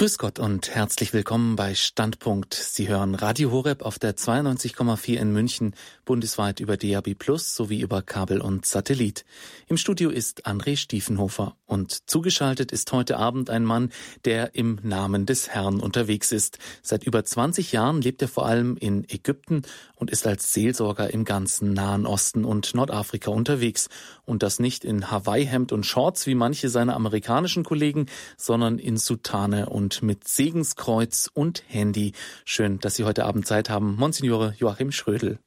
[0.00, 2.54] Grüß Gott und herzlich willkommen bei Standpunkt.
[2.54, 5.74] Sie hören Radio Horeb auf der 92,4 in München,
[6.06, 9.26] bundesweit über DAB Plus sowie über Kabel und Satellit.
[9.66, 13.90] Im Studio ist André Stiefenhofer und zugeschaltet ist heute Abend ein Mann,
[14.24, 16.58] der im Namen des Herrn unterwegs ist.
[16.80, 19.64] Seit über 20 Jahren lebt er vor allem in Ägypten
[19.96, 23.90] und ist als Seelsorger im ganzen Nahen Osten und Nordafrika unterwegs.
[24.24, 28.06] Und das nicht in Hawaii-Hemd und Shorts wie manche seiner amerikanischen Kollegen,
[28.38, 32.12] sondern in Sutane und und mit Segenskreuz und Handy.
[32.44, 33.96] Schön, dass Sie heute Abend Zeit haben.
[33.96, 35.40] Monsignore Joachim Schrödel.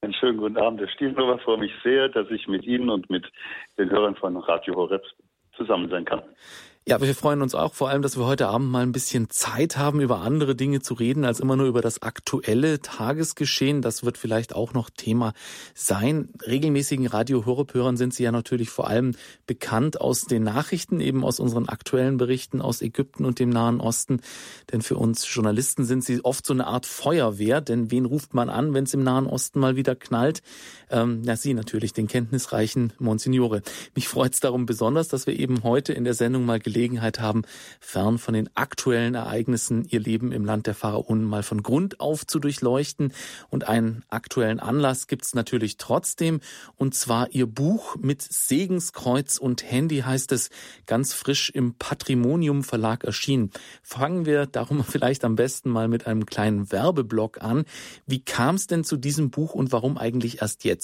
[0.00, 1.38] Einen schönen guten Abend, Herr Stiefenhofer.
[1.40, 3.26] freue mich sehr, dass ich mit Ihnen und mit
[3.76, 5.02] den Hörern von Radio Horeb
[5.54, 6.22] zusammen sein kann.
[6.86, 9.78] Ja, wir freuen uns auch vor allem, dass wir heute Abend mal ein bisschen Zeit
[9.78, 13.80] haben, über andere Dinge zu reden, als immer nur über das aktuelle Tagesgeschehen.
[13.80, 15.32] Das wird vielleicht auch noch Thema
[15.74, 16.28] sein.
[16.46, 19.14] Regelmäßigen Radio-Hörern sind Sie ja natürlich vor allem
[19.46, 24.20] bekannt aus den Nachrichten, eben aus unseren aktuellen Berichten aus Ägypten und dem Nahen Osten.
[24.70, 27.62] Denn für uns Journalisten sind Sie oft so eine Art Feuerwehr.
[27.62, 30.42] Denn wen ruft man an, wenn es im Nahen Osten mal wieder knallt?
[30.94, 33.62] Ähm, ja, Sie natürlich, den kenntnisreichen Monsignore.
[33.96, 37.42] Mich freut es darum besonders, dass wir eben heute in der Sendung mal Gelegenheit haben,
[37.80, 42.28] fern von den aktuellen Ereignissen ihr Leben im Land der Pharaonen mal von Grund auf
[42.28, 43.12] zu durchleuchten.
[43.50, 46.38] Und einen aktuellen Anlass gibt es natürlich trotzdem,
[46.76, 50.50] und zwar ihr Buch mit Segenskreuz und Handy heißt es,
[50.86, 53.50] ganz frisch im Patrimonium Verlag erschienen.
[53.82, 57.64] Fangen wir darum vielleicht am besten mal mit einem kleinen Werbeblock an.
[58.06, 60.83] Wie kam es denn zu diesem Buch und warum eigentlich erst jetzt?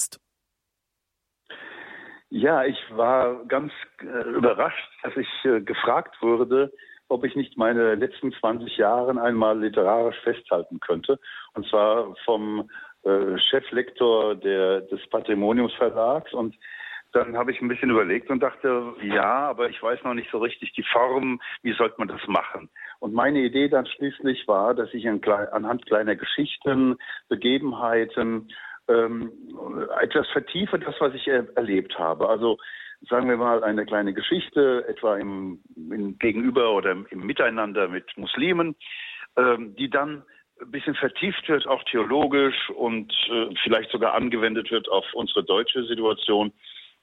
[2.30, 6.72] Ja, ich war ganz äh, überrascht, dass ich äh, gefragt wurde,
[7.08, 11.18] ob ich nicht meine letzten 20 Jahre einmal literarisch festhalten könnte.
[11.54, 12.70] Und zwar vom
[13.02, 16.32] äh, Cheflektor der, des Patrimoniumsverlags.
[16.32, 16.54] Und
[17.12, 20.38] dann habe ich ein bisschen überlegt und dachte, ja, aber ich weiß noch nicht so
[20.38, 22.70] richtig die Form, wie sollte man das machen.
[23.00, 26.96] Und meine Idee dann schließlich war, dass ich anhand kleiner Geschichten,
[27.28, 28.48] Begebenheiten
[28.90, 29.32] ähm,
[30.00, 32.28] etwas vertiefe, das, was ich er erlebt habe.
[32.28, 32.58] Also
[33.08, 38.76] sagen wir mal eine kleine Geschichte, etwa im, im Gegenüber oder im, Miteinander mit Muslimen,
[39.36, 40.22] ähm, die dann
[40.60, 45.84] ein bisschen vertieft wird, auch theologisch und äh, vielleicht sogar angewendet wird auf unsere deutsche
[45.84, 46.52] Situation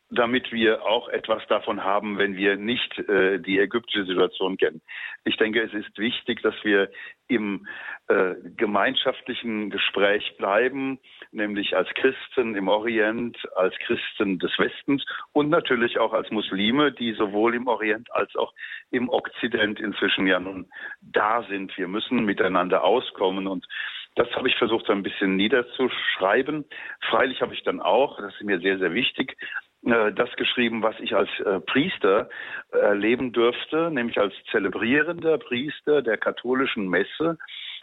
[0.09, 4.81] damit wir auch etwas davon haben, wenn wir nicht äh, die ägyptische Situation kennen.
[5.25, 6.89] Ich denke, es ist wichtig, dass wir
[7.27, 7.67] im
[8.07, 10.99] äh, gemeinschaftlichen Gespräch bleiben,
[11.31, 17.11] nämlich als Christen im Orient, als Christen des Westens und natürlich auch als Muslime, die
[17.13, 18.53] sowohl im Orient als auch
[18.91, 20.69] im Okzident inzwischen ja nun
[21.01, 21.77] da sind.
[21.77, 23.67] Wir müssen miteinander auskommen und
[24.15, 26.65] das habe ich versucht, ein bisschen niederzuschreiben.
[27.07, 29.37] Freilich habe ich dann auch, das ist mir sehr, sehr wichtig,
[29.83, 32.29] das geschrieben, was ich als äh, Priester
[32.71, 37.37] erleben durfte, nämlich als zelebrierender Priester der katholischen Messe,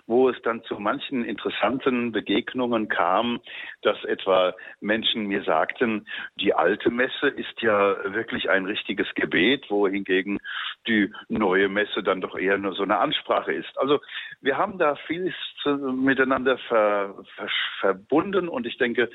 [0.06, 3.40] wo es dann zu manchen interessanten Begegnungen kam,
[3.82, 6.06] dass etwa Menschen mir sagten,
[6.36, 10.38] die alte Messe ist ja wirklich ein richtiges Gebet, wohingegen
[10.86, 13.78] die neue Messe dann doch eher nur so eine Ansprache ist.
[13.78, 14.00] Also
[14.42, 15.34] wir haben da vieles
[15.64, 17.48] miteinander ver, ver,
[17.80, 19.08] verbunden und ich denke, äh,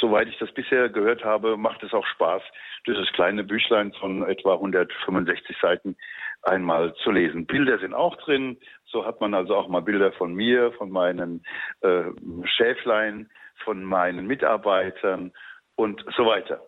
[0.00, 2.42] soweit ich das bisher gehört habe, macht es auch Spaß,
[2.86, 5.96] dieses kleine Büchlein von etwa 165 Seiten
[6.42, 7.46] einmal zu lesen.
[7.46, 8.58] Bilder sind auch drin.
[8.86, 11.44] So hat man also auch mal Bilder von mir, von meinen
[11.80, 12.04] äh,
[12.44, 13.30] Schäflein,
[13.64, 15.32] von meinen Mitarbeitern
[15.74, 16.60] und so weiter.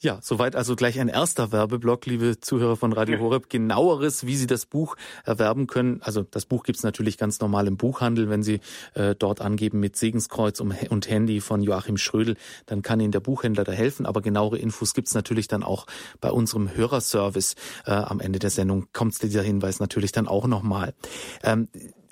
[0.00, 3.50] Ja, soweit also gleich ein erster Werbeblock, liebe Zuhörer von Radio Horeb.
[3.50, 4.94] Genaueres, wie Sie das Buch
[5.24, 6.00] erwerben können.
[6.02, 8.30] Also das Buch gibt's natürlich ganz normal im Buchhandel.
[8.30, 8.60] Wenn Sie
[8.94, 13.64] äh, dort angeben mit Segenskreuz und Handy von Joachim Schrödel, dann kann Ihnen der Buchhändler
[13.64, 14.06] da helfen.
[14.06, 15.88] Aber genauere Infos gibt's natürlich dann auch
[16.20, 17.56] bei unserem Hörerservice.
[17.84, 20.94] Äh, am Ende der Sendung kommt dieser Hinweis natürlich dann auch nochmal.
[21.42, 21.66] Ähm,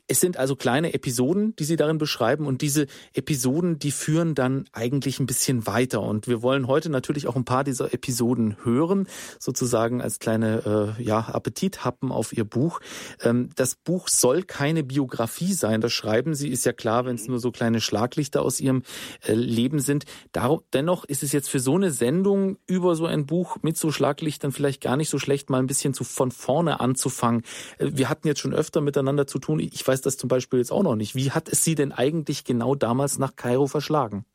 [0.09, 4.65] es sind also kleine Episoden, die Sie darin beschreiben und diese Episoden, die führen dann
[4.73, 9.09] eigentlich ein bisschen weiter und wir wollen heute natürlich auch ein paar dieser Episoden hören,
[9.39, 12.81] sozusagen als kleine äh, ja, Appetithappen auf Ihr Buch.
[13.23, 17.27] Ähm, das Buch soll keine Biografie sein, das schreiben Sie, ist ja klar, wenn es
[17.27, 18.83] nur so kleine Schlaglichter aus Ihrem
[19.27, 20.05] äh, Leben sind.
[20.33, 23.91] Darum, dennoch ist es jetzt für so eine Sendung über so ein Buch mit so
[23.91, 27.43] Schlaglichtern vielleicht gar nicht so schlecht, mal ein bisschen zu, von vorne anzufangen.
[27.79, 29.59] Äh, wir hatten jetzt schon öfter miteinander zu tun.
[29.59, 31.15] Ich weiß weiß das zum Beispiel jetzt auch noch nicht.
[31.15, 34.27] Wie hat es Sie denn eigentlich genau damals nach Kairo verschlagen?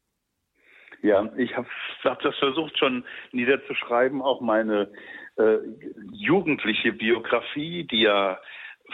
[1.03, 1.67] Ja, ich habe
[2.03, 4.91] hab das versucht schon niederzuschreiben, auch meine
[5.37, 5.57] äh,
[6.11, 8.39] jugendliche Biografie, die ja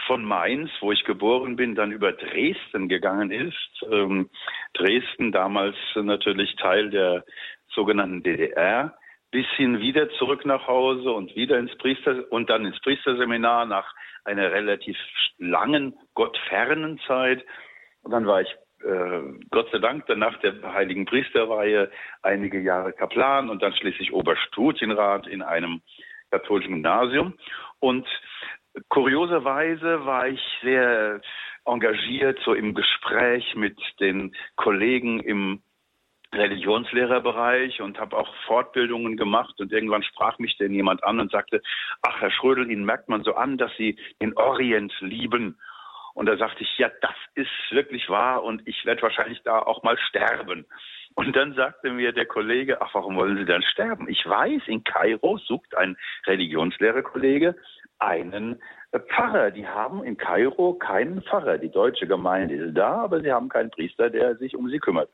[0.06, 3.84] von Mainz, wo ich geboren bin, dann über Dresden gegangen ist.
[3.90, 4.28] Ähm,
[4.74, 7.24] Dresden damals natürlich Teil der
[7.74, 8.94] sogenannten DDR
[9.30, 13.94] bis hin wieder zurück nach Hause und wieder ins Priester und dann ins Priesterseminar nach
[14.28, 14.96] einer relativ
[15.38, 17.44] langen, gottfernen Zeit.
[18.02, 18.48] Und dann war ich
[18.84, 21.90] äh, Gott sei Dank dann nach der heiligen Priesterweihe
[22.22, 25.80] einige Jahre Kaplan und dann schließlich Oberstudienrat in einem
[26.30, 27.34] katholischen Gymnasium.
[27.80, 28.06] Und
[28.88, 31.20] kurioserweise war ich sehr
[31.64, 35.62] engagiert so im Gespräch mit den Kollegen im
[36.34, 41.62] Religionslehrerbereich und habe auch Fortbildungen gemacht und irgendwann sprach mich denn jemand an und sagte,
[42.02, 45.58] ach Herr Schrödel, Ihnen merkt man so an, dass Sie den Orient lieben.
[46.14, 49.82] Und da sagte ich, ja, das ist wirklich wahr und ich werde wahrscheinlich da auch
[49.82, 50.66] mal sterben.
[51.14, 54.08] Und dann sagte mir der Kollege, ach, warum wollen Sie dann sterben?
[54.08, 55.96] Ich weiß, in Kairo sucht ein
[56.26, 57.56] Religionslehrerkollege
[57.98, 58.60] einen
[58.96, 59.50] Pfarrer.
[59.50, 61.58] Die haben in Kairo keinen Pfarrer.
[61.58, 65.10] Die deutsche Gemeinde ist da, aber sie haben keinen Priester, der sich um sie kümmert.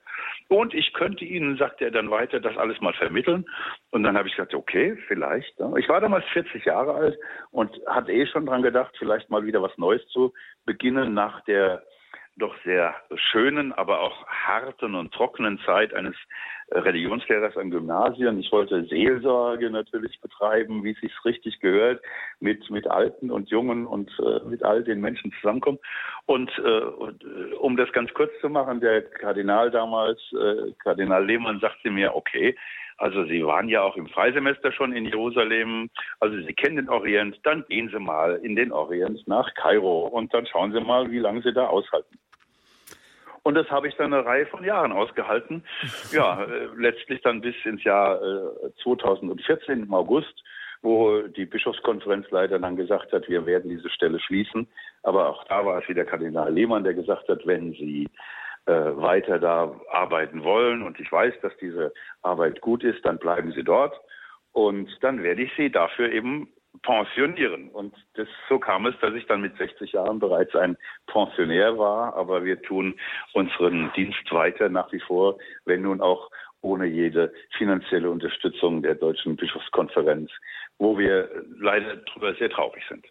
[0.49, 3.45] Und ich könnte Ihnen, sagte er dann weiter, das alles mal vermitteln.
[3.91, 5.55] Und dann habe ich gesagt, okay, vielleicht.
[5.79, 7.19] Ich war damals 40 Jahre alt
[7.51, 10.33] und hatte eh schon dran gedacht, vielleicht mal wieder was Neues zu
[10.65, 11.83] beginnen nach der
[12.37, 16.17] doch sehr schönen, aber auch harten und trockenen Zeit eines
[16.71, 18.39] Religionslehrers am Gymnasium.
[18.39, 22.03] Ich wollte Seelsorge natürlich betreiben, wie es sich richtig gehört,
[22.41, 25.79] mit, mit Alten und Jungen und äh, mit all den Menschen zusammenkommen.
[26.27, 31.25] Und, äh, und äh, um das ganz kurz zu machen, der Kardinal damals, äh, Kardinal
[31.25, 32.57] Lehmann, sagte mir, okay,
[32.97, 35.91] also Sie waren ja auch im Freisemester schon in Jerusalem,
[36.21, 40.33] also Sie kennen den Orient, dann gehen Sie mal in den Orient nach Kairo und
[40.33, 42.19] dann schauen Sie mal, wie lange Sie da aushalten.
[43.45, 45.65] Und das habe ich dann eine Reihe von Jahren ausgehalten.
[46.13, 50.43] Ja, äh, letztlich dann bis ins Jahr äh, 2014 im August,
[50.83, 54.67] wo die Bischofskonferenz leider dann gesagt hat, wir werden diese Stelle schließen.
[55.03, 58.09] Aber auch da war es wieder Kardinal Lehmann, der gesagt hat, wenn Sie
[58.67, 61.93] äh, weiter da arbeiten wollen und ich weiß, dass diese
[62.23, 63.95] Arbeit gut ist, dann bleiben Sie dort.
[64.53, 66.49] Und dann werde ich Sie dafür eben
[66.83, 67.69] pensionieren.
[67.71, 70.77] Und das, so kam es, dass ich dann mit 60 Jahren bereits ein
[71.07, 72.15] Pensionär war.
[72.17, 72.95] Aber wir tun
[73.33, 76.31] unseren Dienst weiter nach wie vor, wenn nun auch
[76.61, 80.31] ohne jede finanzielle Unterstützung der Deutschen Bischofskonferenz,
[80.79, 81.29] wo wir
[81.59, 83.07] leider darüber sehr traurig sind.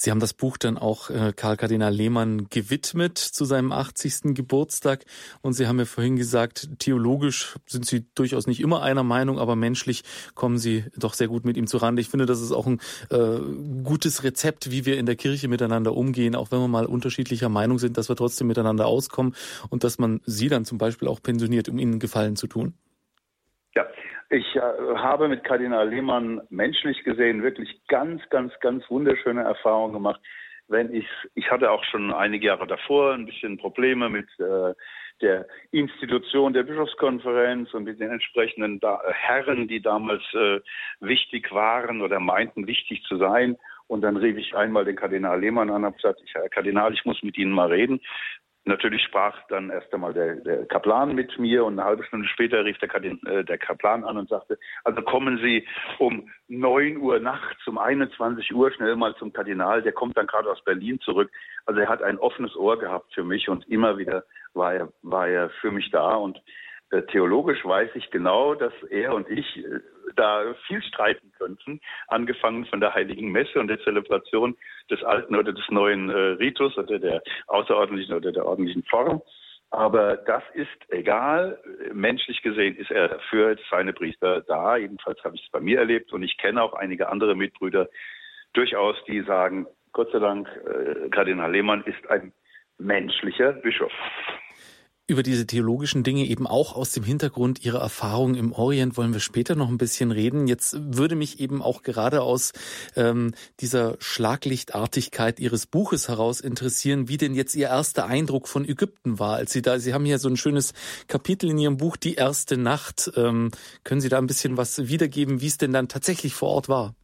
[0.00, 4.32] Sie haben das Buch dann auch äh, Karl Kardinal Lehmann gewidmet zu seinem 80.
[4.32, 5.04] Geburtstag.
[5.42, 9.56] Und Sie haben ja vorhin gesagt, theologisch sind Sie durchaus nicht immer einer Meinung, aber
[9.56, 10.04] menschlich
[10.36, 12.00] kommen Sie doch sehr gut mit ihm zurande.
[12.00, 12.80] Ich finde, das ist auch ein
[13.10, 13.40] äh,
[13.82, 17.80] gutes Rezept, wie wir in der Kirche miteinander umgehen, auch wenn wir mal unterschiedlicher Meinung
[17.80, 19.34] sind, dass wir trotzdem miteinander auskommen
[19.68, 22.74] und dass man Sie dann zum Beispiel auch pensioniert, um Ihnen Gefallen zu tun.
[23.74, 23.84] Ja,
[24.30, 30.20] ich äh, habe mit Kardinal Lehmann menschlich gesehen wirklich ganz, ganz, ganz wunderschöne Erfahrungen gemacht.
[30.68, 34.74] Wenn ich, ich hatte auch schon einige Jahre davor ein bisschen Probleme mit äh,
[35.22, 40.60] der Institution der Bischofskonferenz und mit den entsprechenden da Herren, die damals äh,
[41.00, 43.56] wichtig waren oder meinten, wichtig zu sein.
[43.86, 46.92] Und dann rief ich einmal den Kardinal Lehmann an und habe gesagt, ich, Herr Kardinal,
[46.92, 48.00] ich muss mit Ihnen mal reden.
[48.68, 52.66] Natürlich sprach dann erst einmal der, der, Kaplan mit mir und eine halbe Stunde später
[52.66, 55.66] rief der, äh, der, Kaplan an und sagte, also kommen Sie
[55.98, 60.50] um 9 Uhr nachts, um 21 Uhr schnell mal zum Kardinal, der kommt dann gerade
[60.50, 61.30] aus Berlin zurück.
[61.64, 65.28] Also er hat ein offenes Ohr gehabt für mich und immer wieder war er, war
[65.28, 66.38] er für mich da und
[66.90, 69.80] äh, theologisch weiß ich genau, dass er und ich äh,
[70.16, 74.56] da viel streiten könnten, angefangen von der heiligen Messe und der Zelebration
[74.90, 79.22] des alten oder des neuen äh, Ritus oder der außerordentlichen oder der ordentlichen Form.
[79.70, 81.58] Aber das ist egal.
[81.92, 84.76] Menschlich gesehen ist er dafür seine Priester da.
[84.76, 87.88] Jedenfalls habe ich es bei mir erlebt und ich kenne auch einige andere Mitbrüder
[88.54, 92.32] durchaus, die sagen, Gott sei Dank, äh, Kardinal Lehmann ist ein
[92.78, 93.92] menschlicher Bischof
[95.08, 99.20] über diese theologischen Dinge eben auch aus dem Hintergrund Ihrer Erfahrungen im Orient wollen wir
[99.20, 100.46] später noch ein bisschen reden.
[100.46, 102.52] Jetzt würde mich eben auch gerade aus
[102.94, 109.18] ähm, dieser Schlaglichtartigkeit Ihres Buches heraus interessieren, wie denn jetzt Ihr erster Eindruck von Ägypten
[109.18, 110.74] war, als Sie da, Sie haben hier so ein schönes
[111.08, 113.10] Kapitel in Ihrem Buch, Die erste Nacht.
[113.16, 113.50] Ähm,
[113.84, 116.94] können Sie da ein bisschen was wiedergeben, wie es denn dann tatsächlich vor Ort war?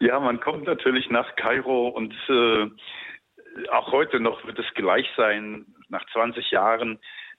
[0.00, 2.66] Ja, man kommt natürlich nach Kairo und äh,
[3.70, 6.98] auch heute noch wird es gleich sein nach 20 Jahren,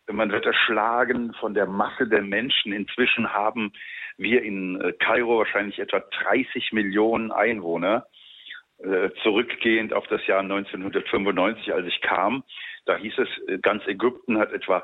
[0.09, 2.71] man wird erschlagen von der Masse der Menschen.
[2.71, 3.73] Inzwischen haben
[4.17, 8.05] wir in äh, Kairo wahrscheinlich etwa 30 Millionen Einwohner.
[8.77, 12.43] Äh, zurückgehend auf das Jahr 1995, als ich kam,
[12.85, 14.83] da hieß es, äh, ganz Ägypten hat etwa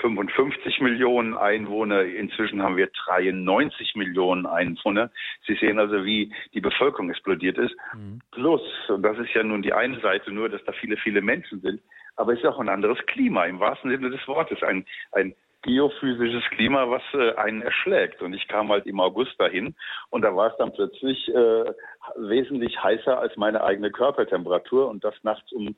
[0.00, 2.02] 55 Millionen Einwohner.
[2.02, 5.10] Inzwischen haben wir 93 Millionen Einwohner.
[5.46, 7.74] Sie sehen also, wie die Bevölkerung explodiert ist.
[7.94, 8.20] Mhm.
[8.30, 11.60] Plus, und das ist ja nun die eine Seite nur, dass da viele, viele Menschen
[11.60, 11.80] sind
[12.16, 14.62] aber es ist auch ein anderes Klima im wahrsten Sinne des Wortes.
[14.62, 18.22] Ein, ein geophysisches Klima, was äh, einen erschlägt.
[18.22, 19.74] Und ich kam halt im August dahin
[20.10, 21.72] und da war es dann plötzlich äh,
[22.16, 25.74] wesentlich heißer als meine eigene Körpertemperatur und das nachts um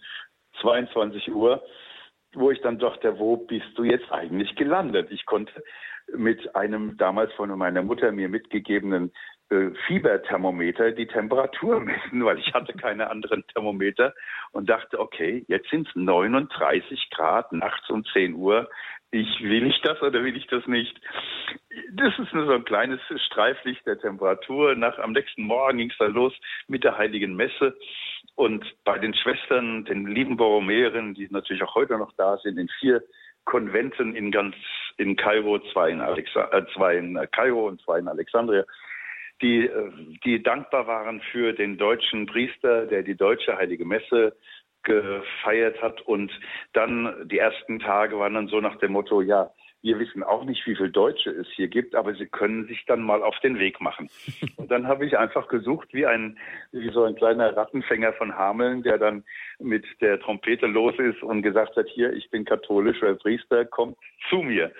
[0.61, 1.63] 22 Uhr,
[2.35, 5.11] wo ich dann dachte, wo bist du jetzt eigentlich gelandet?
[5.11, 5.53] Ich konnte
[6.15, 9.13] mit einem damals von meiner Mutter mir mitgegebenen
[9.49, 14.15] Fieberthermometer die Temperatur messen, weil ich hatte keine anderen Thermometer
[14.53, 18.69] und dachte, okay, jetzt sind es 39 Grad nachts um 10 Uhr.
[19.13, 21.01] Ich will ich das oder will ich das nicht?
[21.93, 24.75] Das ist nur so ein kleines Streiflicht der Temperatur.
[24.75, 26.35] Nach, am nächsten Morgen ging es dann los
[26.67, 27.77] mit der Heiligen Messe.
[28.35, 32.69] Und bei den Schwestern, den lieben Borromäerinnen, die natürlich auch heute noch da sind, in
[32.81, 33.03] vier
[33.45, 34.57] Konventen in ganz
[34.99, 38.65] in Kairo, zwei in, Alexa, äh, zwei in Kairo und zwei in Alexandria,
[39.43, 39.91] die, äh,
[40.25, 44.37] die dankbar waren für den deutschen Priester, der die deutsche Heilige Messe
[44.83, 46.01] gefeiert hat.
[46.03, 46.33] Und
[46.73, 49.51] dann die ersten Tage waren dann so nach dem Motto, ja,
[49.83, 53.03] wir wissen auch nicht, wie viele Deutsche es hier gibt, aber sie können sich dann
[53.03, 54.11] mal auf den Weg machen.
[54.57, 56.39] Und dann habe ich einfach gesucht, wie ein,
[56.73, 59.25] wie so ein kleiner Rattenfänger von Hameln, der dann
[59.61, 63.97] mit der Trompete los ist und gesagt hat, hier, ich bin katholischer Priester, kommt
[64.29, 64.73] zu mir.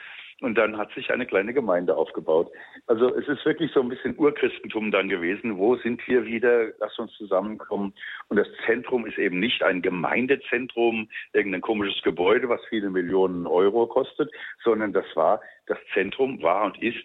[0.43, 2.53] Und dann hat sich eine kleine Gemeinde aufgebaut.
[2.87, 5.57] Also es ist wirklich so ein bisschen Urchristentum dann gewesen.
[5.57, 6.73] Wo sind wir wieder?
[6.79, 7.95] Lass uns zusammenkommen.
[8.29, 13.87] Und das Zentrum ist eben nicht ein Gemeindezentrum, irgendein komisches Gebäude, was viele Millionen Euro
[13.87, 14.31] kostet,
[14.63, 17.05] sondern das war, das Zentrum war und ist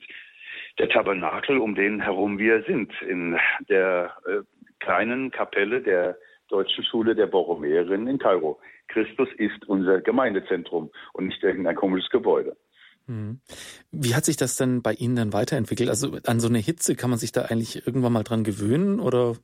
[0.77, 3.37] der Tabernakel, um den herum wir sind, in
[3.69, 4.41] der äh,
[4.79, 6.17] kleinen Kapelle der
[6.49, 8.59] Deutschen Schule der Borromäerinnen in Kairo.
[8.89, 12.57] Christus ist unser Gemeindezentrum und nicht irgendein komisches Gebäude.
[13.07, 13.41] Mhm.
[13.91, 15.89] Wie hat sich das denn bei Ihnen dann weiterentwickelt?
[15.89, 19.35] Also an so eine Hitze kann man sich da eigentlich irgendwann mal dran gewöhnen oder?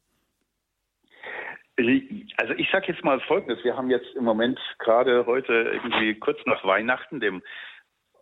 [2.38, 3.64] Also ich sage jetzt mal Folgendes.
[3.64, 7.44] Wir haben jetzt im Moment gerade heute irgendwie kurz nach Weihnachten, dem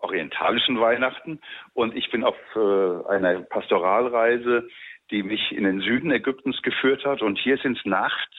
[0.02, 1.40] orientalischen Weihnachten,
[1.74, 4.68] und ich bin auf äh, einer Pastoralreise,
[5.12, 7.22] die mich in den Süden Ägyptens geführt hat.
[7.22, 8.36] Und hier sind es nachts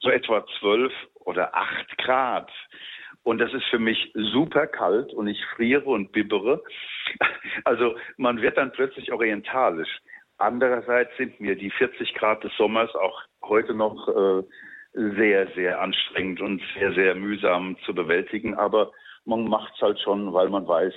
[0.00, 2.50] so etwa zwölf oder acht Grad.
[3.24, 6.62] Und das ist für mich super kalt und ich friere und bibbere.
[7.64, 10.00] Also man wird dann plötzlich orientalisch.
[10.38, 14.42] Andererseits sind mir die 40 Grad des Sommers auch heute noch äh,
[14.92, 18.54] sehr, sehr anstrengend und sehr, sehr mühsam zu bewältigen.
[18.54, 18.90] Aber
[19.24, 20.92] man macht es halt schon, weil man weiß,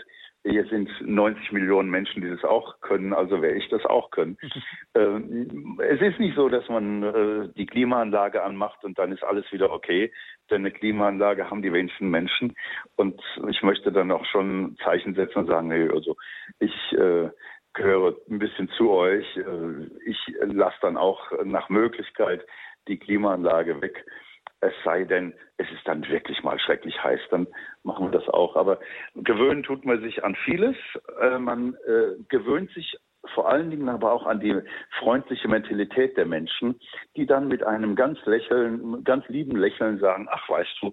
[0.49, 4.37] hier sind 90 Millionen Menschen, die das auch können, also werde ich das auch können.
[4.95, 9.51] ähm, es ist nicht so, dass man äh, die Klimaanlage anmacht und dann ist alles
[9.51, 10.11] wieder okay,
[10.49, 12.55] denn eine Klimaanlage haben die wenigsten Menschen.
[12.95, 16.15] Und ich möchte dann auch schon Zeichen setzen und sagen, nee, also
[16.59, 17.29] ich äh,
[17.73, 19.25] gehöre ein bisschen zu euch.
[19.37, 22.45] Äh, ich lasse dann auch nach Möglichkeit
[22.87, 24.05] die Klimaanlage weg.
[24.59, 27.47] Es sei denn, es ist dann wirklich mal schrecklich heiß, dann
[27.83, 28.55] machen wir das auch.
[28.55, 28.79] Aber
[29.15, 30.75] gewöhnen tut man sich an vieles.
[31.21, 32.97] Äh, man äh, gewöhnt sich
[33.33, 34.55] vor allen Dingen aber auch an die
[34.99, 36.79] freundliche Mentalität der Menschen,
[37.15, 40.91] die dann mit einem ganz lächeln, ganz lieben Lächeln sagen, ach weißt du,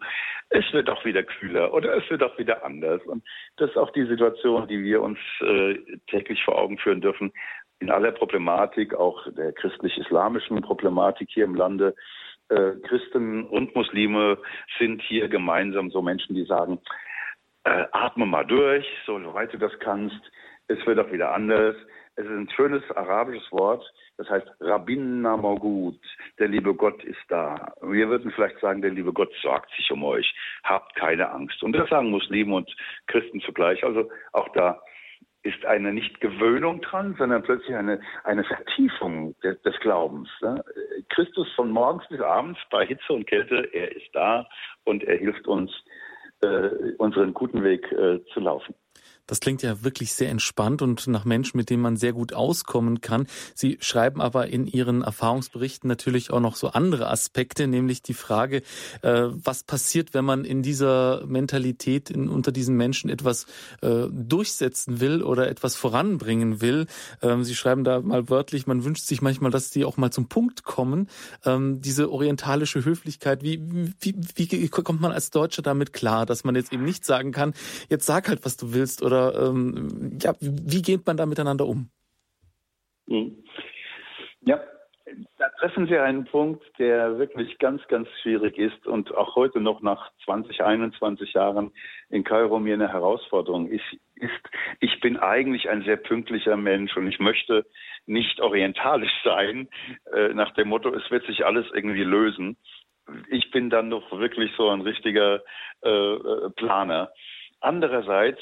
[0.50, 3.02] es wird auch wieder kühler oder es wird auch wieder anders.
[3.06, 3.24] Und
[3.56, 5.78] das ist auch die Situation, die wir uns äh,
[6.08, 7.32] täglich vor Augen führen dürfen.
[7.80, 11.94] In aller Problematik, auch der christlich-islamischen Problematik hier im Lande,
[12.48, 14.38] äh, Christen und Muslime
[14.78, 16.78] sind hier gemeinsam so Menschen, die sagen,
[17.64, 20.20] äh, atme mal durch, so soweit du das kannst.
[20.68, 21.76] Es wird auch wieder anders.
[22.16, 23.84] Es ist ein schönes arabisches Wort,
[24.18, 25.98] das heißt Rabbin Namogut,
[26.38, 27.72] der liebe Gott ist da.
[27.82, 30.32] Wir würden vielleicht sagen, der liebe Gott sorgt sich um euch,
[30.62, 31.60] habt keine Angst.
[31.62, 32.70] Und das sagen Muslime und
[33.08, 33.82] Christen zugleich.
[33.82, 34.80] Also auch da
[35.44, 40.28] ist eine nicht Gewöhnung dran, sondern plötzlich eine, eine Vertiefung des, des Glaubens.
[40.40, 40.64] Ne?
[41.10, 44.46] Christus von morgens bis abends bei Hitze und Kälte, er ist da
[44.84, 45.70] und er hilft uns,
[46.42, 48.74] äh, unseren guten Weg äh, zu laufen.
[49.26, 53.00] Das klingt ja wirklich sehr entspannt und nach Menschen, mit denen man sehr gut auskommen
[53.00, 53.26] kann.
[53.54, 58.62] Sie schreiben aber in Ihren Erfahrungsberichten natürlich auch noch so andere Aspekte, nämlich die Frage,
[59.02, 63.46] äh, was passiert, wenn man in dieser Mentalität in, unter diesen Menschen etwas
[63.80, 66.86] äh, durchsetzen will oder etwas voranbringen will.
[67.22, 70.28] Ähm, Sie schreiben da mal wörtlich, man wünscht sich manchmal, dass die auch mal zum
[70.28, 71.08] Punkt kommen.
[71.44, 73.62] Ähm, diese orientalische Höflichkeit, wie,
[74.00, 77.54] wie, wie kommt man als Deutscher damit klar, dass man jetzt eben nicht sagen kann,
[77.88, 81.66] jetzt sag halt, was du willst oder oder ähm, ja, wie geht man da miteinander
[81.66, 81.88] um?
[83.08, 83.44] Hm.
[84.40, 84.60] Ja,
[85.38, 89.80] da treffen Sie einen Punkt, der wirklich ganz, ganz schwierig ist und auch heute noch
[89.82, 91.70] nach 20, 21 Jahren
[92.10, 93.84] in Kairo mir eine Herausforderung ist.
[94.16, 94.32] ist
[94.80, 97.66] ich bin eigentlich ein sehr pünktlicher Mensch und ich möchte
[98.06, 99.68] nicht orientalisch sein,
[100.12, 102.56] äh, nach dem Motto, es wird sich alles irgendwie lösen.
[103.28, 105.42] Ich bin dann doch wirklich so ein richtiger
[105.82, 107.12] äh, äh Planer.
[107.60, 108.40] Andererseits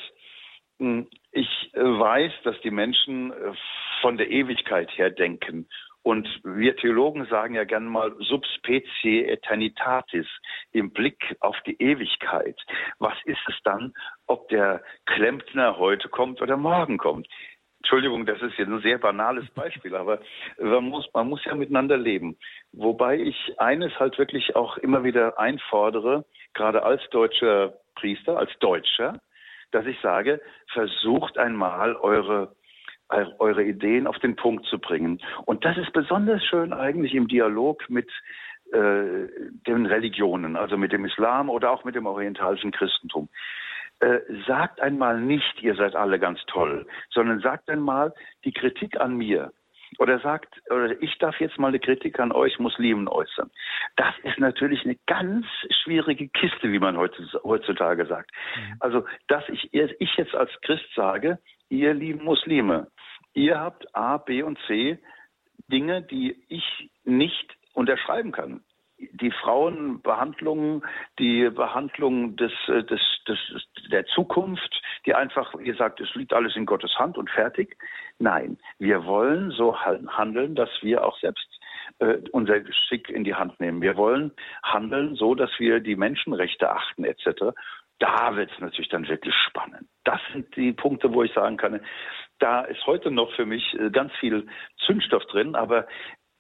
[1.31, 3.53] ich äh, weiß, dass die Menschen äh,
[4.01, 5.69] von der Ewigkeit her denken.
[6.03, 10.27] Und wir Theologen sagen ja gern mal subspecie eternitatis,
[10.73, 12.61] im Blick auf die Ewigkeit.
[12.99, 13.93] Was ist es dann,
[14.27, 17.29] ob der Klempner heute kommt oder morgen kommt?
[17.79, 20.21] Entschuldigung, das ist jetzt ein sehr banales Beispiel, aber
[20.59, 22.37] man muss, man muss ja miteinander leben.
[22.73, 26.25] Wobei ich eines halt wirklich auch immer wieder einfordere,
[26.55, 29.21] gerade als deutscher Priester, als Deutscher,
[29.73, 30.41] dass ich sage,
[30.73, 32.55] versucht einmal eure
[33.39, 35.21] eure Ideen auf den Punkt zu bringen.
[35.45, 38.09] Und das ist besonders schön eigentlich im Dialog mit
[38.73, 39.29] äh,
[39.67, 43.29] den Religionen, also mit dem Islam oder auch mit dem orientalischen Christentum.
[44.01, 48.15] Äh, sagt einmal nicht, ihr seid alle ganz toll, sondern sagt einmal
[48.45, 49.53] die Kritik an mir.
[49.99, 53.51] Oder sagt, oder ich darf jetzt mal eine Kritik an euch Muslimen äußern.
[53.97, 55.47] Das ist natürlich eine ganz
[55.83, 58.31] schwierige Kiste, wie man heutzutage sagt.
[58.57, 58.77] Mhm.
[58.81, 62.89] Also, dass ich, ich jetzt als Christ sage, ihr lieben Muslime,
[63.35, 64.99] ihr habt A, B und C
[65.69, 68.63] Dinge, die ich nicht unterschreiben kann
[69.13, 70.85] die Frauenbehandlung,
[71.19, 73.39] die Behandlung des, des, des,
[73.91, 77.77] der Zukunft, die einfach, ihr sagt, es liegt alles in Gottes Hand und fertig.
[78.19, 81.47] Nein, wir wollen so handeln, dass wir auch selbst
[81.99, 83.83] äh, unser Geschick in die Hand nehmen.
[83.83, 87.55] Wir wollen handeln so, dass wir die Menschenrechte achten etc.
[87.99, 89.89] Da wird es natürlich dann wirklich spannend.
[90.05, 91.81] Das sind die Punkte, wo ich sagen kann,
[92.39, 94.47] da ist heute noch für mich äh, ganz viel
[94.87, 95.87] Zündstoff drin, aber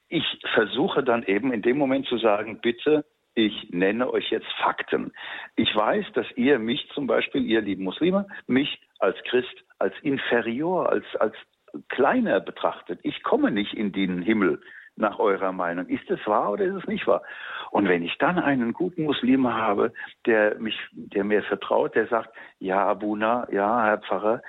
[0.09, 0.25] ich
[0.55, 5.13] versuche dann eben in dem Moment zu sagen, bitte, ich nenne euch jetzt Fakten.
[5.57, 10.91] Ich weiß, dass ihr mich zum Beispiel, ihr lieben Muslime, mich als Christ, als inferior,
[10.91, 11.35] als, als
[11.89, 13.01] kleiner betrachtet.
[13.03, 14.61] Ich komme nicht in den Himmel
[14.97, 15.87] nach eurer Meinung.
[15.87, 17.23] Ist es wahr oder ist es nicht wahr?
[17.71, 19.93] Und wenn ich dann einen guten Muslim habe,
[20.27, 24.43] der mich, der mir vertraut, der sagt, ja, Abuna, ja, Herr Pfarrer,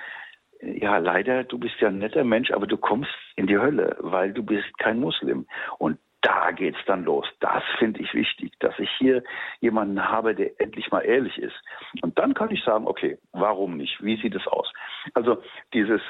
[0.60, 4.32] ja, leider, du bist ja ein netter Mensch, aber du kommst in die Hölle, weil
[4.32, 5.46] du bist kein Muslim.
[5.78, 7.26] Und da geht's dann los.
[7.40, 9.22] Das finde ich wichtig, dass ich hier
[9.60, 11.54] jemanden habe, der endlich mal ehrlich ist.
[12.00, 14.02] Und dann kann ich sagen, okay, warum nicht?
[14.02, 14.72] Wie sieht es aus?
[15.12, 15.42] Also
[15.74, 16.00] dieses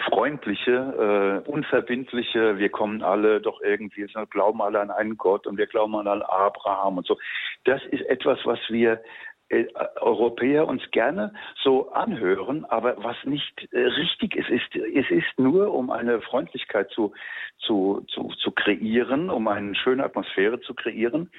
[0.00, 5.58] freundliche, äh, unverbindliche, wir kommen alle doch irgendwie, wir glauben alle an einen Gott und
[5.58, 7.18] wir glauben an Abraham und so.
[7.64, 9.02] Das ist etwas, was wir
[9.50, 9.66] äh,
[10.00, 15.74] Europäer uns gerne so anhören, aber was nicht äh, richtig ist, ist, es ist nur,
[15.74, 17.12] um eine Freundlichkeit zu,
[17.58, 21.30] zu, zu, zu kreieren, um eine schöne Atmosphäre zu kreieren.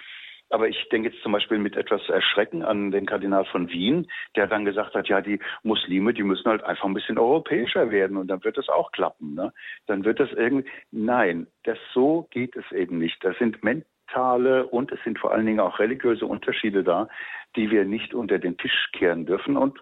[0.50, 4.48] Aber ich denke jetzt zum Beispiel mit etwas Erschrecken an den Kardinal von Wien, der
[4.48, 8.28] dann gesagt hat, ja, die Muslime, die müssen halt einfach ein bisschen europäischer werden und
[8.28, 9.34] dann wird es auch klappen.
[9.34, 9.52] Ne?
[9.88, 13.24] Dann wird das irgendwie, nein, das so geht es eben nicht.
[13.24, 17.08] Das sind Men mentale und es sind vor allen Dingen auch religiöse Unterschiede da,
[17.56, 19.58] die wir nicht unter den Tisch kehren dürfen.
[19.58, 19.80] Und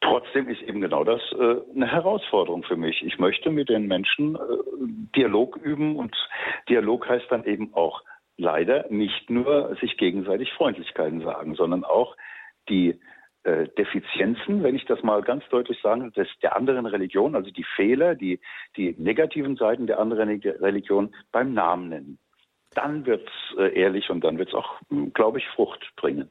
[0.00, 3.02] trotzdem ist eben genau das äh, eine Herausforderung für mich.
[3.04, 4.38] Ich möchte mit den Menschen äh,
[5.16, 6.14] Dialog üben und
[6.68, 8.02] Dialog heißt dann eben auch
[8.40, 12.16] leider nicht nur sich gegenseitig Freundlichkeiten sagen, sondern auch
[12.68, 12.98] die
[13.44, 17.66] äh, Defizienzen, wenn ich das mal ganz deutlich sagen, des, der anderen Religion, also die
[17.76, 18.40] Fehler, die,
[18.76, 22.18] die negativen Seiten der anderen Religion beim Namen nennen
[22.74, 26.30] dann wird es äh, ehrlich und dann wird es auch, hm, glaube ich, Frucht bringen.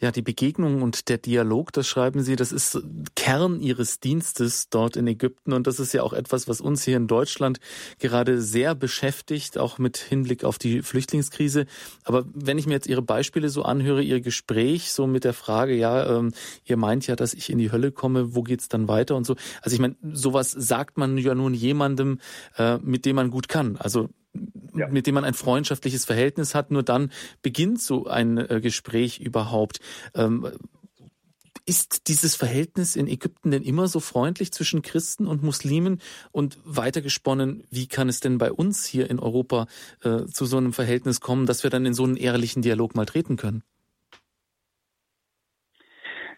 [0.00, 2.82] Ja, die Begegnung und der Dialog, das schreiben Sie, das ist
[3.16, 5.52] Kern Ihres Dienstes dort in Ägypten.
[5.52, 7.60] Und das ist ja auch etwas, was uns hier in Deutschland
[7.98, 11.66] gerade sehr beschäftigt, auch mit Hinblick auf die Flüchtlingskrise.
[12.04, 15.74] Aber wenn ich mir jetzt Ihre Beispiele so anhöre, Ihr Gespräch so mit der Frage,
[15.74, 16.32] ja, ähm,
[16.64, 19.36] ihr meint ja, dass ich in die Hölle komme, wo geht's dann weiter und so.
[19.60, 22.20] Also ich meine, sowas sagt man ja nun jemandem,
[22.56, 23.76] äh, mit dem man gut kann.
[23.76, 24.08] Also
[24.74, 24.88] ja.
[24.88, 26.70] mit dem man ein freundschaftliches Verhältnis hat.
[26.70, 27.10] Nur dann
[27.42, 29.80] beginnt so ein äh, Gespräch überhaupt.
[30.14, 30.50] Ähm,
[31.66, 36.00] ist dieses Verhältnis in Ägypten denn immer so freundlich zwischen Christen und Muslimen?
[36.32, 39.66] Und weitergesponnen, wie kann es denn bei uns hier in Europa
[40.02, 43.06] äh, zu so einem Verhältnis kommen, dass wir dann in so einen ehrlichen Dialog mal
[43.06, 43.62] treten können?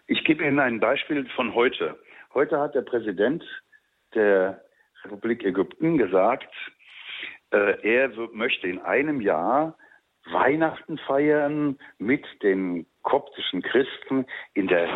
[0.06, 1.98] Ich gebe Ihnen ein Beispiel von heute.
[2.34, 3.44] Heute hat der Präsident
[4.14, 4.62] der
[5.04, 6.52] Republik Ägypten gesagt,
[7.52, 9.76] äh, er möchte in einem Jahr
[10.30, 14.86] Weihnachten feiern mit den koptischen Christen in der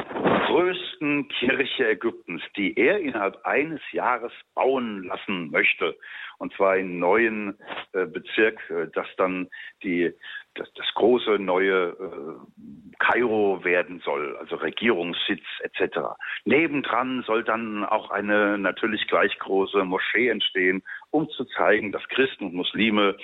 [0.47, 5.97] größten Kirche Ägyptens, die er innerhalb eines Jahres bauen lassen möchte.
[6.39, 7.59] Und zwar in neuen
[7.93, 9.49] äh, Bezirk, äh, das dann
[9.83, 10.13] die,
[10.55, 15.99] das, das große neue äh, Kairo werden soll, also Regierungssitz etc.
[16.45, 20.83] Nebendran soll dann auch eine natürlich gleich große Moschee entstehen,
[21.17, 23.17] um zu zeigen, dass Christen und Muslime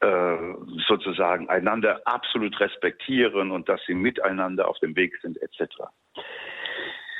[0.00, 0.36] äh,
[0.88, 5.62] sozusagen einander absolut respektieren und dass sie miteinander auf dem Weg sind etc.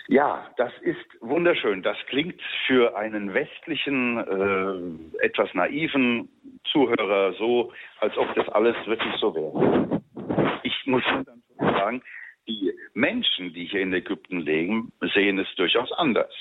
[0.08, 1.82] Ja, das ist wunderschön.
[1.82, 6.28] Das klingt für einen westlichen, äh, etwas naiven
[6.72, 10.00] Zuhörer so, als ob das alles wirklich so wäre.
[10.62, 12.02] Ich muss dann sagen,
[12.48, 16.34] die Menschen, die hier in Ägypten leben, sehen es durchaus anders.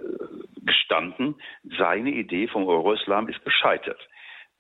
[0.62, 1.36] gestanden,
[1.78, 4.00] seine Idee vom Euro-Islam ist gescheitert.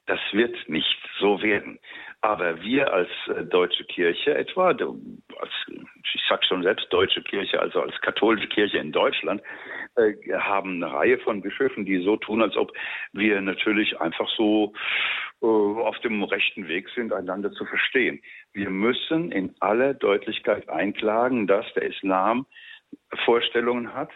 [0.06, 1.78] Das wird nicht so werden.
[2.20, 7.82] Aber wir als äh, deutsche Kirche etwa, als, ich sage schon selbst deutsche Kirche, also
[7.82, 9.42] als katholische Kirche in Deutschland,
[9.96, 12.72] äh, haben eine Reihe von Bischöfen, die so tun, als ob
[13.12, 14.72] wir natürlich einfach so
[15.42, 18.20] auf dem rechten Weg sind, einander zu verstehen.
[18.52, 22.46] Wir müssen in aller Deutlichkeit einklagen, dass der Islam
[23.24, 24.10] Vorstellungen hat,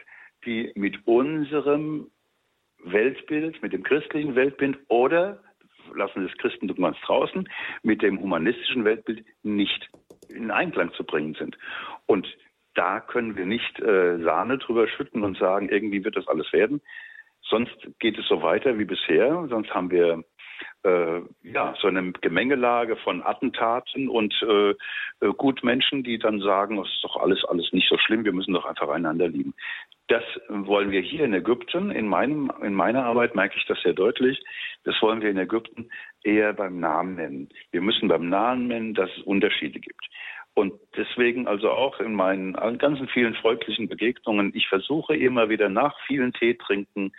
[0.44, 2.10] die mit unserem
[2.84, 5.42] Weltbild, mit dem christlichen Weltbild oder
[5.94, 7.48] lassen wir das Christentum ganz draußen,
[7.82, 9.88] mit dem humanistischen Weltbild nicht
[10.28, 11.56] in Einklang zu bringen sind.
[12.06, 12.26] Und
[12.74, 16.82] da können wir nicht äh, Sahne drüber schütten und sagen, irgendwie wird das alles werden.
[17.42, 19.46] Sonst geht es so weiter wie bisher.
[19.48, 20.24] Sonst haben wir
[20.86, 26.88] äh, ja so eine Gemengelage von Attentaten und äh, äh Gutmenschen, die dann sagen, es
[26.88, 28.24] ist doch alles alles nicht so schlimm.
[28.24, 29.54] Wir müssen doch einfach einander lieben.
[30.08, 31.90] Das wollen wir hier in Ägypten.
[31.90, 34.40] In, meinem, in meiner Arbeit merke ich das sehr deutlich.
[34.84, 35.90] Das wollen wir in Ägypten
[36.22, 37.48] eher beim Namen nennen.
[37.72, 40.06] Wir müssen beim Namen nennen, dass es Unterschiede gibt.
[40.54, 45.94] Und deswegen also auch in meinen ganzen vielen freundlichen Begegnungen, ich versuche immer wieder nach
[46.06, 47.12] vielen Tee trinken,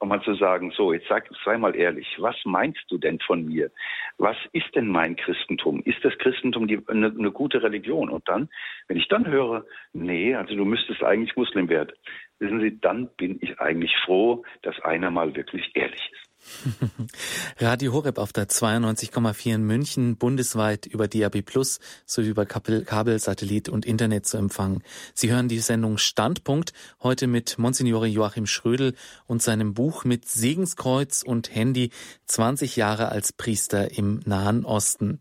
[0.00, 3.44] um mal zu sagen, so, jetzt sag, sei mal ehrlich, was meinst du denn von
[3.46, 3.70] mir?
[4.16, 5.82] Was ist denn mein Christentum?
[5.84, 8.08] Ist das Christentum die, eine, eine gute Religion?
[8.08, 8.48] Und dann,
[8.86, 11.92] wenn ich dann höre, nee, also du müsstest eigentlich Muslim werden,
[12.38, 16.27] wissen Sie, dann bin ich eigentlich froh, dass einer mal wirklich ehrlich ist.
[17.58, 23.68] Radio Horeb auf der 92,4 in München, bundesweit über DAB Plus sowie über Kabel, Satellit
[23.68, 24.82] und Internet zu empfangen.
[25.14, 26.72] Sie hören die Sendung Standpunkt
[27.02, 28.94] heute mit Monsignore Joachim Schrödel
[29.26, 31.90] und seinem Buch mit Segenskreuz und Handy
[32.26, 35.20] 20 Jahre als Priester im Nahen Osten.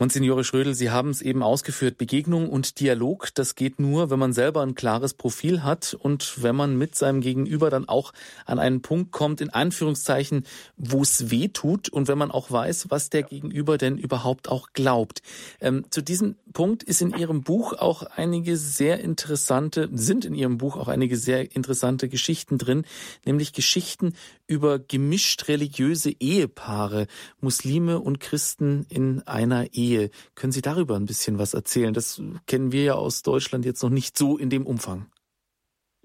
[0.00, 4.32] Monsignore Schrödel, Sie haben es eben ausgeführt, Begegnung und Dialog, das geht nur, wenn man
[4.32, 8.14] selber ein klares Profil hat und wenn man mit seinem Gegenüber dann auch
[8.46, 10.46] an einen Punkt kommt, in Anführungszeichen,
[10.78, 14.68] wo es weh tut und wenn man auch weiß, was der Gegenüber denn überhaupt auch
[14.72, 15.20] glaubt.
[15.60, 20.56] Ähm, zu diesem Punkt ist in Ihrem Buch auch einige sehr interessante, sind in Ihrem
[20.56, 22.86] Buch auch einige sehr interessante Geschichten drin,
[23.26, 24.14] nämlich Geschichten
[24.46, 27.06] über gemischt religiöse Ehepaare,
[27.42, 29.89] Muslime und Christen in einer Ehe.
[29.90, 30.10] Ehe.
[30.34, 31.92] Können Sie darüber ein bisschen was erzählen?
[31.92, 35.06] Das kennen wir ja aus Deutschland jetzt noch nicht so in dem Umfang.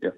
[0.01, 0.11] Ja.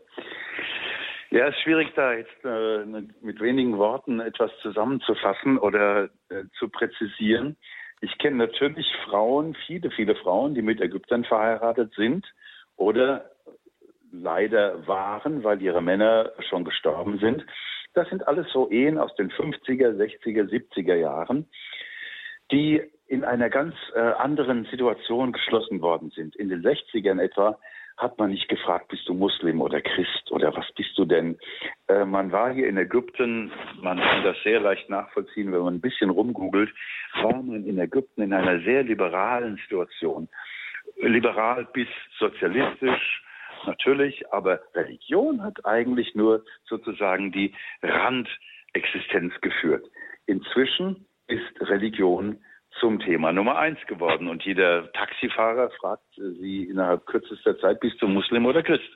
[1.29, 2.85] Ja, es ist schwierig, da jetzt äh,
[3.21, 7.57] mit wenigen Worten etwas zusammenzufassen oder äh, zu präzisieren.
[7.99, 12.25] Ich kenne natürlich Frauen, viele, viele Frauen, die mit Ägyptern verheiratet sind
[12.75, 13.31] oder
[14.11, 17.45] leider waren, weil ihre Männer schon gestorben sind.
[17.93, 21.47] Das sind alles so Ehen aus den 50er, 60er, 70er Jahren,
[22.51, 26.35] die in einer ganz äh, anderen Situation geschlossen worden sind.
[26.35, 27.57] In den 60ern etwa
[27.97, 31.37] hat man nicht gefragt, bist du Muslim oder Christ oder was bist du denn?
[31.87, 35.81] Äh, man war hier in Ägypten, man kann das sehr leicht nachvollziehen, wenn man ein
[35.81, 36.69] bisschen rumgoogelt,
[37.21, 40.29] war man in Ägypten in einer sehr liberalen Situation.
[40.97, 41.87] Liberal bis
[42.19, 43.23] sozialistisch,
[43.65, 49.85] natürlich, aber Religion hat eigentlich nur sozusagen die Randexistenz geführt.
[50.27, 52.37] Inzwischen ist Religion
[52.79, 54.27] zum Thema Nummer eins geworden.
[54.27, 58.89] Und jeder Taxifahrer fragt sie innerhalb kürzester Zeit, bist du Muslim oder Christ?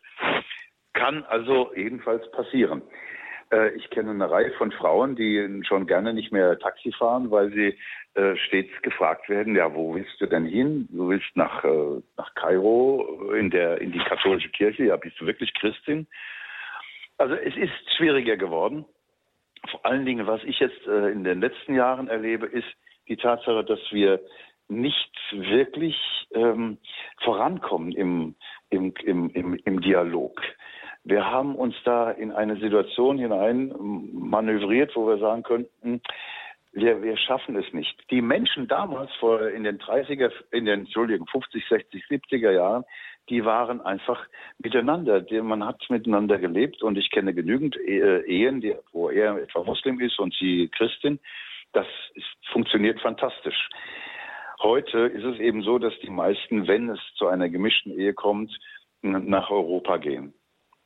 [0.94, 2.82] Kann also ebenfalls passieren.
[3.52, 7.52] Äh, ich kenne eine Reihe von Frauen, die schon gerne nicht mehr Taxi fahren, weil
[7.52, 7.78] sie
[8.20, 10.88] äh, stets gefragt werden, ja, wo willst du denn hin?
[10.91, 14.86] Du willst nach, äh, nach Kairo in, der, in die katholische Kirche.
[14.86, 16.08] Ja, bist du wirklich Christin?
[17.17, 18.86] Also es ist schwieriger geworden.
[19.70, 22.65] Vor allen Dingen, was ich jetzt in den letzten Jahren erlebe, ist,
[23.12, 24.21] die Tatsache, dass wir
[24.69, 25.97] nicht wirklich
[26.34, 26.78] ähm,
[27.24, 28.36] vorankommen im,
[28.69, 30.41] im, im, im, im Dialog.
[31.04, 33.74] Wir haben uns da in eine Situation hinein
[34.13, 36.02] manövriert, wo wir sagen könnten,
[36.71, 38.00] wir, wir schaffen es nicht.
[38.12, 42.86] Die Menschen damals vor in den 30er, in den Entschuldigung, 50, 60, 70er Jahren,
[43.30, 44.26] die waren einfach
[44.58, 45.26] miteinander.
[45.43, 50.17] Man hat miteinander gelebt und ich kenne genügend Ehen, die, wo er etwa Muslim ist
[50.17, 51.19] und sie Christin
[51.73, 53.69] das ist, funktioniert fantastisch.
[54.62, 58.51] Heute ist es eben so, dass die meisten, wenn es zu einer gemischten Ehe kommt,
[59.01, 60.34] nach Europa gehen.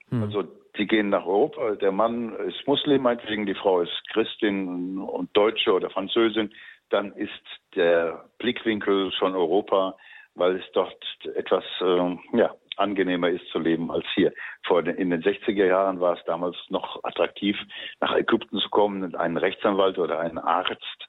[0.09, 0.23] Hm.
[0.23, 0.43] Also
[0.77, 1.75] die gehen nach Europa.
[1.75, 6.53] Der Mann ist Muslim, meinetwegen, die Frau ist Christin und Deutsche oder Französin.
[6.89, 7.31] Dann ist
[7.75, 9.97] der Blickwinkel schon Europa,
[10.35, 10.97] weil es dort
[11.35, 14.33] etwas äh, ja, angenehmer ist zu leben als hier.
[14.65, 17.57] Vor den, in den 60er Jahren war es damals noch attraktiv,
[18.01, 21.07] nach Ägypten zu kommen und einen Rechtsanwalt oder einen Arzt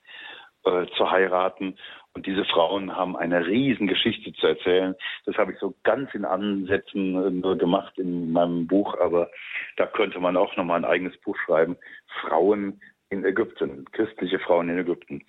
[0.65, 1.77] äh, zu heiraten.
[2.15, 4.95] Und diese Frauen haben eine Riesengeschichte zu erzählen.
[5.27, 9.31] Das habe ich so ganz in Ansätzen äh, nur gemacht in meinem Buch, aber
[9.77, 11.77] da könnte man auch nochmal ein eigenes Buch schreiben.
[12.23, 15.23] Frauen in Ägypten, christliche Frauen in Ägypten.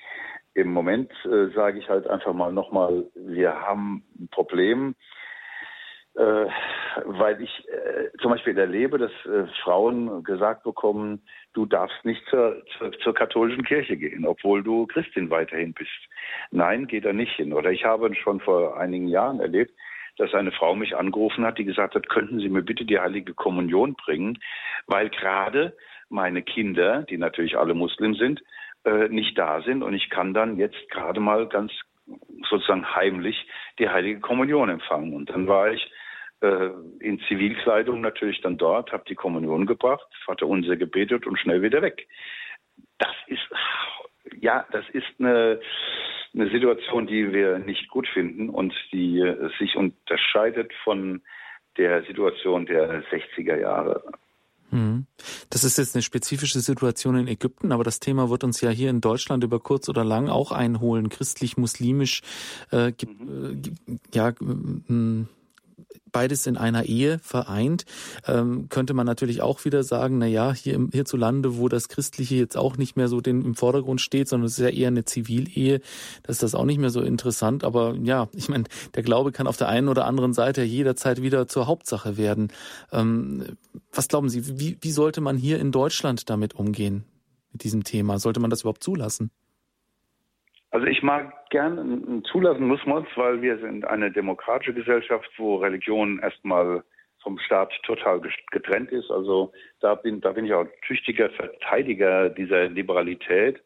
[0.58, 4.96] Im Moment äh, sage ich halt einfach mal nochmal, wir haben ein Problem,
[6.16, 6.48] äh,
[7.06, 11.22] weil ich äh, zum Beispiel erlebe, dass äh, Frauen gesagt bekommen,
[11.54, 15.92] du darfst nicht zur, zur, zur, katholischen Kirche gehen, obwohl du Christin weiterhin bist.
[16.50, 17.54] Nein, geht da nicht hin.
[17.54, 19.76] Oder ich habe schon vor einigen Jahren erlebt,
[20.18, 23.36] dass eine Frau mich angerufen hat, die gesagt hat, könnten Sie mir bitte die heilige
[23.36, 24.40] Kommunion bringen,
[24.88, 25.78] weil gerade
[26.10, 28.42] meine Kinder, die natürlich alle Muslim sind,
[28.88, 31.74] äh, nicht da sind und ich kann dann jetzt gerade mal ganz
[32.50, 33.46] sozusagen heimlich
[33.80, 35.14] die heilige Kommunion empfangen.
[35.14, 35.92] Und dann war ich
[36.42, 36.70] äh,
[37.00, 41.82] in Zivilkleidung natürlich dann dort, habe die Kommunion gebracht, Vater unser gebetet und schnell wieder
[41.82, 42.08] weg.
[42.98, 43.46] Das ist,
[44.40, 45.60] ja, das ist eine,
[46.34, 49.22] eine Situation, die wir nicht gut finden und die
[49.60, 51.22] sich unterscheidet von
[51.76, 54.04] der Situation der 60er Jahre.
[55.50, 58.90] Das ist jetzt eine spezifische Situation in Ägypten, aber das Thema wird uns ja hier
[58.90, 61.10] in Deutschland über kurz oder lang auch einholen.
[61.10, 62.22] Christlich-muslimisch,
[62.72, 63.64] äh, mhm.
[63.88, 64.34] Äh, ja,
[66.12, 67.86] beides in einer Ehe vereint,
[68.28, 72.58] ähm, könnte man natürlich auch wieder sagen, na ja, hier hierzulande, wo das Christliche jetzt
[72.58, 75.82] auch nicht mehr so den, im Vordergrund steht, sondern es ist ja eher eine Zivilehe,
[76.24, 77.64] das ist das auch nicht mehr so interessant.
[77.64, 78.66] Aber ja, ich meine,
[78.96, 82.50] der Glaube kann auf der einen oder anderen Seite jederzeit wieder zur Hauptsache werden.
[82.92, 83.58] Ähm,
[83.92, 87.04] was glauben Sie, wie, wie sollte man hier in Deutschland damit umgehen,
[87.52, 88.20] mit diesem Thema?
[88.20, 89.32] Sollte man das überhaupt zulassen?
[90.78, 95.56] Also ich mag gern zulassen muss man es, weil wir sind eine demokratische Gesellschaft, wo
[95.56, 96.84] Religion erstmal
[97.24, 99.10] vom Staat total getrennt ist.
[99.10, 103.60] Also da bin, da bin ich auch tüchtiger Verteidiger dieser Liberalität.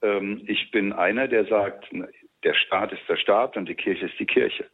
[0.00, 1.84] Ähm, ich bin einer, der sagt,
[2.42, 4.64] der Staat ist der Staat und die Kirche ist die Kirche.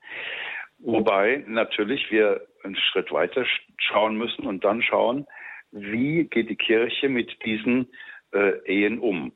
[0.79, 3.45] Wobei natürlich wir einen Schritt weiter
[3.79, 5.27] schauen müssen und dann schauen,
[5.73, 7.89] wie geht die Kirche mit diesen
[8.33, 9.33] äh, Ehen um.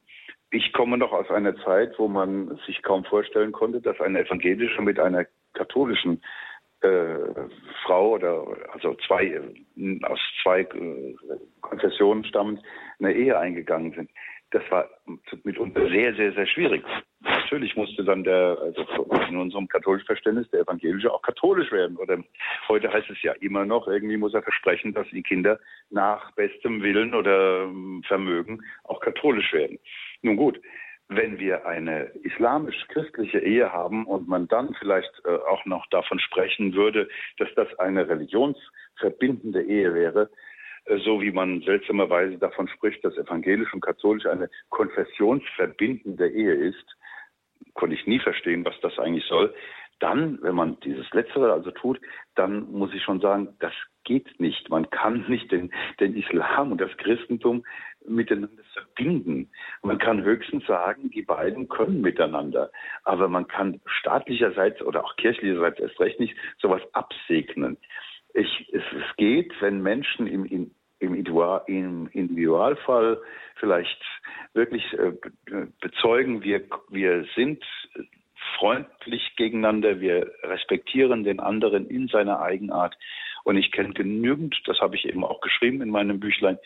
[0.50, 4.80] Ich komme noch aus einer Zeit, wo man sich kaum vorstellen konnte, dass eine evangelische
[4.80, 6.22] mit einer katholischen
[6.80, 7.16] äh,
[7.84, 11.16] Frau oder also zwei äh, aus zwei äh,
[11.60, 12.62] Konfessionen stammend
[12.98, 14.10] eine Ehe eingegangen sind.
[14.50, 14.88] Das war
[15.44, 16.84] mitunter sehr, sehr, sehr schwierig.
[17.50, 18.84] Natürlich musste dann der, also
[19.30, 21.96] in unserem katholischen Verständnis, der Evangelische auch katholisch werden.
[21.96, 22.22] Oder
[22.68, 25.58] heute heißt es ja immer noch, irgendwie muss er versprechen, dass die Kinder
[25.88, 29.78] nach bestem Willen oder ähm, Vermögen auch katholisch werden.
[30.20, 30.60] Nun gut,
[31.08, 36.74] wenn wir eine islamisch-christliche Ehe haben und man dann vielleicht äh, auch noch davon sprechen
[36.74, 37.08] würde,
[37.38, 40.28] dass das eine religionsverbindende Ehe wäre,
[40.84, 46.97] äh, so wie man seltsamerweise davon spricht, dass evangelisch und katholisch eine konfessionsverbindende Ehe ist,
[47.74, 49.54] konnte ich nie verstehen, was das eigentlich soll,
[50.00, 52.00] dann, wenn man dieses Letztere also tut,
[52.34, 53.72] dann muss ich schon sagen, das
[54.04, 54.70] geht nicht.
[54.70, 57.64] Man kann nicht den, den Islam und das Christentum
[58.06, 59.50] miteinander verbinden.
[59.82, 62.70] Man kann höchstens sagen, die beiden können miteinander.
[63.04, 67.76] Aber man kann staatlicherseits oder auch kirchlicherseits erst recht nicht sowas absegnen.
[68.34, 73.20] Ich, es, es geht, wenn Menschen im, im, im, Individualfall
[73.56, 74.02] vielleicht
[74.54, 75.12] wirklich äh,
[75.80, 77.64] bezeugen, wir, wir sind
[78.58, 82.96] freundlich gegeneinander, wir respektieren den anderen in seiner Eigenart.
[83.44, 86.58] Und ich kenne genügend, das habe ich eben auch geschrieben in meinem Büchlein,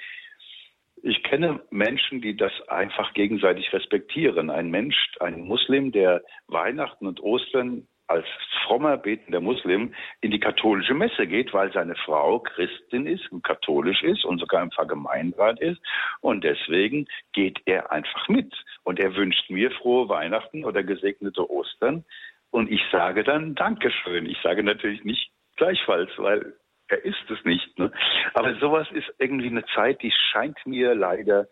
[1.05, 4.51] ich kenne Menschen, die das einfach gegenseitig respektieren.
[4.51, 8.27] Ein Mensch, ein Muslim, der Weihnachten und Ostern als
[8.64, 14.03] frommer betender Muslim in die katholische Messe geht, weil seine Frau Christin ist und katholisch
[14.03, 15.81] ist und sogar im Vergemeinderat ist.
[16.20, 18.55] Und deswegen geht er einfach mit.
[18.85, 22.05] Und er wünscht mir frohe Weihnachten oder gesegnete Ostern.
[22.51, 24.27] Und ich sage dann Dankeschön.
[24.27, 26.55] Ich sage natürlich nicht gleichfalls, weil
[26.88, 27.79] er ist es nicht.
[27.79, 27.90] Ne?
[28.35, 31.48] Aber sowas ist irgendwie eine Zeit, die scheint mir leider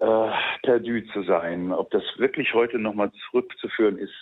[0.00, 0.30] äh,
[0.62, 1.72] perdu zu sein.
[1.72, 4.14] Ob das wirklich heute nochmal zurückzuführen ist,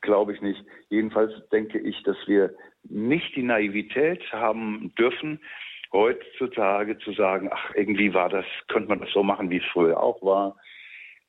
[0.00, 0.64] glaube ich nicht.
[0.88, 2.54] Jedenfalls denke ich, dass wir
[2.84, 5.40] nicht die Naivität haben dürfen,
[5.92, 10.00] heutzutage zu sagen, ach, irgendwie war das, könnte man das so machen, wie es früher
[10.00, 10.56] auch war.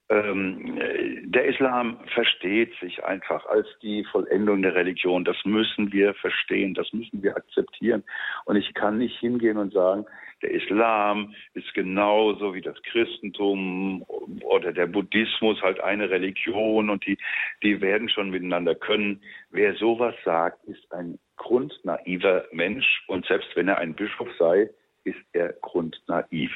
[0.09, 0.79] Ähm,
[1.25, 5.25] der Islam versteht sich einfach als die Vollendung der Religion.
[5.25, 8.03] Das müssen wir verstehen, das müssen wir akzeptieren.
[8.45, 10.05] Und ich kann nicht hingehen und sagen,
[10.41, 14.03] der Islam ist genauso wie das Christentum
[14.43, 17.17] oder der Buddhismus halt eine Religion und die,
[17.63, 19.21] die werden schon miteinander können.
[19.49, 24.69] Wer sowas sagt, ist ein grundnaiver Mensch und selbst wenn er ein Bischof sei,
[25.03, 26.51] ist er grundnaiv.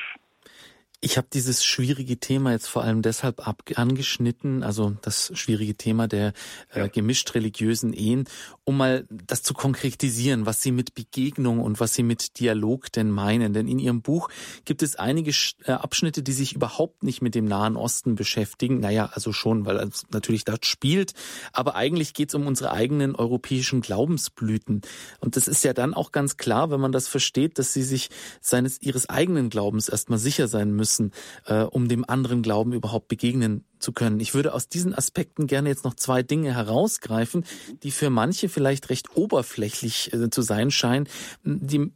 [1.04, 6.08] Ich habe dieses schwierige Thema jetzt vor allem deshalb ab angeschnitten, also das schwierige Thema
[6.08, 6.34] der
[6.70, 8.26] äh, gemischt religiösen Ehen,
[8.66, 13.10] um mal das zu konkretisieren, was Sie mit Begegnung und was Sie mit Dialog denn
[13.10, 13.52] meinen.
[13.52, 14.30] Denn in Ihrem Buch
[14.64, 15.32] gibt es einige
[15.66, 18.80] äh, Abschnitte, die sich überhaupt nicht mit dem Nahen Osten beschäftigen.
[18.80, 21.16] Naja, also schon, weil es natürlich dort spielt.
[21.52, 24.82] Aber eigentlich geht es um unsere eigenen europäischen Glaubensblüten.
[25.20, 28.12] Und das ist ja dann auch ganz klar, wenn man das versteht, dass Sie sich
[28.40, 31.12] seines Ihres eigenen Glaubens erstmal sicher sein müssen müssen,
[31.46, 34.20] äh, um dem anderen Glauben überhaupt begegnen zu können.
[34.20, 37.46] Ich würde aus diesen Aspekten gerne jetzt noch zwei Dinge herausgreifen,
[37.84, 41.08] die für manche vielleicht recht oberflächlich äh, zu sein scheinen,
[41.44, 41.92] die,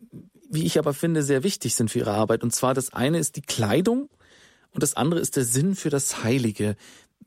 [0.50, 2.44] wie ich aber finde, sehr wichtig sind für ihre Arbeit.
[2.44, 4.10] Und zwar das eine ist die Kleidung
[4.72, 6.76] und das andere ist der Sinn für das Heilige.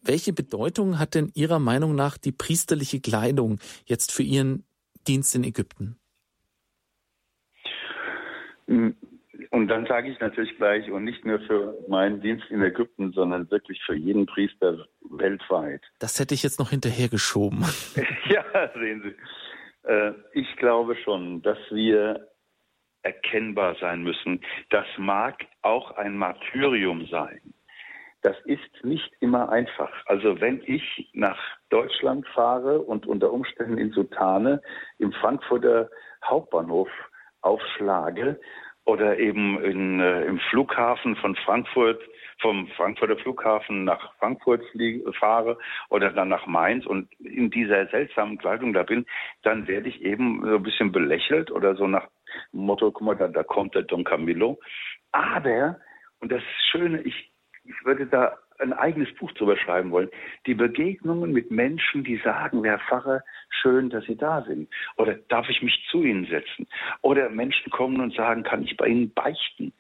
[0.01, 4.65] Welche Bedeutung hat denn Ihrer Meinung nach die priesterliche Kleidung jetzt für Ihren
[5.07, 5.99] Dienst in Ägypten?
[9.51, 13.51] Und dann sage ich natürlich gleich, und nicht nur für meinen Dienst in Ägypten, sondern
[13.51, 15.83] wirklich für jeden Priester weltweit.
[15.99, 17.61] Das hätte ich jetzt noch hinterhergeschoben.
[18.29, 19.89] ja, sehen Sie.
[19.89, 22.29] Äh, ich glaube schon, dass wir
[23.03, 24.41] erkennbar sein müssen.
[24.71, 27.41] Das mag auch ein Martyrium sein.
[28.23, 29.93] Das ist nicht immer einfach.
[30.07, 31.39] Also wenn ich nach
[31.71, 34.61] Deutschland fahre und unter Umständen in Sutane
[34.99, 35.89] im Frankfurter
[36.25, 36.89] Hauptbahnhof
[37.43, 38.41] aufschlage
[38.89, 42.01] oder eben in, äh, im Flughafen von Frankfurt,
[42.41, 44.63] vom Frankfurter Flughafen nach Frankfurt
[45.19, 45.59] fahre
[45.91, 49.05] oder dann nach Mainz und in dieser seltsamen Kleidung da bin,
[49.43, 52.09] dann werde ich eben so ein bisschen belächelt oder so nach
[52.53, 54.59] Motto, guck mal, da, da kommt der Don Camillo.
[55.13, 55.79] Aber,
[56.21, 57.31] und das Schöne, ich,
[57.65, 60.11] ich würde da ein eigenes Buch drüber schreiben wollen.
[60.47, 64.69] Die Begegnungen mit Menschen, die sagen, Herr Pfarrer, schön, dass Sie da sind.
[64.97, 66.67] Oder darf ich mich zu Ihnen setzen?
[67.03, 69.73] Oder Menschen kommen und sagen, kann ich bei Ihnen beichten?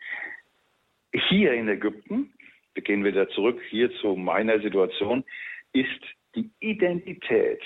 [1.12, 2.33] Hier in Ägypten,
[2.75, 5.25] wir gehen wieder zurück hier zu meiner Situation,
[5.73, 6.03] ist
[6.35, 7.62] die Identität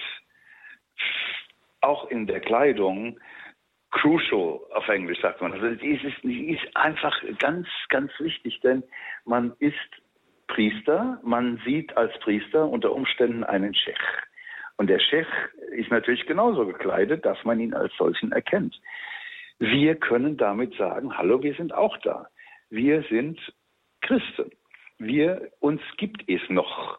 [1.81, 3.18] auch in der Kleidung
[3.92, 5.53] crucial auf Englisch sagt man.
[5.53, 8.83] Also die ist, die ist einfach ganz, ganz wichtig, denn
[9.25, 9.75] man ist
[10.46, 11.20] Priester.
[11.22, 13.98] Man sieht als Priester unter Umständen einen Schech.
[14.76, 15.26] Und der Schech
[15.72, 18.81] ist natürlich genauso gekleidet, dass man ihn als solchen erkennt.
[19.59, 22.26] Wir können damit sagen, hallo, wir sind auch da.
[22.70, 23.38] Wir sind
[24.00, 24.50] Christen.
[24.98, 26.99] Wir, uns gibt es noch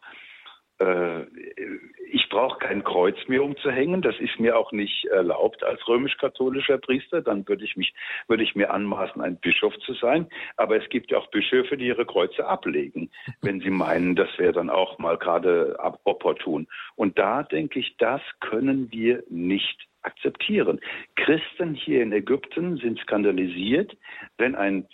[2.10, 4.02] ich brauche kein Kreuz mir umzuhängen.
[4.02, 7.22] Das ist mir auch nicht erlaubt als römisch-katholischer Priester.
[7.22, 7.94] Dann würde ich mich,
[8.28, 10.28] ich mir anmaßen, ein Bischof zu sein.
[10.56, 13.10] Aber es gibt ja auch Bischöfe, die ihre Kreuze ablegen,
[13.42, 16.66] wenn sie meinen, das wäre dann auch mal gerade opportun.
[16.96, 20.80] Und da denke ich, das können wir nicht akzeptieren.
[21.16, 23.96] Christen hier in Ägypten sind skandalisiert,
[24.38, 24.86] wenn ein,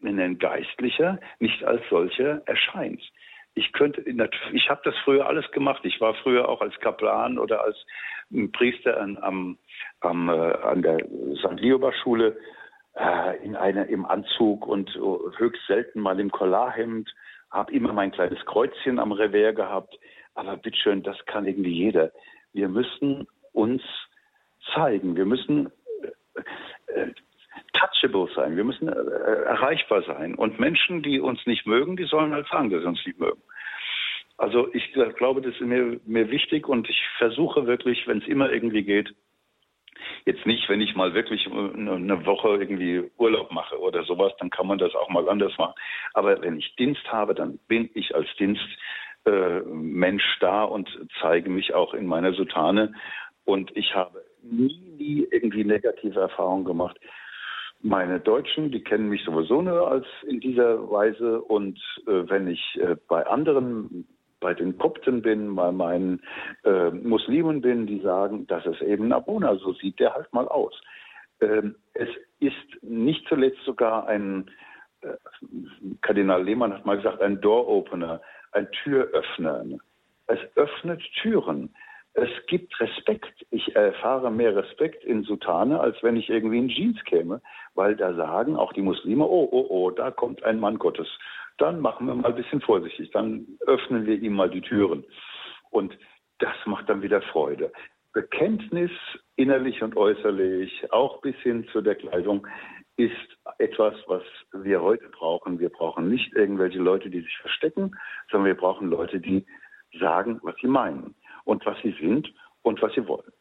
[0.00, 3.02] wenn ein Geistlicher nicht als solcher erscheint
[3.54, 4.02] ich könnte,
[4.52, 5.84] ich habe das früher alles gemacht.
[5.84, 7.76] Ich war früher auch als Kaplan oder als
[8.32, 9.58] ein Priester an, am,
[10.00, 10.98] am, äh, an der
[11.36, 11.60] St.
[11.60, 12.36] Lioba-Schule
[12.94, 17.14] äh, in eine, im Anzug und uh, höchst selten mal im Collarhemd,
[17.50, 19.98] habe immer mein kleines Kreuzchen am Revers gehabt.
[20.34, 22.10] Aber bitteschön, das kann irgendwie jeder.
[22.52, 23.82] Wir müssen uns
[24.74, 25.16] zeigen.
[25.16, 25.70] Wir müssen
[26.86, 27.14] äh, äh,
[27.74, 28.56] touchable sein.
[28.56, 30.34] Wir müssen äh, erreichbar sein.
[30.34, 33.42] Und Menschen, die uns nicht mögen, die sollen halt sagen, dass sie uns nicht mögen.
[34.36, 38.50] Also ich glaube, das ist mir, mir wichtig und ich versuche wirklich, wenn es immer
[38.50, 39.14] irgendwie geht,
[40.24, 44.66] jetzt nicht, wenn ich mal wirklich eine Woche irgendwie Urlaub mache oder sowas, dann kann
[44.66, 45.74] man das auch mal anders machen.
[46.14, 50.88] Aber wenn ich Dienst habe, dann bin ich als Dienstmensch äh, da und
[51.20, 52.92] zeige mich auch in meiner Sutane.
[53.44, 56.98] Und ich habe nie, nie irgendwie negative Erfahrungen gemacht
[57.80, 61.40] meine Deutschen, die kennen mich sowieso nur als in dieser Weise.
[61.42, 64.06] Und äh, wenn ich äh, bei anderen,
[64.40, 66.22] bei den Kopten bin, bei meinen
[66.64, 70.80] äh, Muslimen bin, die sagen, das ist eben Abuna, so sieht der halt mal aus.
[71.40, 72.08] Ähm, es
[72.40, 74.50] ist nicht zuletzt sogar ein,
[75.02, 75.14] äh,
[76.00, 78.20] Kardinal Lehmann hat mal gesagt, ein Door-Opener,
[78.52, 79.64] ein Türöffner.
[80.26, 81.74] Es öffnet Türen
[82.14, 83.44] es gibt Respekt.
[83.50, 87.42] Ich erfahre mehr Respekt in Sutane, als wenn ich irgendwie in Jeans käme,
[87.74, 91.08] weil da sagen auch die Muslime, oh, oh, oh, da kommt ein Mann Gottes.
[91.58, 95.04] Dann machen wir mal ein bisschen vorsichtig, dann öffnen wir ihm mal die Türen.
[95.70, 95.96] Und
[96.38, 97.72] das macht dann wieder Freude.
[98.12, 98.92] Bekenntnis
[99.34, 102.46] innerlich und äußerlich, auch bis hin zu der Kleidung,
[102.96, 103.12] ist
[103.58, 105.58] etwas, was wir heute brauchen.
[105.58, 107.96] Wir brauchen nicht irgendwelche Leute, die sich verstecken,
[108.30, 109.44] sondern wir brauchen Leute, die
[109.98, 112.32] sagen, was sie meinen und was sie sind
[112.62, 113.32] und was sie wollen.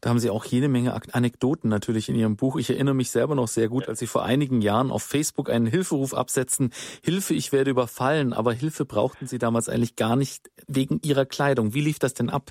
[0.00, 2.56] Da haben Sie auch jede Menge Anekdoten natürlich in Ihrem Buch.
[2.56, 5.66] Ich erinnere mich selber noch sehr gut, als Sie vor einigen Jahren auf Facebook einen
[5.66, 6.70] Hilferuf absetzten.
[7.02, 8.32] Hilfe, ich werde überfallen.
[8.32, 11.74] Aber Hilfe brauchten Sie damals eigentlich gar nicht wegen Ihrer Kleidung.
[11.74, 12.50] Wie lief das denn ab?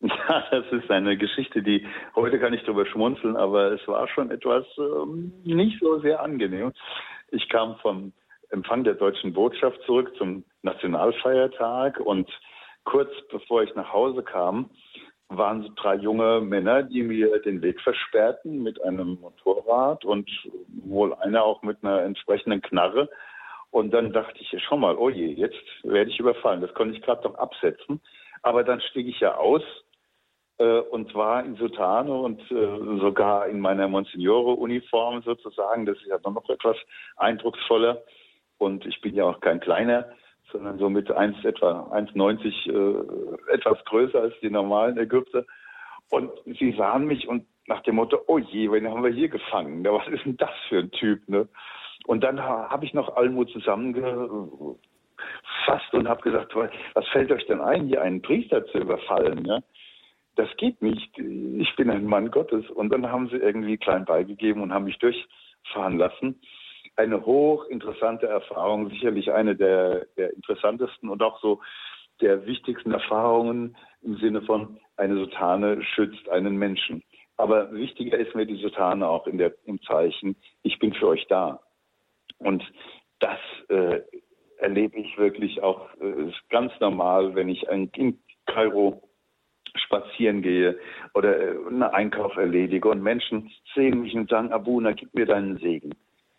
[0.28, 1.86] Ja, das ist eine Geschichte, die
[2.16, 6.72] heute kann ich darüber schmunzeln, aber es war schon etwas ähm, nicht so sehr angenehm.
[7.30, 8.12] Ich kam vom
[8.50, 12.28] Empfang der deutschen Botschaft zurück zum Nationalfeiertag und
[12.86, 14.70] kurz bevor ich nach Hause kam,
[15.28, 20.30] waren so drei junge Männer, die mir den Weg versperrten mit einem Motorrad und
[20.68, 23.10] wohl einer auch mit einer entsprechenden Knarre.
[23.70, 26.60] Und dann dachte ich, schau mal, oh je, jetzt werde ich überfallen.
[26.60, 28.00] Das konnte ich gerade noch absetzen.
[28.42, 29.62] Aber dann stieg ich ja aus
[30.58, 35.86] äh, und war in Sutane und äh, sogar in meiner Monsignore-Uniform sozusagen.
[35.86, 36.76] Das ist ja noch etwas
[37.16, 38.04] eindrucksvoller.
[38.58, 40.08] Und ich bin ja auch kein kleiner
[40.52, 45.44] sondern so mit 1, etwa 1,90 äh, etwas größer als die normalen Ägypter.
[46.10, 49.84] Und sie sahen mich und nach dem Motto, oh je, wen haben wir hier gefangen?
[49.84, 51.28] Was ist denn das für ein Typ?
[51.28, 51.48] Ne?
[52.06, 54.78] Und dann habe ich noch Almut zusammengefasst
[55.92, 59.44] und habe gesagt, was fällt euch denn ein, hier einen Priester zu überfallen?
[59.44, 59.60] Ja?
[60.36, 61.18] Das geht nicht.
[61.18, 62.70] Ich bin ein Mann Gottes.
[62.70, 66.40] Und dann haben sie irgendwie klein beigegeben und haben mich durchfahren lassen
[66.96, 71.60] eine hochinteressante Erfahrung, sicherlich eine der, der interessantesten und auch so
[72.20, 77.02] der wichtigsten Erfahrungen im Sinne von eine Sutane schützt einen Menschen.
[77.36, 81.26] Aber wichtiger ist mir die Sutane auch in der, im Zeichen, ich bin für euch
[81.28, 81.60] da.
[82.38, 82.64] Und
[83.18, 83.38] das
[83.68, 84.00] äh,
[84.56, 89.02] erlebe ich wirklich auch äh, ganz normal, wenn ich in Kairo
[89.74, 90.78] spazieren gehe
[91.12, 95.58] oder äh, einen Einkauf erledige und Menschen sehen mich und sagen, Abuna, gib mir deinen
[95.58, 95.92] Segen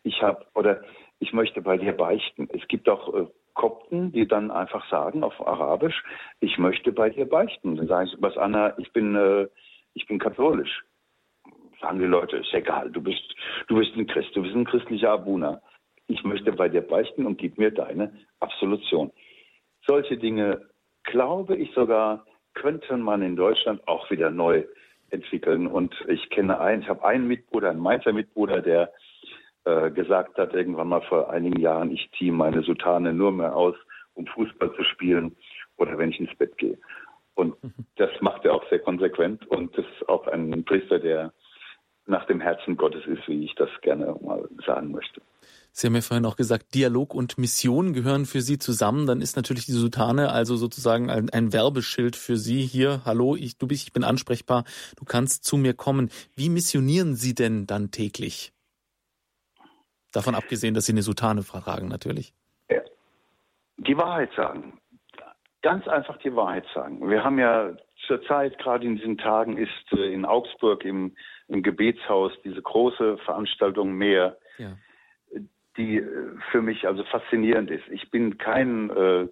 [0.08, 0.82] ich habe oder
[1.20, 2.48] ich möchte bei dir beichten.
[2.54, 6.04] Es gibt auch äh, Kopten, die dann einfach sagen auf Arabisch,
[6.40, 7.76] ich möchte bei dir beichten.
[7.76, 9.48] Dann sage ich, was Anna, ich bin, äh,
[9.94, 10.84] ich bin katholisch.
[11.82, 13.36] Sagen die Leute, ist egal, du bist,
[13.68, 15.62] du bist ein Christ, du bist ein christlicher Abuna.
[16.08, 19.12] Ich möchte bei dir beichten und gib mir deine Absolution.
[19.86, 20.62] Solche Dinge,
[21.04, 24.64] glaube ich sogar, könnte man in Deutschland auch wieder neu
[25.10, 25.68] entwickeln.
[25.68, 28.92] Und ich kenne einen, ich habe einen Mitbruder, einen Mainzer Mitbruder, der
[29.68, 33.76] äh, gesagt hat, irgendwann mal vor einigen Jahren, ich ziehe meine Sutane nur mehr aus,
[34.14, 35.36] um Fußball zu spielen
[35.76, 36.78] oder wenn ich ins Bett gehe.
[37.36, 37.54] Und
[37.98, 41.34] das macht er auch sehr konsequent und das ist auch ein Priester, der
[42.06, 45.22] nach dem Herzen Gottes ist, wie ich das gerne mal sagen möchte.
[45.74, 49.06] Sie haben ja vorhin auch gesagt, Dialog und Mission gehören für Sie zusammen.
[49.06, 53.02] Dann ist natürlich die Sultane also sozusagen ein, ein Werbeschild für Sie hier.
[53.04, 54.64] Hallo, ich, du bist, ich bin ansprechbar.
[54.98, 56.10] Du kannst zu mir kommen.
[56.38, 58.54] Wie missionieren Sie denn dann täglich?
[60.12, 62.34] Davon abgesehen, dass sie eine Sutane tragen, natürlich.
[63.78, 64.80] Die Wahrheit sagen.
[65.62, 67.10] Ganz einfach die Wahrheit sagen.
[67.10, 67.76] Wir haben ja
[68.08, 71.16] zurzeit, gerade in diesen Tagen, ist äh, in Augsburg im,
[71.48, 74.78] im Gebetshaus diese große Veranstaltung mehr, ja.
[75.78, 77.88] die äh, für mich also faszinierend ist.
[77.90, 79.28] Ich bin kein äh,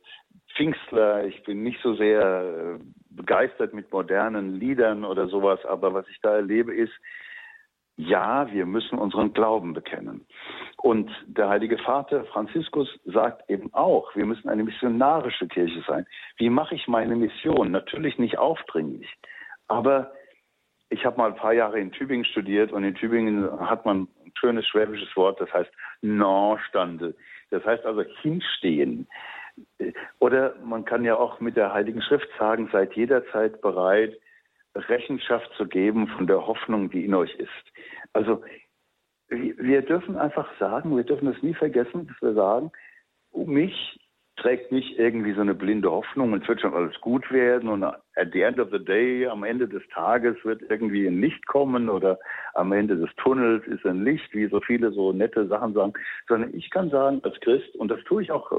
[0.55, 6.07] Pfingstler, ich bin nicht so sehr äh, begeistert mit modernen Liedern oder sowas, aber was
[6.09, 6.93] ich da erlebe ist,
[7.97, 10.25] ja, wir müssen unseren Glauben bekennen.
[10.77, 16.05] Und der Heilige Vater Franziskus sagt eben auch, wir müssen eine missionarische Kirche sein.
[16.37, 17.71] Wie mache ich meine Mission?
[17.71, 19.09] Natürlich nicht aufdringlich,
[19.67, 20.11] aber
[20.89, 24.33] ich habe mal ein paar Jahre in Tübingen studiert und in Tübingen hat man ein
[24.37, 25.71] schönes schwäbisches Wort, das heißt
[26.01, 27.15] Non-Stande.
[27.49, 29.07] Das heißt also hinstehen.
[30.19, 34.19] Oder man kann ja auch mit der Heiligen Schrift sagen, seid jederzeit bereit,
[34.75, 37.49] Rechenschaft zu geben von der Hoffnung, die in euch ist.
[38.13, 38.43] Also
[39.29, 42.71] wir dürfen einfach sagen, wir dürfen es nie vergessen, dass wir sagen,
[43.31, 43.99] um mich
[44.37, 48.33] trägt nicht irgendwie so eine blinde Hoffnung, es wird schon alles gut werden und at
[48.33, 52.19] the end of the day, am Ende des Tages wird irgendwie ein Licht kommen oder
[52.53, 55.93] am Ende des Tunnels ist ein Licht, wie so viele so nette Sachen sagen,
[56.27, 58.55] sondern ich kann sagen als Christ, und das tue ich auch äh,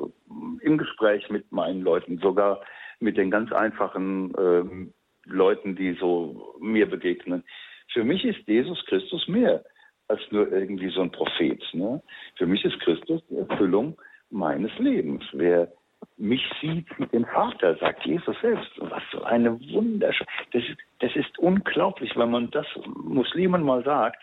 [0.62, 2.62] im Gespräch mit meinen Leuten, sogar
[2.98, 4.86] mit den ganz einfachen äh,
[5.26, 7.44] Leuten, die so mir begegnen,
[7.92, 9.64] für mich ist Jesus Christus mehr
[10.08, 11.62] als nur irgendwie so ein Prophet.
[11.72, 12.02] Ne?
[12.36, 13.96] Für mich ist Christus die Erfüllung
[14.30, 15.24] meines Lebens.
[15.32, 15.72] Wer
[16.16, 18.70] mich sieht, sieht den Vater, sagt Jesus selbst.
[18.78, 24.22] Was für eine wunderschöne, das ist, das ist unglaublich, wenn man das Muslimen mal sagt.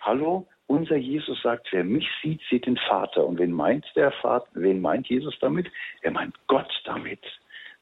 [0.00, 3.26] Hallo, unser Jesus sagt, wer mich sieht, sieht den Vater.
[3.26, 5.66] Und wen meint der Vater, wen meint Jesus damit?
[6.02, 7.20] Er meint Gott damit.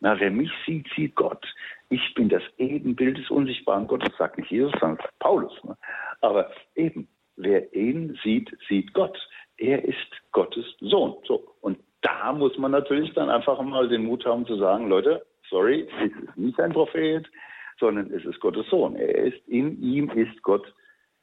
[0.00, 1.46] Na, wer mich sieht, sieht Gott.
[1.92, 5.52] Ich bin das Ebenbild des unsichtbaren Gottes, sagt nicht Jesus, sondern sagt Paulus.
[5.62, 5.76] Ne?
[6.22, 9.18] Aber eben, wer ihn sieht, sieht Gott.
[9.58, 11.16] Er ist Gottes Sohn.
[11.26, 11.54] So.
[11.60, 15.86] Und da muss man natürlich dann einfach mal den Mut haben zu sagen, Leute, sorry,
[16.00, 17.28] es ist nicht ein Prophet,
[17.78, 18.96] sondern es ist Gottes Sohn.
[18.96, 20.72] Er ist, in ihm ist Gott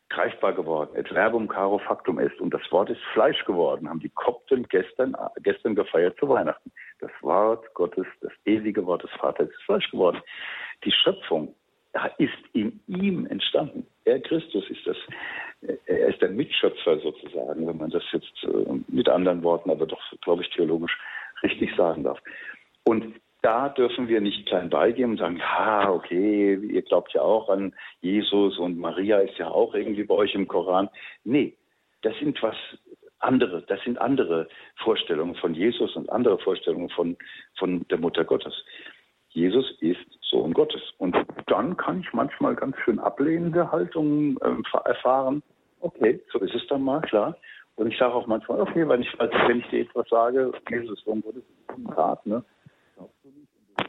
[0.10, 0.95] greifbar geworden.
[0.95, 2.39] Et verbum caro factum est.
[2.41, 6.72] Und das Wort ist Fleisch geworden, haben die Kopten gestern, gestern gefeiert zu Weihnachten.
[6.99, 10.22] Das Wort Gottes, das ewige Wort des Vaters ist Fleisch geworden.
[10.84, 11.55] Die Schöpfung
[12.18, 13.86] ist in ihm entstanden.
[14.05, 14.97] Er Christus ist das,
[15.86, 20.01] er ist der Mitschöpfer sozusagen, wenn man das jetzt äh, mit anderen Worten, aber doch,
[20.22, 20.97] glaube ich, theologisch
[21.43, 22.20] richtig sagen darf.
[22.86, 27.49] Und da dürfen wir nicht klein beigeben und sagen, ja, okay, ihr glaubt ja auch
[27.49, 30.89] an Jesus und Maria ist ja auch irgendwie bei euch im Koran.
[31.23, 31.55] Nee,
[32.01, 32.55] das sind was
[33.19, 37.17] andere, das sind andere Vorstellungen von Jesus und andere Vorstellungen von,
[37.57, 38.53] von der Mutter Gottes.
[39.29, 40.81] Jesus ist Sohn Gottes.
[40.97, 41.15] Und
[41.47, 45.43] dann kann ich manchmal ganz schön ablehnende Haltungen äh, erfahren.
[45.81, 47.37] Okay, so ist es dann mal, klar.
[47.75, 51.21] Und ich sage auch manchmal, okay, wenn ich, wenn ich dir etwas sage, Jesus, Sohn
[51.21, 52.43] Gottes ist ein Tat, ne?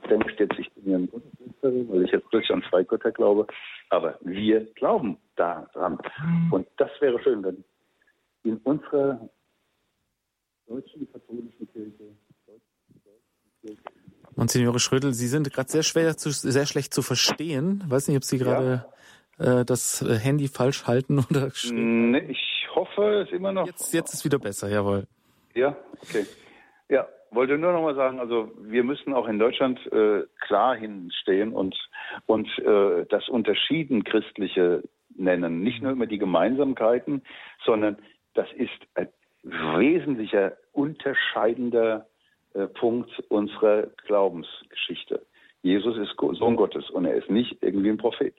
[0.08, 3.46] Denkst jetzt, ich bin ja ein Gotteslästerin, weil ich jetzt wirklich an zwei Götter glaube.
[3.88, 5.98] Aber wir glauben daran.
[6.50, 7.64] Und das wäre schön, wenn
[8.44, 9.28] in unserer
[10.66, 12.16] deutschen katholischen Kirche,
[14.36, 17.82] Monsignore Schrödel, Sie sind gerade sehr schwer, zu, sehr schlecht zu verstehen.
[17.84, 18.86] Ich weiß nicht, ob Sie gerade
[19.38, 19.60] ja.
[19.60, 21.50] äh, das Handy falsch halten oder.
[21.72, 23.66] Nee, ich hoffe, es immer noch.
[23.66, 25.06] Jetzt, jetzt ist wieder besser, jawohl.
[25.54, 26.24] Ja, okay.
[26.88, 31.52] Ja, wollte nur noch mal sagen, also wir müssen auch in Deutschland äh, klar hinstehen
[31.52, 31.76] und,
[32.26, 34.82] und äh, das Unterschieden Christliche
[35.16, 35.62] nennen.
[35.62, 37.22] Nicht nur immer die Gemeinsamkeiten,
[37.64, 37.96] sondern
[38.34, 39.08] das ist ein
[39.42, 42.06] wesentlicher unterscheidender
[42.54, 45.24] äh, Punkt unserer Glaubensgeschichte.
[45.62, 48.34] Jesus ist Sohn Gottes und er ist nicht irgendwie ein Prophet.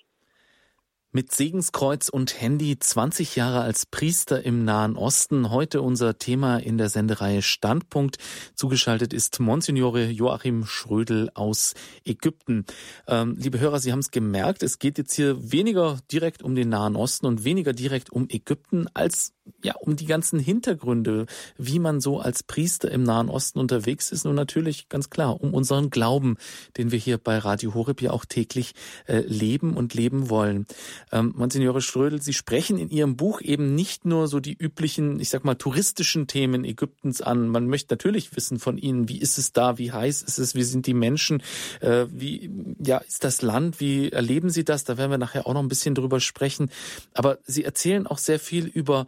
[1.14, 5.52] Mit Segenskreuz und Handy 20 Jahre als Priester im Nahen Osten.
[5.52, 8.18] Heute unser Thema in der Sendereihe Standpunkt.
[8.56, 11.74] Zugeschaltet ist Monsignore Joachim Schrödel aus
[12.06, 12.66] Ägypten.
[13.10, 16.70] Ähm, liebe Hörer, Sie haben es gemerkt, es geht jetzt hier weniger direkt um den
[16.70, 19.34] Nahen Osten und weniger direkt um Ägypten als
[19.64, 21.26] ja, um die ganzen Hintergründe,
[21.58, 25.54] wie man so als Priester im Nahen Osten unterwegs ist und natürlich ganz klar um
[25.54, 26.38] unseren Glauben,
[26.78, 28.74] den wir hier bei Radio Horeb ja auch täglich
[29.08, 30.66] äh, leben und leben wollen.
[31.12, 35.30] Ähm, Monsignore Strödel, Sie sprechen in Ihrem Buch eben nicht nur so die üblichen, ich
[35.30, 37.48] sag mal, touristischen Themen Ägyptens an.
[37.48, 40.64] Man möchte natürlich wissen von Ihnen, wie ist es da, wie heiß ist es, wie
[40.64, 41.44] sind die Menschen,
[41.82, 42.50] äh, wie
[42.84, 44.84] ja ist das Land, wie erleben Sie das?
[44.84, 46.70] Da werden wir nachher auch noch ein bisschen drüber sprechen.
[47.14, 49.08] Aber Sie erzählen auch sehr viel über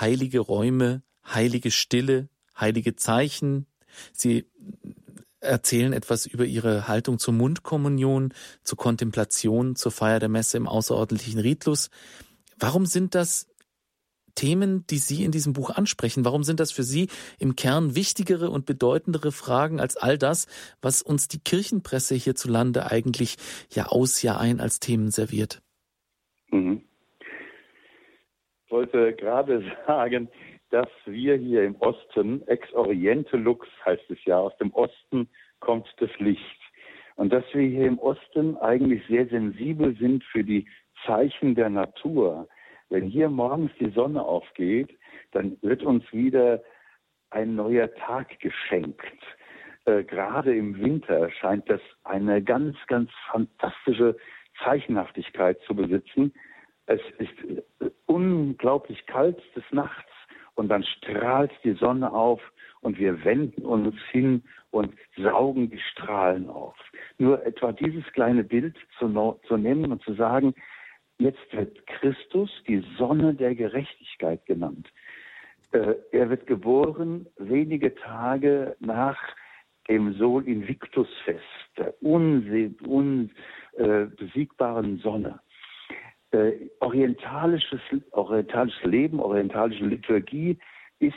[0.00, 2.28] heilige Räume, heilige Stille,
[2.58, 3.66] heilige Zeichen.
[4.12, 4.46] Sie
[5.40, 8.32] erzählen etwas über ihre Haltung zur Mundkommunion,
[8.62, 11.90] zur Kontemplation, zur Feier der Messe im außerordentlichen Ritus.
[12.58, 13.46] Warum sind das
[14.34, 16.24] Themen, die Sie in diesem Buch ansprechen?
[16.24, 20.46] Warum sind das für Sie im Kern wichtigere und bedeutendere Fragen als all das,
[20.82, 23.36] was uns die Kirchenpresse hierzulande eigentlich
[23.70, 25.62] Jahr aus, Jahr ein als Themen serviert?
[26.50, 26.82] Mhm.
[28.74, 30.28] Ich wollte gerade sagen,
[30.70, 35.28] dass wir hier im Osten, ex oriente lux heißt es ja, aus dem Osten
[35.60, 36.60] kommt das Licht.
[37.14, 40.66] Und dass wir hier im Osten eigentlich sehr sensibel sind für die
[41.06, 42.48] Zeichen der Natur.
[42.88, 44.98] Wenn hier morgens die Sonne aufgeht,
[45.30, 46.60] dann wird uns wieder
[47.30, 49.22] ein neuer Tag geschenkt.
[49.84, 54.16] Äh, gerade im Winter scheint das eine ganz, ganz fantastische
[54.64, 56.32] Zeichenhaftigkeit zu besitzen.
[56.86, 60.10] Es ist äh, unglaublich kalt des Nachts
[60.54, 62.40] und dann strahlt die Sonne auf
[62.80, 66.76] und wir wenden uns hin und saugen die Strahlen auf.
[67.18, 70.54] Nur etwa dieses kleine Bild zu, zu nehmen und zu sagen,
[71.18, 74.88] jetzt wird Christus die Sonne der Gerechtigkeit genannt.
[75.72, 79.18] Äh, er wird geboren wenige Tage nach
[79.88, 81.42] dem Sol Invictus Fest,
[81.76, 85.40] der unbesiegbaren Sonne.
[86.34, 87.80] Äh, orientalisches,
[88.10, 90.58] orientalisches Leben, orientalische Liturgie
[90.98, 91.14] ist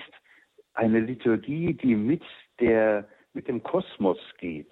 [0.76, 2.22] eine Liturgie, die mit
[2.60, 4.72] der, mit dem Kosmos geht,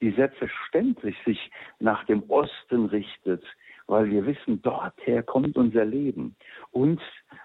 [0.00, 1.38] die selbstverständlich sich
[1.78, 3.44] nach dem Osten richtet,
[3.86, 6.34] weil wir wissen, dorther kommt unser Leben.
[6.72, 7.00] Und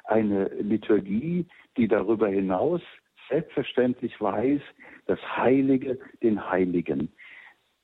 [0.05, 1.45] eine Liturgie,
[1.77, 2.81] die darüber hinaus
[3.29, 4.61] selbstverständlich weiß,
[5.05, 7.13] das Heilige den Heiligen.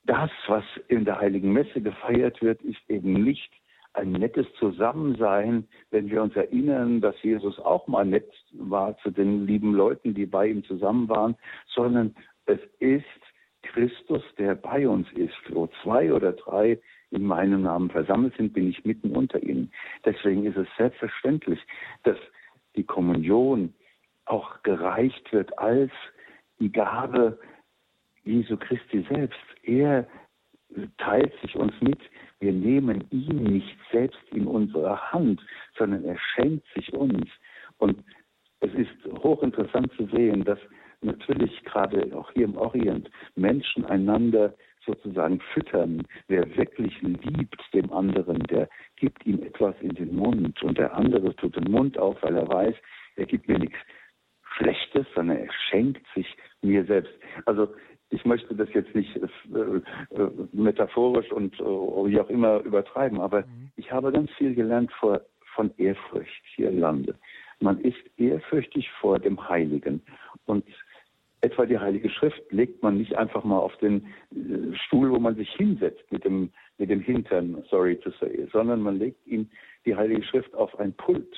[0.05, 3.51] Das, was in der Heiligen Messe gefeiert wird, ist eben nicht
[3.95, 9.45] ein nettes Zusammensein, wenn wir uns erinnern, dass Jesus auch mal nett war zu den
[9.47, 11.35] lieben Leuten, die bei ihm zusammen waren,
[11.67, 12.15] sondern
[12.45, 13.05] es ist
[13.63, 15.33] Christus, der bei uns ist.
[15.49, 16.79] Wo zwei oder drei
[17.11, 19.71] in meinem Namen versammelt sind, bin ich mitten unter ihnen.
[20.03, 21.59] Deswegen ist es selbstverständlich,
[22.03, 22.17] dass
[22.75, 23.73] die Kommunion
[24.25, 25.91] auch gereicht wird als
[26.59, 27.39] die Gabe
[28.23, 29.39] Jesu Christi selbst.
[29.63, 30.07] Er
[30.97, 31.99] teilt sich uns mit.
[32.39, 35.41] Wir nehmen ihn nicht selbst in unsere Hand,
[35.77, 37.29] sondern er schenkt sich uns.
[37.77, 38.03] Und
[38.59, 40.59] es ist hochinteressant zu sehen, dass
[41.01, 44.53] natürlich gerade auch hier im Orient Menschen einander
[44.85, 46.03] sozusagen füttern.
[46.27, 51.35] Wer wirklich liebt dem anderen, der gibt ihm etwas in den Mund und der andere
[51.35, 52.75] tut den Mund auf, weil er weiß,
[53.15, 53.77] er gibt mir nichts
[54.57, 56.27] Schlechtes, sondern er schenkt sich
[56.61, 57.13] mir selbst.
[57.45, 57.73] Also
[58.15, 59.59] ich möchte das jetzt nicht äh,
[60.15, 63.71] äh, metaphorisch und äh, wie auch immer übertreiben, aber mhm.
[63.75, 65.21] ich habe ganz viel gelernt vor,
[65.53, 67.15] von Ehrfurcht hier im Lande.
[67.59, 70.01] Man ist ehrfürchtig vor dem Heiligen
[70.45, 70.65] und
[71.41, 75.35] etwa die Heilige Schrift legt man nicht einfach mal auf den äh, Stuhl, wo man
[75.35, 79.49] sich hinsetzt mit dem, mit dem Hintern, sorry to say, sondern man legt ihm
[79.85, 81.35] die Heilige Schrift auf ein Pult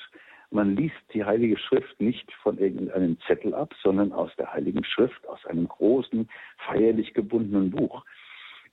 [0.50, 5.28] man liest die Heilige Schrift nicht von irgendeinem Zettel ab, sondern aus der Heiligen Schrift,
[5.28, 8.04] aus einem großen, feierlich gebundenen Buch.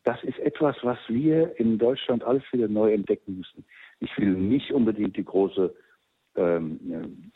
[0.05, 3.65] Das ist etwas, was wir in Deutschland alles wieder neu entdecken müssen.
[4.01, 5.75] Ich will nicht unbedingt die große,
[6.37, 6.79] ähm,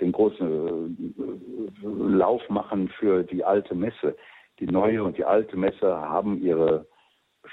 [0.00, 4.16] den großen äh, Lauf machen für die alte Messe.
[4.60, 6.86] Die neue und die alte Messe haben ihre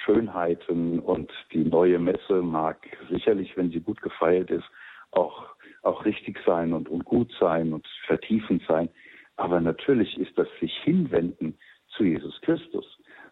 [0.03, 4.65] Schönheiten und die neue Messe mag sicherlich, wenn sie gut gefeiert ist,
[5.11, 5.54] auch
[5.85, 8.89] auch richtig sein und, und gut sein und vertiefend sein.
[9.37, 11.57] Aber natürlich ist das sich hinwenden
[11.89, 12.85] zu Jesus Christus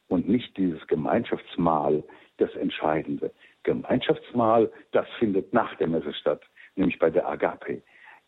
[0.07, 2.03] und nicht dieses Gemeinschaftsmahl
[2.37, 3.31] das Entscheidende.
[3.63, 6.41] Gemeinschaftsmahl, das findet nach der Messe statt,
[6.75, 7.81] nämlich bei der Agape.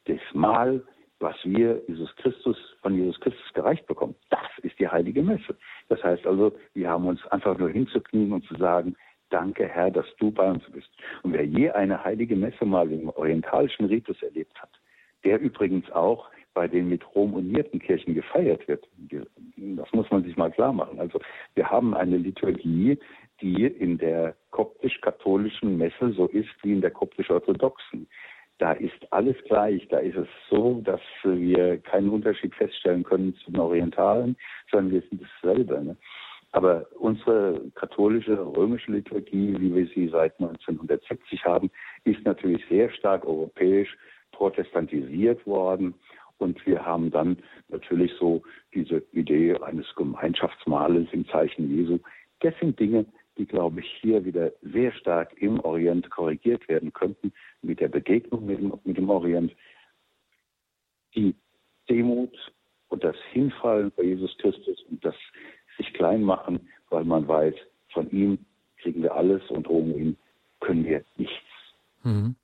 [0.05, 0.83] Das Mahl,
[1.19, 5.55] was wir Jesus Christus, von Jesus Christus gereicht bekommen, das ist die heilige Messe.
[5.89, 8.95] Das heißt also, wir haben uns einfach nur hinzuknien und zu sagen,
[9.29, 10.89] Danke, Herr, dass du bei uns bist.
[11.23, 14.69] Und wer je eine heilige Messe mal im orientalischen Ritus erlebt hat,
[15.23, 18.87] der übrigens auch bei den mit Rom unierten Kirchen gefeiert wird.
[19.57, 20.99] Das muss man sich mal klar machen.
[20.99, 21.19] Also
[21.53, 22.97] wir haben eine Liturgie,
[23.41, 28.07] die in der koptisch-katholischen Messe so ist wie in der koptisch-orthodoxen.
[28.57, 29.85] Da ist alles gleich.
[29.89, 34.37] Da ist es so, dass wir keinen Unterschied feststellen können zu den Orientalen,
[34.71, 35.83] sondern wir sind dasselbe.
[35.83, 35.97] Ne?
[36.55, 41.69] Aber unsere katholische, römische Liturgie, wie wir sie seit 1970 haben,
[42.05, 43.97] ist natürlich sehr stark europäisch
[44.31, 45.95] protestantisiert worden.
[46.37, 48.41] Und wir haben dann natürlich so
[48.73, 51.99] diese Idee eines Gemeinschaftsmahles im Zeichen Jesu.
[52.39, 53.05] Das sind Dinge,
[53.37, 57.33] die, glaube ich, hier wieder sehr stark im Orient korrigiert werden könnten
[57.63, 59.53] mit der Begegnung mit dem, mit dem Orient.
[61.15, 61.35] Die
[61.89, 62.31] Demut
[62.87, 65.15] und das Hinfallen vor Jesus Christus und das
[65.95, 67.55] klein machen, weil man weiß,
[67.93, 68.37] von ihm
[68.81, 70.17] kriegen wir alles und ohne ihn
[70.59, 71.33] können wir nichts.
[72.03, 72.35] Mhm.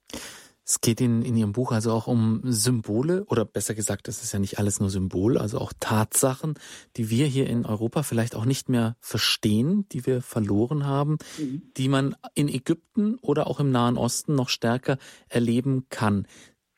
[0.72, 4.32] Es geht in, in Ihrem Buch also auch um Symbole oder besser gesagt, es ist
[4.32, 6.54] ja nicht alles nur Symbol, also auch Tatsachen,
[6.96, 11.64] die wir hier in Europa vielleicht auch nicht mehr verstehen, die wir verloren haben, mhm.
[11.76, 14.98] die man in Ägypten oder auch im Nahen Osten noch stärker
[15.28, 16.26] erleben kann.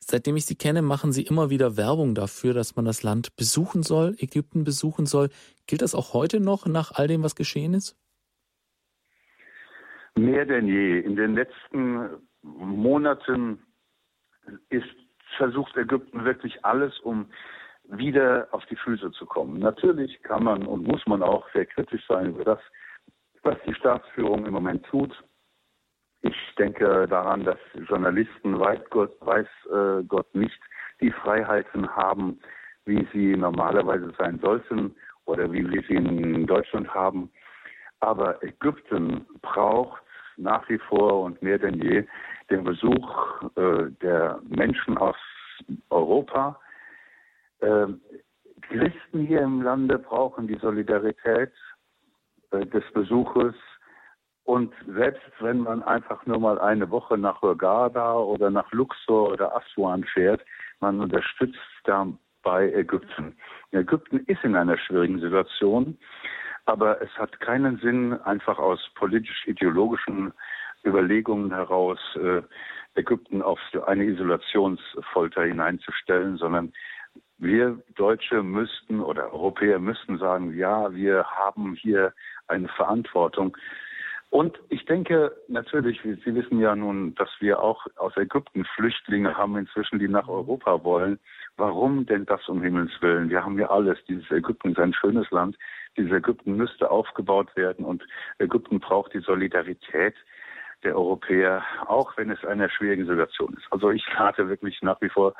[0.06, 3.82] Seitdem ich Sie kenne, machen Sie immer wieder Werbung dafür, dass man das Land besuchen
[3.82, 5.30] soll, Ägypten besuchen soll.
[5.66, 7.96] Gilt das auch heute noch nach all dem, was geschehen ist?
[10.16, 11.00] Mehr denn je.
[11.00, 12.10] In den letzten
[12.42, 13.62] Monaten
[14.68, 14.84] ist
[15.36, 17.26] versucht Ägypten wirklich alles, um
[17.84, 19.58] wieder auf die Füße zu kommen.
[19.58, 22.60] Natürlich kann man und muss man auch sehr kritisch sein über das,
[23.42, 25.12] was die Staatsführung im Moment tut.
[26.24, 30.58] Ich denke daran, dass Journalisten weiß Gott, weiß, äh, Gott nicht
[31.02, 32.40] die Freiheiten haben,
[32.86, 34.96] wie sie normalerweise sein sollten
[35.26, 37.30] oder wie wir sie in Deutschland haben.
[38.00, 40.02] Aber Ägypten braucht
[40.38, 42.06] nach wie vor und mehr denn je
[42.48, 45.16] den Besuch äh, der Menschen aus
[45.90, 46.58] Europa.
[47.60, 47.86] Äh,
[48.62, 51.52] Christen hier im Lande brauchen die Solidarität
[52.50, 53.54] äh, des Besuches.
[54.44, 59.56] Und selbst wenn man einfach nur mal eine Woche nach Hurghada oder nach Luxor oder
[59.56, 60.44] Aswan fährt,
[60.80, 63.36] man unterstützt dabei Ägypten.
[63.72, 65.98] Ägypten ist in einer schwierigen Situation,
[66.66, 70.32] aber es hat keinen Sinn, einfach aus politisch-ideologischen
[70.84, 72.42] Überlegungen heraus äh,
[72.94, 76.72] Ägypten auf eine Isolationsfolter hineinzustellen, sondern
[77.38, 82.12] wir Deutsche müssten oder Europäer müssten sagen, ja, wir haben hier
[82.46, 83.56] eine Verantwortung.
[84.34, 89.56] Und ich denke natürlich, Sie wissen ja nun, dass wir auch aus Ägypten Flüchtlinge haben
[89.56, 91.20] inzwischen, die nach Europa wollen.
[91.56, 93.30] Warum denn das um Himmels Willen?
[93.30, 93.96] Wir haben ja alles.
[94.08, 95.56] Dieses Ägypten ist ein schönes Land.
[95.96, 98.02] Dieses Ägypten müsste aufgebaut werden und
[98.40, 100.16] Ägypten braucht die Solidarität
[100.82, 103.68] der Europäer, auch wenn es eine schwierige Situation ist.
[103.70, 105.34] Also ich lade wirklich nach wie vor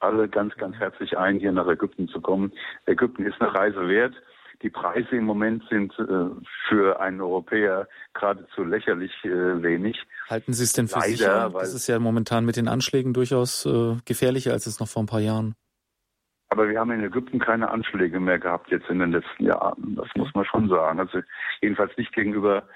[0.00, 2.54] alle ganz, ganz herzlich ein, hier nach Ägypten zu kommen.
[2.86, 4.14] Ägypten ist eine Reise wert.
[4.62, 6.04] Die Preise im Moment sind äh,
[6.68, 10.02] für einen Europäer geradezu lächerlich äh, wenig.
[10.28, 11.50] Halten Sie es denn für Leider, sicher?
[11.50, 15.06] Das ist ja momentan mit den Anschlägen durchaus äh, gefährlicher als es noch vor ein
[15.06, 15.54] paar Jahren.
[16.50, 19.94] Aber wir haben in Ägypten keine Anschläge mehr gehabt jetzt in den letzten Jahren.
[19.96, 20.98] Das muss man schon sagen.
[20.98, 21.20] Also
[21.60, 22.66] jedenfalls nicht gegenüber.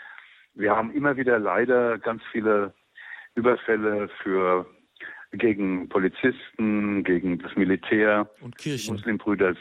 [0.54, 2.74] Wir haben immer wieder leider ganz viele
[3.34, 4.66] Überfälle für
[5.32, 8.28] gegen Polizisten, gegen das Militär.
[8.40, 8.94] Und Kirchen.
[8.94, 9.54] Muslimbrüder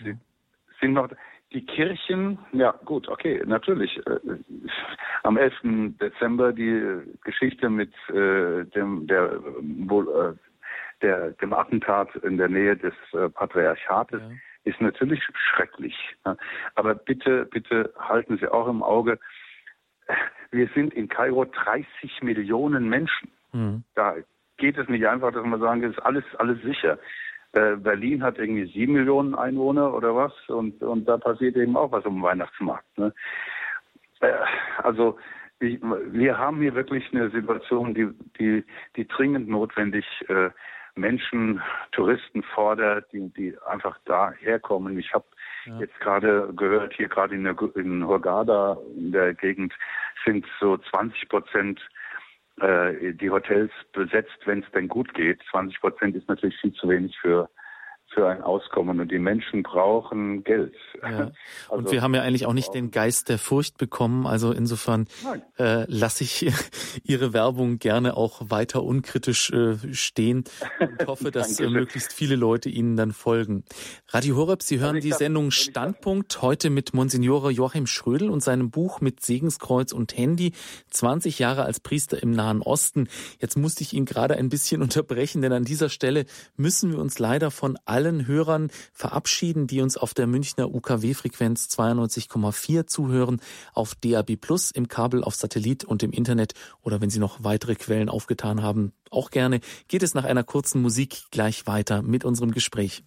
[0.82, 1.09] sind noch
[1.54, 3.97] die Kirchen, ja gut, okay, natürlich.
[4.08, 4.20] Äh,
[5.24, 5.54] am 11.
[5.99, 10.34] Dezember die Geschichte mit äh, dem der äh,
[11.02, 12.93] der dem Attentat in der Nähe des
[13.34, 14.32] Patriarchates ja.
[14.66, 15.95] ist natürlich schrecklich.
[16.26, 16.38] Ja.
[16.76, 19.20] Aber bitte, bitte halten Sie auch im Auge,
[20.52, 23.32] wir sind in Kairo 30 Millionen Menschen.
[23.52, 23.84] Mhm.
[23.95, 24.16] Da
[24.58, 26.99] geht es nicht einfach, dass man sagen, es ist alles, alles sicher.
[27.54, 31.91] Äh, Berlin hat irgendwie sieben Millionen Einwohner oder was und, und da passiert eben auch
[31.91, 32.97] was um Weihnachtsmarkt.
[32.97, 33.14] Ne?
[34.22, 34.32] Äh,
[34.84, 35.18] also
[35.60, 40.49] ich, wir haben hier wirklich eine Situation, die, die, die dringend notwendig äh,
[40.95, 44.97] Menschen, Touristen fordert, die, die einfach da herkommen.
[44.97, 45.26] Ich habe
[45.66, 45.80] ja.
[45.80, 47.45] jetzt gerade gehört, hier gerade in,
[47.76, 49.74] in Hurghada in der Gegend
[50.26, 51.80] sind so 20 Prozent
[52.62, 55.41] die Hotels besetzt, wenn es denn gut geht.
[55.49, 57.49] 20 Prozent ist natürlich viel zu wenig für
[58.14, 60.76] für ein Auskommen und die Menschen brauchen Geld.
[61.01, 61.32] Ja.
[61.70, 64.28] Und also, wir haben ja eigentlich auch nicht den Geist der Furcht bekommen.
[64.28, 65.07] Also insofern
[65.57, 66.51] äh, lasse ich
[67.03, 70.43] Ihre Werbung gerne auch weiter unkritisch äh, stehen
[70.80, 73.64] und hoffe, dass äh, möglichst viele Leute Ihnen dann folgen.
[74.09, 78.70] Radio Horeb, Sie hören also die Sendung Standpunkt heute mit Monsignore Joachim Schrödel und seinem
[78.72, 80.51] Buch mit Segenskreuz und Handy,
[80.89, 83.07] 20 Jahre als Priester im Nahen Osten.
[83.39, 86.26] Jetzt musste ich ihn gerade ein bisschen unterbrechen, denn an dieser Stelle
[86.57, 91.68] müssen wir uns leider von allen allen Hörern verabschieden, die uns auf der Münchner UKW-Frequenz
[91.68, 93.39] 92,4 zuhören,
[93.74, 97.76] auf DAB Plus, im Kabel, auf Satellit und im Internet oder wenn Sie noch weitere
[97.76, 102.52] Quellen aufgetan haben, auch gerne, geht es nach einer kurzen Musik gleich weiter mit unserem
[102.52, 103.04] Gespräch.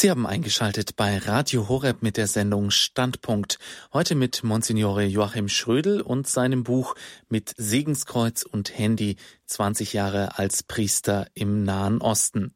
[0.00, 3.58] Sie haben eingeschaltet bei Radio Horeb mit der Sendung Standpunkt.
[3.92, 6.94] Heute mit Monsignore Joachim Schrödel und seinem Buch
[7.28, 12.54] mit Segenskreuz und Handy 20 Jahre als Priester im Nahen Osten.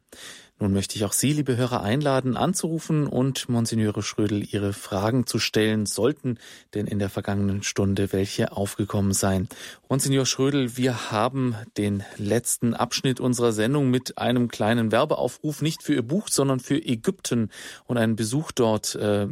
[0.62, 5.40] Nun möchte ich auch Sie, liebe Hörer, einladen, anzurufen und Monsignore Schrödel Ihre Fragen zu
[5.40, 6.38] stellen, sollten
[6.74, 9.48] denn in der vergangenen Stunde welche aufgekommen sein.
[9.88, 15.94] Monsignor Schrödel, wir haben den letzten Abschnitt unserer Sendung mit einem kleinen Werbeaufruf nicht für
[15.94, 17.50] Ihr Buch, sondern für Ägypten
[17.86, 19.26] und einen Besuch dort äh,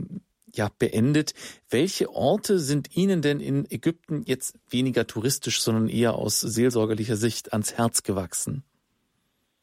[0.52, 1.34] ja, beendet.
[1.68, 7.52] Welche Orte sind Ihnen denn in Ägypten jetzt weniger touristisch, sondern eher aus seelsorgerlicher Sicht
[7.52, 8.64] ans Herz gewachsen?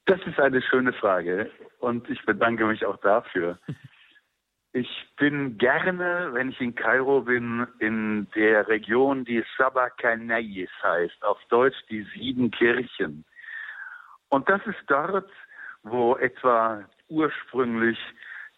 [0.08, 3.60] Das ist eine schöne Frage und ich bedanke mich auch dafür.
[4.74, 11.40] Ich bin gerne, wenn ich in Kairo bin, in der Region, die Sabakanayis heißt, auf
[11.50, 13.26] Deutsch die sieben Kirchen.
[14.30, 15.32] Und das ist dort,
[15.82, 17.98] wo etwa ursprünglich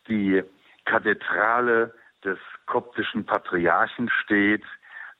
[0.09, 0.43] die
[0.83, 1.93] Kathedrale
[2.25, 4.65] des koptischen Patriarchen steht,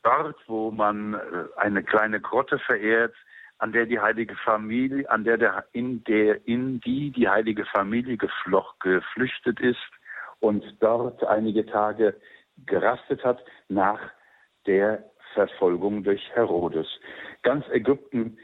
[0.03, 1.19] dort, wo man äh,
[1.55, 3.15] eine kleine Grotte verehrt,
[3.59, 8.17] an der die heilige Familie, an der, der in der in die die heilige Familie
[8.17, 9.77] geflocht, geflüchtet ist
[10.39, 12.15] und dort einige Tage
[12.65, 13.99] gerastet hat nach
[14.65, 15.03] der
[15.33, 16.87] Verfolgung durch Herodes.
[17.43, 18.37] Ganz Ägypten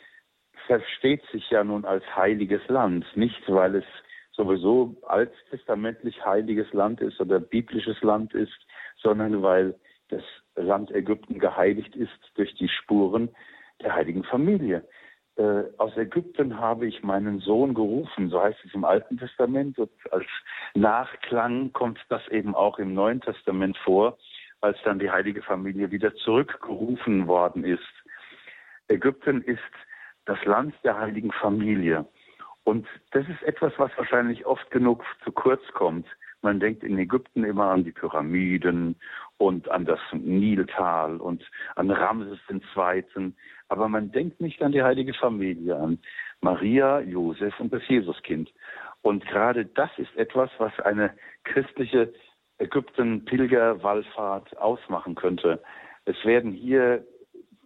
[0.68, 3.86] versteht sich ja nun als heiliges Land, nicht weil es
[4.32, 9.76] sowieso alttestamentlich heiliges Land ist oder biblisches Land ist, sondern weil
[10.10, 10.24] das
[10.56, 13.30] Land Ägypten geheiligt ist durch die Spuren
[13.82, 14.84] der heiligen Familie.
[15.38, 19.78] Äh, aus Ägypten habe ich meinen Sohn gerufen, so heißt es im Alten Testament.
[19.78, 20.26] Und als
[20.76, 24.18] Nachklang kommt das eben auch im Neuen Testament vor,
[24.62, 27.84] als dann die heilige Familie wieder zurückgerufen worden ist.
[28.88, 29.60] Ägypten ist
[30.26, 32.06] das Land der heiligen Familie.
[32.64, 36.08] Und das ist etwas, was wahrscheinlich oft genug zu kurz kommt.
[36.42, 38.96] Man denkt in Ägypten immer an die Pyramiden
[39.38, 41.44] und an das Niltal und
[41.76, 43.34] an Ramses II.
[43.68, 46.00] Aber man denkt nicht an die heilige Familie, an
[46.42, 48.52] Maria, Josef und das Jesuskind.
[49.02, 51.14] Und gerade das ist etwas, was eine
[51.44, 52.14] christliche
[52.58, 55.62] Ägypten-Pilgerwallfahrt ausmachen könnte.
[56.06, 57.06] Es werden hier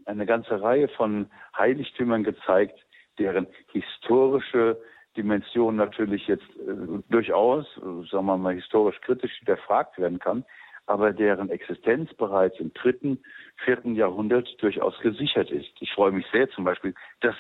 [0.06, 2.80] eine ganze Reihe von Heiligtümern gezeigt,
[3.20, 4.82] deren historische
[5.18, 7.66] Dimension natürlich jetzt äh, durchaus,
[8.10, 10.46] sagen wir mal, historisch kritisch hinterfragt werden kann,
[10.90, 13.24] aber deren Existenz bereits im dritten,
[13.64, 15.70] vierten Jahrhundert durchaus gesichert ist.
[15.82, 17.36] Ich freue mich sehr zum Beispiel, dass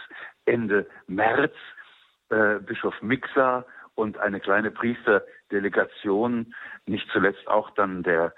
[0.45, 1.55] Ende März
[2.29, 6.53] äh, Bischof Mixa und eine kleine Priesterdelegation,
[6.85, 8.35] nicht zuletzt auch dann der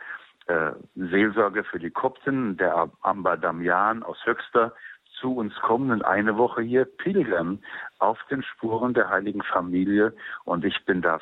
[0.48, 4.74] äh, Seelsorger für die Kopten, der Amba Damian aus Höxter,
[5.20, 7.62] zu uns kommen und eine Woche hier pilgern
[8.00, 10.14] auf den Spuren der heiligen Familie.
[10.46, 11.20] Und ich bin da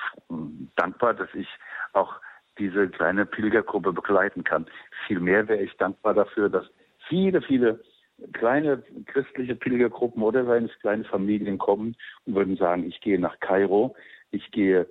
[0.75, 1.49] dankbar, dass ich
[1.93, 2.21] auch
[2.59, 4.65] diese kleine Pilgergruppe begleiten kann.
[5.07, 6.65] Vielmehr wäre ich dankbar dafür, dass
[7.07, 7.79] viele, viele
[8.33, 11.95] kleine christliche Pilgergruppen oder seien es kleine Familien kommen
[12.25, 13.95] und würden sagen, ich gehe nach Kairo,
[14.31, 14.87] ich gehe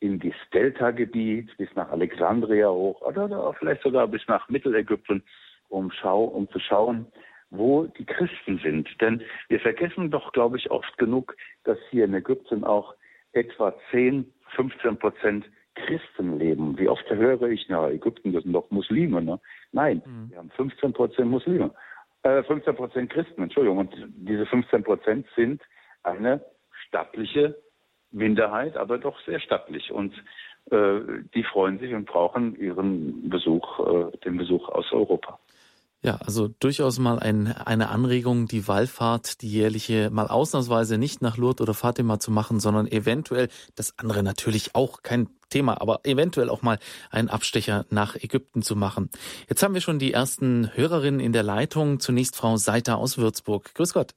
[0.00, 5.22] in das Delta-Gebiet bis nach Alexandria hoch oder, oder vielleicht sogar bis nach Mittelägypten,
[5.68, 7.06] um, schau, um zu schauen,
[7.50, 8.88] wo die Christen sind.
[9.00, 12.94] Denn wir vergessen doch, glaube ich, oft genug, dass hier in Ägypten auch
[13.32, 15.46] etwa 10, 15 Prozent
[15.86, 16.78] Christen leben.
[16.78, 19.22] Wie oft höre ich, na, Ägypten, das sind doch Muslime.
[19.22, 19.40] Ne?
[19.72, 20.30] Nein, mhm.
[20.30, 21.72] wir haben 15 Prozent Muslime.
[22.22, 23.78] Äh, 15 Prozent Christen, Entschuldigung.
[23.78, 25.62] Und diese 15 Prozent sind
[26.02, 26.44] eine
[26.86, 27.56] stattliche
[28.10, 29.90] Minderheit, aber doch sehr stattlich.
[29.90, 30.14] Und
[30.70, 31.00] äh,
[31.34, 35.38] die freuen sich und brauchen ihren Besuch, äh, den Besuch aus Europa.
[36.04, 41.36] Ja, also durchaus mal ein, eine Anregung, die Wallfahrt, die jährliche, mal ausnahmsweise nicht nach
[41.36, 46.48] Lourdes oder Fatima zu machen, sondern eventuell, das andere natürlich auch kein Thema, aber eventuell
[46.48, 46.80] auch mal
[47.10, 49.10] einen Abstecher nach Ägypten zu machen.
[49.48, 52.00] Jetzt haben wir schon die ersten Hörerinnen in der Leitung.
[52.00, 53.72] Zunächst Frau Seiter aus Würzburg.
[53.74, 54.14] Grüß Gott.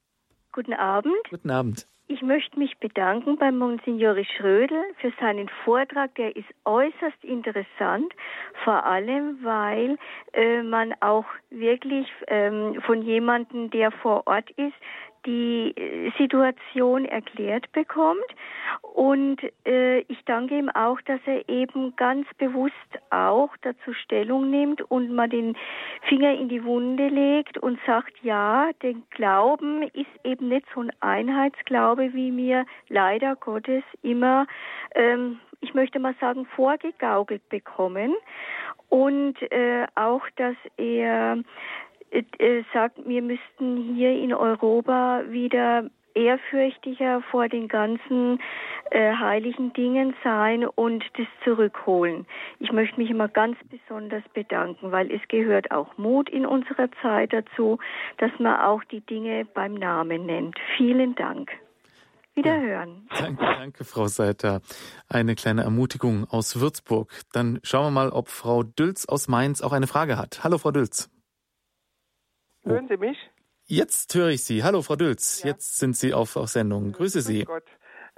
[0.54, 1.14] Guten Abend.
[1.30, 1.88] Guten Abend.
[2.08, 6.14] Ich möchte mich bedanken bei Monsignore Schrödel für seinen Vortrag.
[6.16, 8.14] Der ist äußerst interessant,
[8.64, 9.98] vor allem weil
[10.34, 14.76] äh, man auch wirklich ähm, von jemandem, der vor Ort ist,
[15.26, 18.26] die äh, Situation erklärt bekommt.
[18.82, 22.74] Und äh, ich danke ihm auch, dass er eben ganz bewusst
[23.10, 25.58] auch dazu Stellung nimmt und mal den
[26.08, 30.92] Finger in die Wunde legt und sagt, ja, den Glauben ist eben nicht so ein
[31.00, 34.48] Einheitsglaube, wie mir leider Gottes immer,
[34.94, 38.16] ähm, ich möchte mal sagen, vorgegaukelt bekommen.
[38.90, 41.38] Und äh, auch, dass er
[42.74, 48.40] sagt, wir müssten hier in Europa wieder ehrfürchtiger vor den ganzen
[48.92, 52.26] äh, heiligen Dingen sein und das zurückholen.
[52.60, 57.34] Ich möchte mich immer ganz besonders bedanken, weil es gehört auch Mut in unserer Zeit
[57.34, 57.80] dazu,
[58.18, 60.58] dass man auch die Dinge beim Namen nennt.
[60.78, 61.52] Vielen Dank.
[62.34, 63.08] Wiederhören.
[63.12, 64.62] Ja, danke, danke, Frau Seiter.
[65.08, 67.10] Eine kleine Ermutigung aus Würzburg.
[67.32, 70.44] Dann schauen wir mal, ob Frau Dülz aus Mainz auch eine Frage hat.
[70.44, 71.15] Hallo, Frau Dülz.
[72.66, 73.18] Hören Sie mich?
[73.68, 74.64] Jetzt höre ich Sie.
[74.64, 75.44] Hallo, Frau Dülz.
[75.44, 75.52] Ja.
[75.52, 76.92] Jetzt sind Sie auf, auf Sendung.
[76.92, 77.46] Grüße Sie.
[77.46, 77.64] Gott.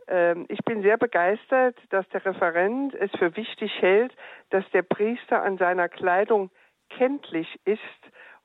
[0.08, 4.14] Ähm, ich bin sehr begeistert, dass der Referent es für wichtig hält,
[4.50, 6.50] dass der Priester an seiner Kleidung
[6.90, 7.82] kenntlich ist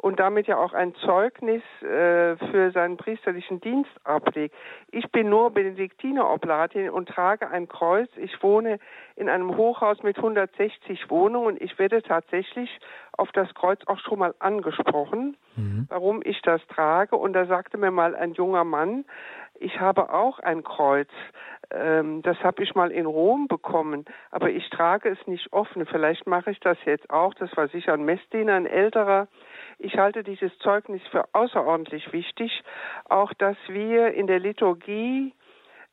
[0.02, 4.52] und damit ja auch ein Zeugnis äh, für seinen priesterlichen Dienst ablegt.
[4.90, 8.10] Ich bin nur Benediktineroblatin und trage ein Kreuz.
[8.16, 8.80] Ich wohne
[9.14, 11.56] in einem Hochhaus mit 160 Wohnungen.
[11.60, 12.68] Ich werde tatsächlich
[13.16, 15.86] auf das Kreuz auch schon mal angesprochen, mhm.
[15.88, 17.16] warum ich das trage.
[17.16, 19.04] Und da sagte mir mal ein junger Mann,
[19.62, 21.08] ich habe auch ein Kreuz.
[21.70, 25.86] Ähm, das habe ich mal in Rom bekommen, aber ich trage es nicht offen.
[25.86, 27.34] Vielleicht mache ich das jetzt auch.
[27.34, 29.28] Das war sicher ein Messdiener, ein älterer.
[29.78, 32.62] Ich halte dieses Zeugnis für außerordentlich wichtig,
[33.08, 35.32] auch dass wir in der Liturgie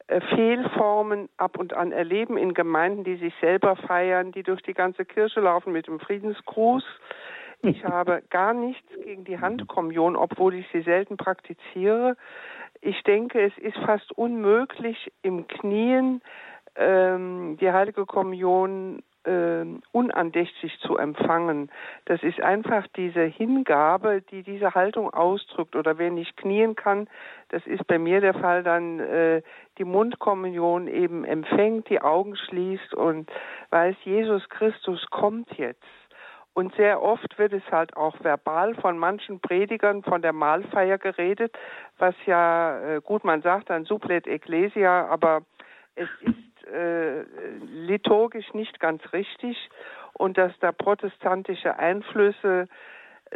[0.07, 4.73] äh, Fehlformen ab und an erleben in Gemeinden, die sich selber feiern, die durch die
[4.73, 6.83] ganze Kirche laufen mit dem Friedensgruß.
[7.61, 12.17] Ich habe gar nichts gegen die Handkommunion, obwohl ich sie selten praktiziere.
[12.81, 16.21] Ich denke, es ist fast unmöglich, im Knien
[16.75, 21.69] ähm, die heilige Kommunion äh, unandächtig zu empfangen.
[22.05, 25.75] Das ist einfach diese Hingabe, die diese Haltung ausdrückt.
[25.75, 27.07] Oder wer nicht knien kann,
[27.49, 29.41] das ist bei mir der Fall, dann äh,
[29.77, 33.29] die Mundkommunion eben empfängt, die Augen schließt und
[33.71, 35.83] weiß, Jesus Christus kommt jetzt.
[36.59, 41.57] Und sehr oft wird es halt auch verbal von manchen Predigern von der Mahlfeier geredet,
[41.97, 45.43] was ja, äh, gut, man sagt dann Supplet Ecclesia, aber
[45.95, 47.21] es ist äh,
[47.61, 49.69] liturgisch nicht ganz richtig.
[50.11, 52.67] Und dass da protestantische Einflüsse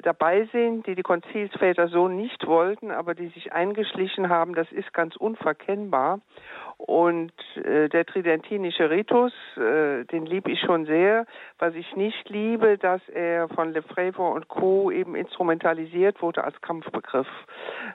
[0.02, 4.94] dabei sind, die die Konzilsväter so nicht wollten, aber die sich eingeschlichen haben, das ist
[4.94, 6.20] ganz unverkennbar.
[6.78, 11.26] Und äh, der tridentinische Ritus, äh, den liebe ich schon sehr.
[11.60, 14.92] Was ich nicht liebe, dass er von Lefebvre und Co.
[14.92, 17.28] eben instrumentalisiert wurde als Kampfbegriff.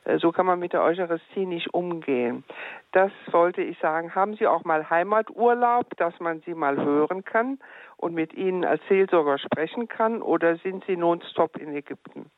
[0.04, 2.44] Äh, so kann man mit der Eucharistie nicht umgehen.
[2.92, 4.14] Das wollte ich sagen.
[4.14, 7.58] Haben Sie auch mal Heimaturlaub, dass man Sie mal hören kann
[7.98, 10.22] und mit Ihnen als Seelsorger sprechen kann?
[10.22, 12.30] Oder sind Sie nonstop in Ägypten?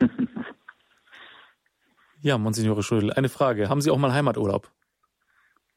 [2.22, 3.68] Ja, Monsignore Schrödel, eine Frage.
[3.68, 4.68] Haben Sie auch mal Heimaturlaub?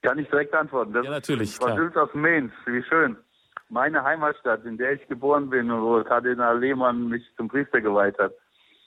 [0.02, 0.94] Kann ich direkt antworten.
[0.94, 1.56] Das ja, natürlich.
[1.56, 3.18] Frau Sülz aus Mainz, wie schön.
[3.70, 8.18] Meine Heimatstadt, in der ich geboren bin und wo Kardinal Lehmann mich zum Priester geweiht
[8.18, 8.34] hat.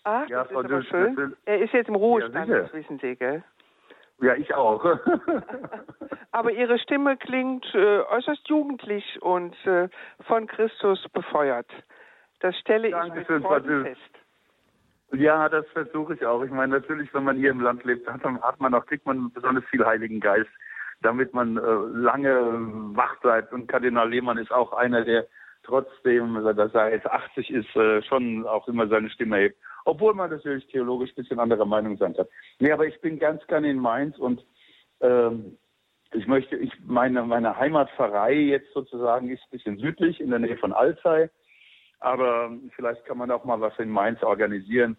[0.04, 1.16] Ach, ja, das Frau ist Dülz, schön.
[1.16, 3.44] Ist, er ist jetzt im Ruhestand, ja, das wissen Sie, gell?
[4.22, 4.84] Ja, ich auch.
[6.32, 9.88] Aber Ihre Stimme klingt äh, äußerst jugendlich und äh,
[10.26, 11.68] von Christus befeuert.
[12.40, 15.20] Das stelle Dankeschön, ich mit Freuden fest.
[15.20, 16.42] Ja, das versuche ich auch.
[16.42, 19.64] Ich meine, natürlich, wenn man hier im Land lebt, hat man auch, kriegt man besonders
[19.66, 20.48] viel Heiligen Geist
[21.02, 22.38] damit man äh, lange
[22.94, 23.52] wach bleibt.
[23.52, 25.26] Und Kardinal Lehmann ist auch einer, der
[25.64, 29.56] trotzdem, dass er jetzt 80 ist, äh, schon auch immer seine Stimme hebt.
[29.84, 32.26] Obwohl man natürlich theologisch ein bisschen anderer Meinung sein kann.
[32.60, 34.44] Nee, aber ich bin ganz gerne in Mainz und
[35.00, 35.58] ähm,
[36.14, 40.56] ich möchte, ich meine, meine Heimatpfarrei jetzt sozusagen ist ein bisschen südlich in der Nähe
[40.58, 41.28] von Alzey.
[42.00, 44.96] Aber vielleicht kann man auch mal was in Mainz organisieren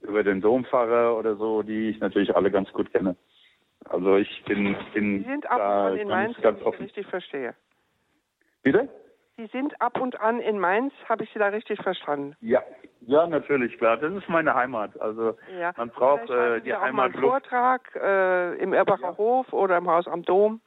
[0.00, 3.16] über den Dompfarrer oder so, die ich natürlich alle ganz gut kenne.
[3.88, 7.54] Also ich bin, bin Sie sind an in Mainz, ganz wenn ich richtig verstehe.
[8.62, 8.88] Bitte?
[9.36, 12.34] Sie sind ab und an in Mainz, habe ich Sie da richtig verstanden?
[12.40, 12.62] Ja,
[13.02, 13.98] ja, natürlich, klar.
[13.98, 14.98] Das ist meine Heimat.
[15.00, 15.72] Also ja.
[15.76, 17.12] man braucht äh, die Heimat.
[17.12, 19.16] Einen Vortrag äh, im Erbacher ja.
[19.18, 20.60] Hof oder im Haus am Dom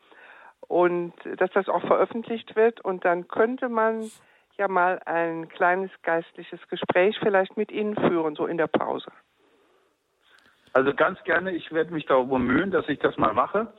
[0.68, 4.10] und dass das auch veröffentlicht wird und dann könnte man
[4.58, 9.12] ja mal ein kleines geistliches Gespräch vielleicht mit Ihnen führen, so in der Pause.
[10.74, 13.74] Also ganz gerne, ich werde mich darum bemühen, dass ich das mal mache.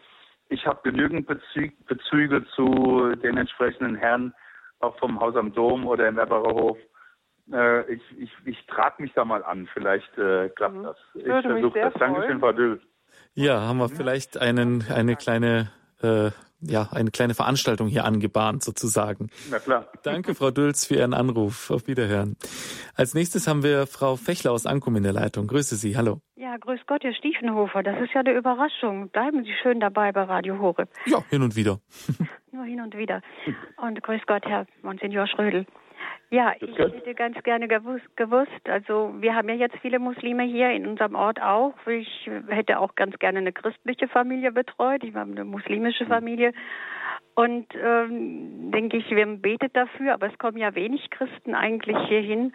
[0.49, 4.35] Ich habe genügend Bezü Bezüge zu den entsprechenden Herren,
[4.81, 6.79] auch vom Haus am Dom oder im Erbarer Hof.
[7.53, 10.83] Äh, ich ich, ich trage mich da mal an, vielleicht äh, klappt mhm.
[10.85, 10.97] das.
[11.15, 11.95] Ich versuche das.
[11.95, 12.81] Dankeschön, Frau Döll.
[13.35, 15.71] Ja, haben wir vielleicht einen, eine kleine
[16.03, 19.31] äh, ja, eine kleine Veranstaltung hier angebahnt sozusagen.
[19.51, 19.87] Na klar.
[20.03, 21.71] Danke, Frau Dülz, für Ihren Anruf.
[21.71, 22.37] Auf Wiederhören.
[22.95, 25.47] Als nächstes haben wir Frau Fechler aus Ankum in der Leitung.
[25.47, 25.97] Grüße Sie.
[25.97, 26.21] Hallo.
[26.37, 27.83] Ja, grüß Gott, Herr Stiefenhofer.
[27.83, 29.09] Das ist ja eine Überraschung.
[29.11, 30.89] Bleiben Sie schön dabei bei Radio Horeb.
[31.07, 31.81] Ja, hin und wieder.
[32.53, 33.23] Nur hin und wieder.
[33.77, 35.67] Und grüß Gott, Herr Monsignor Schrödel.
[36.31, 40.87] Ja, ich hätte ganz gerne gewusst, also wir haben ja jetzt viele Muslime hier in
[40.87, 41.75] unserem Ort auch.
[41.87, 45.03] Ich hätte auch ganz gerne eine christliche Familie betreut.
[45.03, 46.53] Ich habe eine muslimische Familie.
[47.35, 52.53] Und ähm, denke ich, wir betet dafür, aber es kommen ja wenig Christen eigentlich hierhin.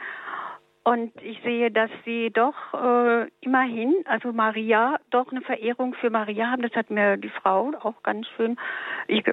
[0.88, 6.52] Und ich sehe, dass sie doch äh, immerhin, also Maria, doch eine Verehrung für Maria
[6.52, 6.62] haben.
[6.62, 8.56] Das hat mir die Frau auch ganz schön,
[9.08, 9.24] ich,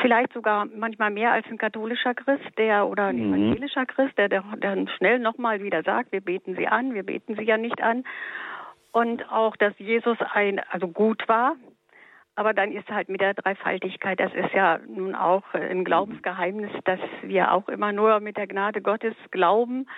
[0.00, 3.34] vielleicht sogar manchmal mehr als ein katholischer Christ, der oder ein mhm.
[3.34, 7.34] evangelischer Christ, der, der dann schnell nochmal wieder sagt, wir beten sie an, wir beten
[7.34, 8.04] sie ja nicht an.
[8.92, 11.56] Und auch, dass Jesus ein, also gut war,
[12.36, 17.00] aber dann ist halt mit der Dreifaltigkeit, das ist ja nun auch ein Glaubensgeheimnis, dass
[17.22, 19.88] wir auch immer nur mit der Gnade Gottes glauben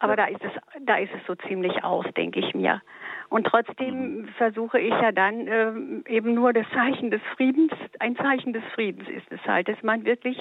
[0.00, 0.52] Aber da ist es,
[0.84, 2.82] da ist es so ziemlich aus, denke ich mir.
[3.30, 5.72] Und trotzdem versuche ich ja dann äh,
[6.12, 10.04] eben nur das Zeichen des Friedens, ein Zeichen des Friedens ist es halt, dass man
[10.04, 10.36] wirklich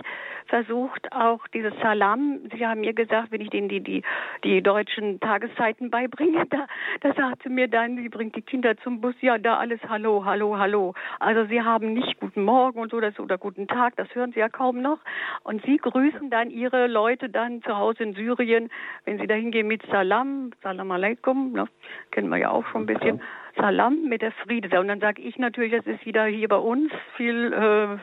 [0.48, 4.02] versucht, auch dieses Salam, Sie haben mir gesagt, wenn ich denen die, die,
[4.44, 6.66] die deutschen Tageszeiten beibringe, da,
[7.02, 10.26] da sagt sie mir dann, sie bringt die Kinder zum Bus, ja, da alles Hallo,
[10.26, 10.96] Hallo, Hallo.
[11.20, 14.40] Also sie haben nicht Guten Morgen und so das, oder Guten Tag, das hören sie
[14.40, 15.00] ja kaum noch.
[15.44, 18.70] Und sie grüßen dann ihre Leute dann zu Hause in Syrien,
[19.06, 21.68] wenn sie da hingehen mit Salam, Salam alaikum, ne,
[22.10, 23.22] kennen wir ja auch schon ein bisschen
[23.56, 24.80] Salam mit der Friede.
[24.80, 27.98] Und dann sage ich natürlich, das ist wieder hier bei uns viel, äh,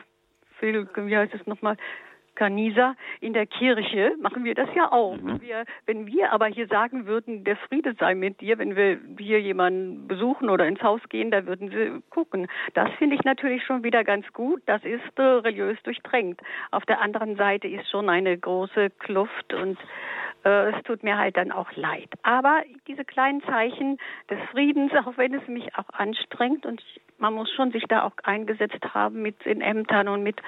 [0.59, 1.77] viel, wie heißt es nochmal,
[2.37, 5.17] Kanisa in der Kirche machen wir das ja auch.
[5.17, 5.41] Mhm.
[5.41, 9.41] Wir, wenn wir aber hier sagen würden, der Friede sei mit dir, wenn wir hier
[9.41, 12.47] jemanden besuchen oder ins Haus gehen, da würden sie gucken.
[12.75, 14.61] Das finde ich natürlich schon wieder ganz gut.
[14.67, 16.39] Das ist äh, religiös durchdrängt.
[16.69, 19.79] Auf der anderen Seite ist schon eine große Kluft und
[20.45, 22.09] äh, es tut mir halt dann auch leid.
[22.21, 23.97] Aber diese kleinen Zeichen
[24.29, 26.83] des Friedens, auch wenn es mich auch anstrengt und
[27.17, 30.39] man muss schon sich da auch eingesetzt haben mit den Ämtern und mit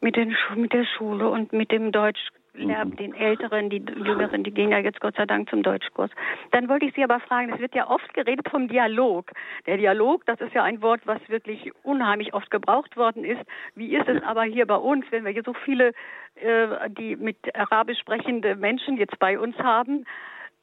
[0.00, 2.20] mit, den, mit der Schule und mit dem Deutsch
[2.54, 2.96] mhm.
[2.96, 6.10] den Älteren, die Jüngeren, die gehen ja jetzt Gott sei Dank zum Deutschkurs.
[6.52, 9.30] Dann wollte ich Sie aber fragen, es wird ja oft geredet vom Dialog.
[9.66, 13.42] Der Dialog, das ist ja ein Wort, was wirklich unheimlich oft gebraucht worden ist.
[13.74, 15.92] Wie ist es aber hier bei uns, wenn wir hier so viele
[16.36, 20.04] äh, die mit Arabisch sprechende Menschen jetzt bei uns haben.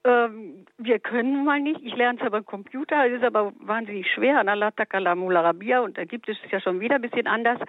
[0.06, 1.82] Ähm, wir können mal nicht.
[1.82, 4.40] Ich lerne es aber Computer, es ist aber wahnsinnig schwer.
[4.42, 7.60] Und da gibt es ja schon wieder ein bisschen anders.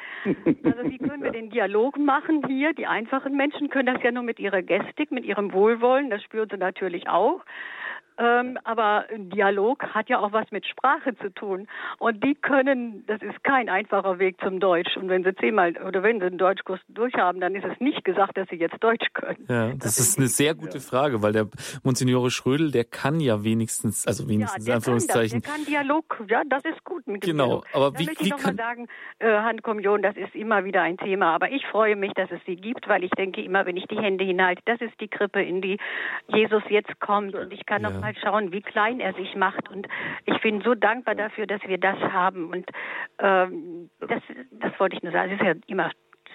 [0.64, 2.72] Also wie können wir den Dialog machen hier?
[2.72, 6.48] Die einfachen Menschen können das ja nur mit ihrer Gestik, mit ihrem Wohlwollen, das spüren
[6.50, 7.44] sie natürlich auch.
[8.16, 11.66] Ähm, aber Dialog hat ja auch was mit Sprache zu tun.
[11.98, 14.96] Und die können, das ist kein einfacher Weg zum Deutsch.
[14.96, 18.36] Und wenn sie zehnmal oder wenn sie einen Deutschkurs durchhaben, dann ist es nicht gesagt,
[18.36, 19.44] dass sie jetzt Deutsch können.
[19.48, 21.48] Ja, das, das ist eine sehr gute Frage, weil der
[21.82, 25.42] Monsignore Schrödel, der kann ja wenigstens, also wenigstens ja, Anführungszeichen.
[25.42, 27.66] Kann das, der kann Dialog, ja, das ist gut mit Genau, Dialog.
[27.72, 28.56] aber da wie, möchte ich wie kann...
[28.56, 28.88] mal sagen,
[29.18, 31.34] äh, Handkommunion, das ist immer wieder ein Thema.
[31.34, 33.98] Aber ich freue mich, dass es sie gibt, weil ich denke immer, wenn ich die
[33.98, 35.78] Hände hinhalte, das ist die Krippe, in die
[36.28, 37.34] Jesus jetzt kommt.
[37.34, 37.90] Und ich kann ja.
[37.90, 39.70] noch mal schauen, wie klein er sich macht.
[39.70, 39.88] Und
[40.26, 42.50] ich bin so dankbar dafür, dass wir das haben.
[42.50, 42.68] Und
[43.18, 45.32] ähm, das, das wollte ich nur sagen.
[45.32, 45.90] Es ist ja immer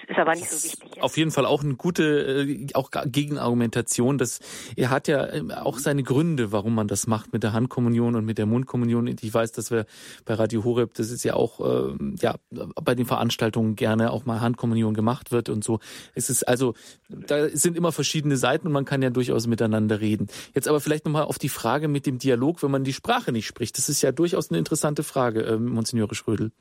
[0.07, 0.89] ist aber nicht so wichtig.
[0.95, 1.01] Jetzt.
[1.01, 4.17] Auf jeden Fall auch eine gute äh, auch Gegenargumentation.
[4.17, 4.39] Das,
[4.75, 8.25] er hat ja ähm, auch seine Gründe, warum man das macht mit der Handkommunion und
[8.25, 9.07] mit der Mundkommunion.
[9.07, 9.85] Ich weiß, dass wir
[10.25, 14.41] bei Radio Horeb, das ist ja auch äh, ja bei den Veranstaltungen gerne auch mal
[14.41, 15.79] Handkommunion gemacht wird und so.
[16.13, 16.73] Es ist also,
[17.09, 20.27] da sind immer verschiedene Seiten und man kann ja durchaus miteinander reden.
[20.53, 23.47] Jetzt aber vielleicht nochmal auf die Frage mit dem Dialog, wenn man die Sprache nicht
[23.47, 23.77] spricht.
[23.77, 26.51] Das ist ja durchaus eine interessante Frage, äh, Monsignore Schrödel.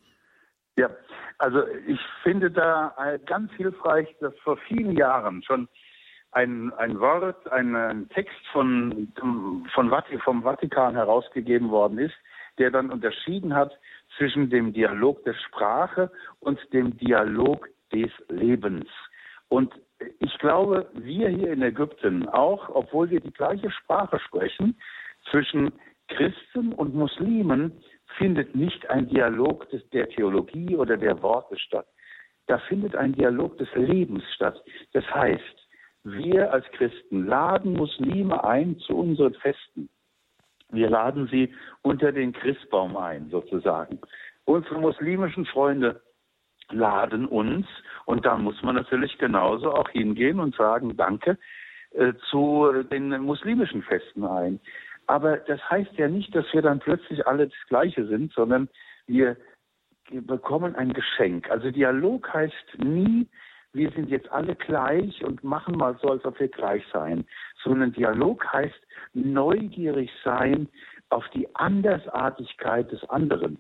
[0.77, 0.91] Ja,
[1.39, 2.95] also ich finde da
[3.27, 5.69] ganz hilfreich, dass vor vielen Jahren schon
[6.33, 9.13] ein, ein Wort, ein, ein Text von,
[9.73, 12.15] von Vati, vom Vatikan herausgegeben worden ist,
[12.59, 13.73] der dann unterschieden hat
[14.17, 16.11] zwischen dem Dialog der Sprache
[16.41, 18.87] und dem Dialog des Lebens.
[19.49, 19.73] Und
[20.21, 24.79] ich glaube, wir hier in Ägypten auch, obwohl wir die gleiche Sprache sprechen,
[25.31, 25.73] zwischen
[26.09, 27.73] Christen und Muslimen
[28.17, 31.87] findet nicht ein Dialog des, der Theologie oder der Worte statt.
[32.47, 34.63] Da findet ein Dialog des Lebens statt.
[34.93, 35.69] Das heißt,
[36.05, 39.89] wir als Christen laden Muslime ein zu unseren Festen.
[40.71, 44.01] Wir laden sie unter den Christbaum ein, sozusagen.
[44.45, 46.01] Unsere muslimischen Freunde
[46.71, 47.67] laden uns,
[48.05, 51.39] und da muss man natürlich genauso auch hingehen und sagen, danke,
[51.93, 54.61] äh, zu den muslimischen Festen ein.
[55.09, 58.69] Aber das heißt ja nicht, dass wir dann plötzlich alle das Gleiche sind, sondern
[59.07, 59.37] wir
[60.11, 61.51] bekommen ein Geschenk.
[61.51, 63.27] Also Dialog heißt nie,
[63.73, 67.27] wir sind jetzt alle gleich und machen mal so, als ob wir gleich seien,
[67.63, 68.81] sondern Dialog heißt
[69.15, 70.69] neugierig sein
[71.09, 73.59] auf die Andersartigkeit des anderen.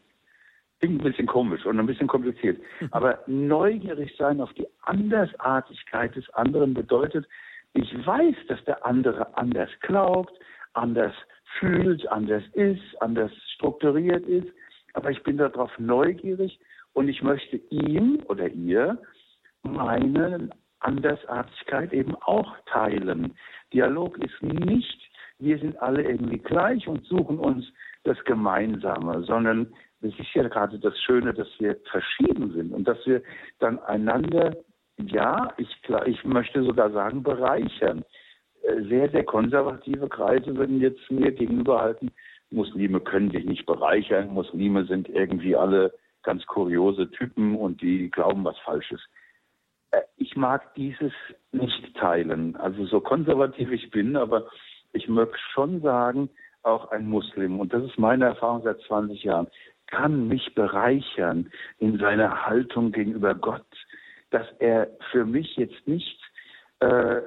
[0.80, 2.60] Klingt ein bisschen komisch und ein bisschen kompliziert.
[2.90, 7.26] Aber neugierig sein auf die Andersartigkeit des anderen bedeutet,
[7.72, 10.32] ich weiß, dass der andere anders glaubt,
[10.74, 11.14] anders
[11.58, 14.48] fühlt, anders ist, anders strukturiert ist.
[14.94, 16.58] Aber ich bin darauf neugierig
[16.92, 18.98] und ich möchte ihm oder ihr
[19.62, 23.34] meine Andersartigkeit eben auch teilen.
[23.72, 27.66] Dialog ist nicht, wir sind alle irgendwie gleich und suchen uns
[28.04, 33.04] das Gemeinsame, sondern es ist ja gerade das Schöne, dass wir verschieden sind und dass
[33.06, 33.22] wir
[33.58, 34.56] dann einander,
[34.96, 35.68] ja, ich,
[36.06, 38.04] ich möchte sogar sagen, bereichern
[38.88, 42.10] sehr, sehr konservative Kreise würden jetzt mir gegenüberhalten,
[42.50, 45.92] Muslime können sich nicht bereichern, Muslime sind irgendwie alle
[46.22, 49.00] ganz kuriose Typen und die glauben was Falsches.
[49.90, 51.12] Äh, ich mag dieses
[51.52, 52.56] nicht teilen.
[52.56, 54.48] Also so konservativ ich bin, aber
[54.92, 56.30] ich möchte schon sagen,
[56.62, 59.46] auch ein Muslim, und das ist meine Erfahrung seit 20 Jahren,
[59.86, 63.66] kann mich bereichern in seiner Haltung gegenüber Gott,
[64.30, 66.20] dass er für mich jetzt nicht
[66.80, 67.22] äh,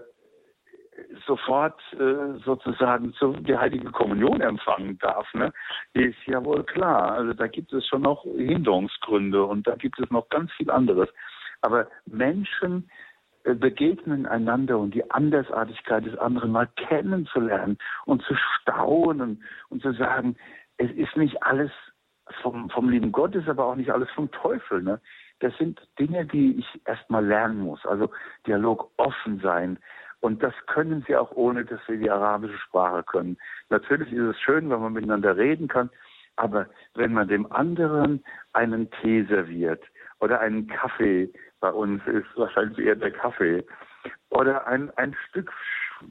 [1.25, 5.51] sofort äh, sozusagen zu, die heilige Kommunion empfangen darf, ne,
[5.93, 7.11] ist ja wohl klar.
[7.13, 11.09] Also da gibt es schon noch Hinderungsgründe und da gibt es noch ganz viel anderes.
[11.61, 12.89] Aber Menschen
[13.43, 19.93] äh, begegnen einander und die Andersartigkeit des anderen mal kennenzulernen und zu staunen und zu
[19.93, 20.35] sagen,
[20.77, 21.71] es ist nicht alles
[22.41, 24.81] vom, vom lieben Gott, ist aber auch nicht alles vom Teufel.
[24.81, 25.01] Ne?
[25.39, 27.85] Das sind Dinge, die ich erstmal lernen muss.
[27.85, 28.09] Also
[28.47, 29.79] Dialog offen sein,
[30.21, 33.37] und das können sie auch ohne, dass sie die arabische Sprache können.
[33.69, 35.89] Natürlich ist es schön, wenn man miteinander reden kann,
[36.35, 38.23] aber wenn man dem anderen
[38.53, 39.83] einen Tee serviert
[40.19, 43.63] oder einen Kaffee, bei uns ist wahrscheinlich eher der Kaffee,
[44.29, 45.51] oder ein, ein Stück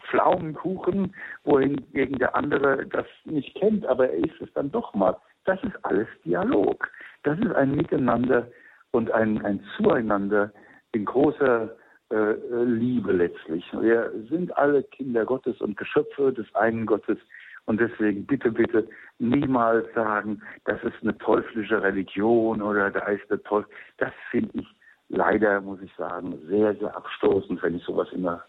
[0.09, 1.15] Pflaumenkuchen,
[1.45, 5.17] wohingegen der andere das nicht kennt, aber er isst es dann doch mal.
[5.45, 6.89] Das ist alles Dialog.
[7.25, 8.47] Das ist ein Miteinander
[8.93, 10.53] und ein, ein Zueinander
[10.93, 11.77] in großer
[12.11, 12.35] äh,
[12.65, 13.65] Liebe letztlich.
[13.73, 17.19] Wir sind alle Kinder Gottes und Geschöpfe des einen Gottes.
[17.67, 18.89] Und deswegen bitte, bitte
[19.19, 23.71] niemals sagen, das ist eine teuflische Religion oder da ist der Teufel.
[23.99, 24.67] Das finde ich
[25.09, 28.43] leider, muss ich sagen, sehr, sehr abstoßend, wenn ich sowas immer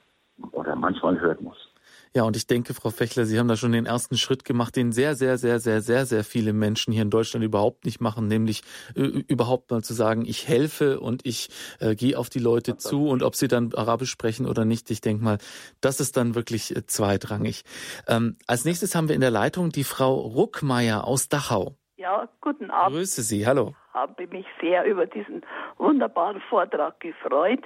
[0.54, 1.71] oder manchmal hören muss.
[2.14, 4.92] Ja, und ich denke, Frau Fechler, Sie haben da schon den ersten Schritt gemacht, den
[4.92, 8.64] sehr, sehr, sehr, sehr, sehr, sehr viele Menschen hier in Deutschland überhaupt nicht machen, nämlich
[8.98, 11.48] äh, überhaupt mal zu sagen, ich helfe und ich
[11.80, 15.00] äh, gehe auf die Leute zu und ob sie dann Arabisch sprechen oder nicht, ich
[15.00, 15.38] denke mal,
[15.80, 17.64] das ist dann wirklich äh, zweitrangig.
[18.10, 21.78] Ähm, als nächstes haben wir in der Leitung die Frau Ruckmeier aus Dachau.
[21.96, 22.98] Ja, guten Abend.
[22.98, 23.74] Grüße Sie, hallo.
[23.88, 25.44] Ich habe mich sehr über diesen
[25.78, 27.62] wunderbaren Vortrag gefreut.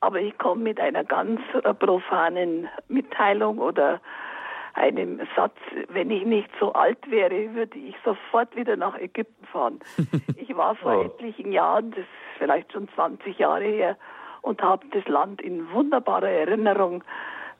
[0.00, 4.00] Aber ich komme mit einer ganz äh, profanen Mitteilung oder
[4.74, 5.56] einem Satz,
[5.88, 9.80] wenn ich nicht so alt wäre, würde ich sofort wieder nach Ägypten fahren.
[10.36, 11.02] Ich war vor oh.
[11.02, 13.96] etlichen Jahren, das ist vielleicht schon 20 Jahre her,
[14.42, 17.04] und habe das Land in wunderbarer Erinnerung.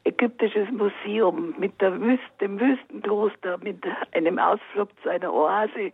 [0.05, 3.85] Ägyptisches Museum mit der Wüste, dem Wüstenkloster, mit
[4.15, 5.93] einem Ausflug zu einer Oase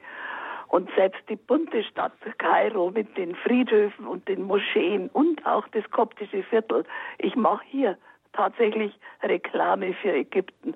[0.74, 5.88] und selbst die bunte Stadt Kairo mit den Friedhöfen und den Moscheen und auch das
[5.92, 6.82] koptische Viertel.
[7.18, 7.96] Ich mache hier
[8.32, 8.92] tatsächlich
[9.22, 10.74] Reklame für Ägypten.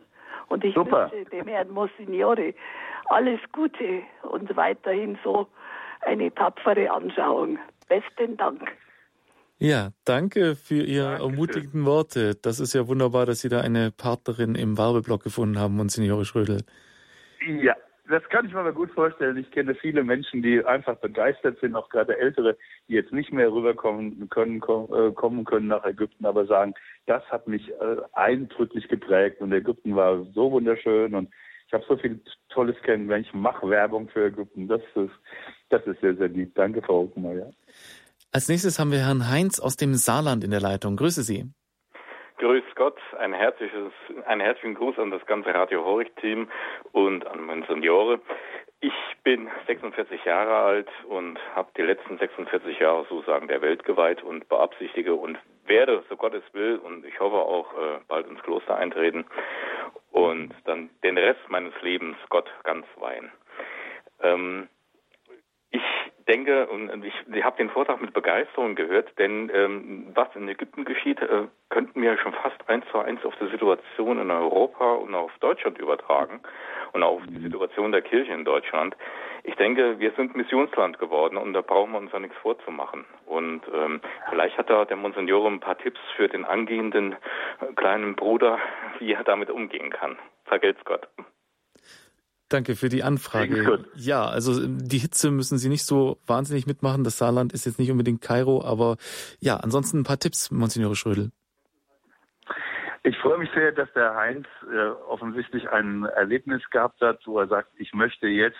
[0.50, 1.10] Und ich Super.
[1.10, 2.54] wünsche dem Herrn Monsignore
[3.06, 5.48] alles Gute und weiterhin so
[6.02, 7.58] eine tapfere Anschauung.
[7.88, 8.70] Besten Dank.
[9.58, 11.30] Ja, danke für Ihre Dankeschön.
[11.32, 12.36] ermutigenden Worte.
[12.36, 16.62] Das ist ja wunderbar, dass Sie da eine Partnerin im Werbeblock gefunden haben, Monsignore Schrödel.
[17.44, 17.74] Ja,
[18.08, 19.36] das kann ich mir aber gut vorstellen.
[19.36, 22.56] Ich kenne viele Menschen, die einfach begeistert sind, auch gerade Ältere,
[22.88, 26.74] die jetzt nicht mehr rüberkommen können, äh, kommen können nach Ägypten, aber sagen,
[27.06, 31.28] das hat mich äh, eindrücklich geprägt und Ägypten war so wunderschön und
[31.66, 32.18] ich habe so viel
[32.48, 33.26] Tolles kennengelernt.
[33.26, 34.68] Ich mache Werbung für Ägypten.
[34.68, 35.12] Das ist,
[35.68, 36.54] das ist sehr, sehr lieb.
[36.54, 37.52] Danke, Frau Ockmeier.
[38.32, 40.96] Als nächstes haben wir Herrn Heinz aus dem Saarland in der Leitung.
[40.96, 41.44] Grüße Sie.
[42.38, 43.92] Grüß Gott, ein herzliches,
[44.26, 46.48] einen herzlichen Gruß an das ganze Radio Horig-Team
[46.92, 48.20] und an meine Seniore.
[48.78, 48.92] Ich
[49.24, 54.48] bin 46 Jahre alt und habe die letzten 46 Jahre sozusagen der Welt geweiht und
[54.48, 55.36] beabsichtige und
[55.66, 59.26] werde, so Gott es will, und ich hoffe auch äh, bald ins Kloster eintreten
[60.12, 63.32] und dann den Rest meines Lebens Gott ganz weihen.
[64.22, 64.68] Ähm,
[65.70, 65.82] ich
[66.28, 70.84] denke, und ich, ich habe den Vortrag mit Begeisterung gehört, denn ähm, was in Ägypten
[70.84, 75.14] geschieht, äh, könnten wir schon fast eins zu eins auf die Situation in Europa und
[75.14, 76.40] auf Deutschland übertragen
[76.92, 78.96] und auf die Situation der Kirche in Deutschland.
[79.44, 83.04] Ich denke, wir sind Missionsland geworden und da brauchen wir uns ja nichts vorzumachen.
[83.26, 88.14] Und ähm, vielleicht hat da der Monsignore ein paar Tipps für den angehenden äh, kleinen
[88.14, 88.58] Bruder,
[88.98, 90.18] wie er damit umgehen kann.
[90.44, 91.08] Vergelt's Gott.
[92.48, 93.84] Danke für die Anfrage.
[93.94, 97.04] Ja, also die Hitze müssen Sie nicht so wahnsinnig mitmachen.
[97.04, 98.96] Das Saarland ist jetzt nicht unbedingt Kairo, aber
[99.40, 101.30] ja, ansonsten ein paar Tipps, Monsignore Schrödel.
[103.02, 107.48] Ich freue mich sehr, dass der Heinz äh, offensichtlich ein Erlebnis gehabt hat, wo er
[107.48, 108.58] sagt, ich möchte jetzt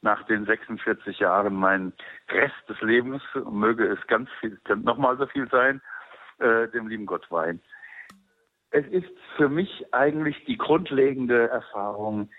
[0.00, 1.92] nach den 46 Jahren meinen
[2.28, 5.80] Rest des Lebens, möge es ganz viel, nochmal so viel sein,
[6.38, 7.60] äh, dem lieben Gott weihen.
[8.70, 12.30] Es ist für mich eigentlich die grundlegende Erfahrung,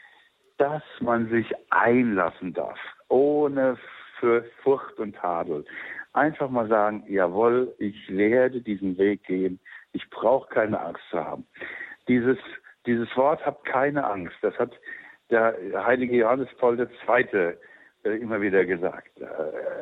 [0.58, 2.80] dass man sich einlassen darf,
[3.10, 3.78] ohne
[4.20, 5.66] für Furcht und Tadel.
[6.14, 9.60] Einfach mal sagen, jawohl, ich werde diesen Weg gehen,
[9.92, 11.46] ich brauche keine Angst zu haben.
[12.08, 12.38] Dieses,
[12.86, 14.72] dieses Wort habt keine Angst, das hat
[15.30, 16.88] der heilige Johannes Paul II.
[18.06, 19.20] Äh, immer wieder gesagt.
[19.20, 19.26] Äh,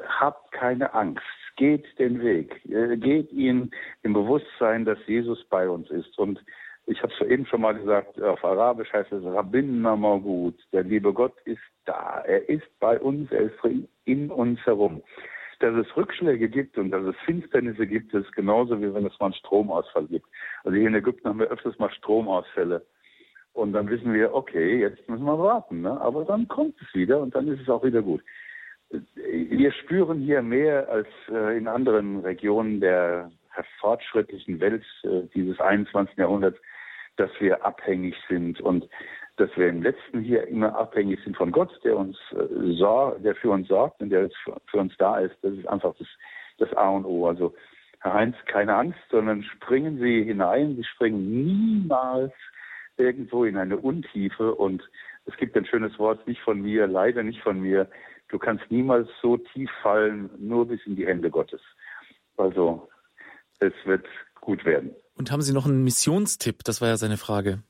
[0.08, 1.24] habt keine Angst,
[1.58, 3.72] geht den Weg, äh, geht ihn
[4.02, 6.44] im Bewusstsein, dass Jesus bei uns ist und
[6.86, 10.56] Ich habe es eben schon mal gesagt, auf Arabisch heißt es Rabbin Namagud.
[10.74, 12.22] Der liebe Gott ist da.
[12.26, 13.56] Er ist bei uns, er ist
[14.06, 15.02] in uns herum.
[15.60, 19.28] Dass es Rückschläge gibt und dass es Finsternisse gibt, ist genauso wie wenn es mal
[19.28, 20.28] einen Stromausfall gibt.
[20.66, 22.86] Also hier in Ägypten haben wir öfters mal Stromausfälle.
[23.54, 25.82] Und dann wissen wir, okay, jetzt müssen wir warten.
[25.82, 26.02] Ne?
[26.02, 28.22] Aber dann kommt es wieder und dann ist es auch wieder gut.
[29.16, 33.32] Wir spüren hier mehr als äh, in anderen Regionen der
[33.80, 36.18] fortschrittlichen Welt äh, dieses 21.
[36.18, 36.60] Jahrhunderts,
[37.18, 38.88] dass wir abhängig sind und
[39.38, 43.50] dass wir im letzten hier immer abhängig sind von Gott, der uns äh, der für
[43.50, 44.30] uns sorgt und der
[44.68, 45.36] für uns da ist.
[45.42, 46.08] Das ist einfach das,
[46.60, 47.28] das A und O.
[47.28, 47.54] Also
[48.02, 50.76] Herr Heinz, keine Angst, sondern springen Sie hinein.
[50.76, 52.34] Sie springen niemals
[52.98, 54.84] irgendwo in eine Untiefe und
[55.26, 57.90] es gibt ein schönes Wort, nicht von mir, leider nicht von mir.
[58.28, 61.62] Du kannst niemals so tief fallen, nur bis in die Hände Gottes.
[62.38, 62.90] Also,
[63.60, 64.06] es wird
[64.42, 64.96] gut werden.
[65.16, 66.64] Und haben Sie noch einen Missionstipp?
[66.64, 67.64] Das war ja seine Frage.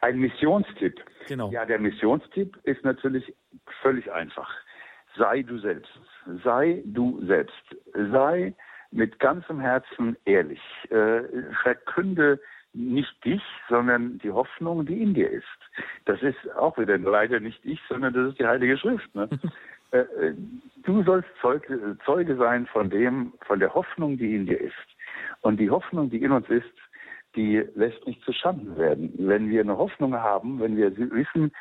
[0.00, 1.00] Ein Missionstipp.
[1.26, 1.50] Genau.
[1.50, 3.34] Ja, der Missionstipp ist natürlich
[3.82, 4.48] völlig einfach.
[5.16, 5.92] Sei du selbst.
[6.44, 7.76] Sei du selbst.
[7.94, 8.54] Sei
[8.90, 10.60] mit ganzem Herzen ehrlich.
[10.90, 11.22] Äh,
[11.62, 12.40] verkünde
[12.72, 15.44] nicht dich, sondern die Hoffnung, die in dir ist.
[16.04, 19.14] Das ist auch wieder leider nicht ich, sondern das ist die Heilige Schrift.
[19.14, 19.28] Ne?
[19.92, 20.34] Äh, äh,
[20.84, 24.76] du sollst Zeuge, Zeuge sein von dem, von der Hoffnung, die in dir ist.
[25.42, 26.64] Und die Hoffnung, die in uns ist,
[27.36, 29.12] die lässt nicht zu Schanden werden.
[29.16, 31.52] Wenn wir eine Hoffnung haben, wenn wir wissen,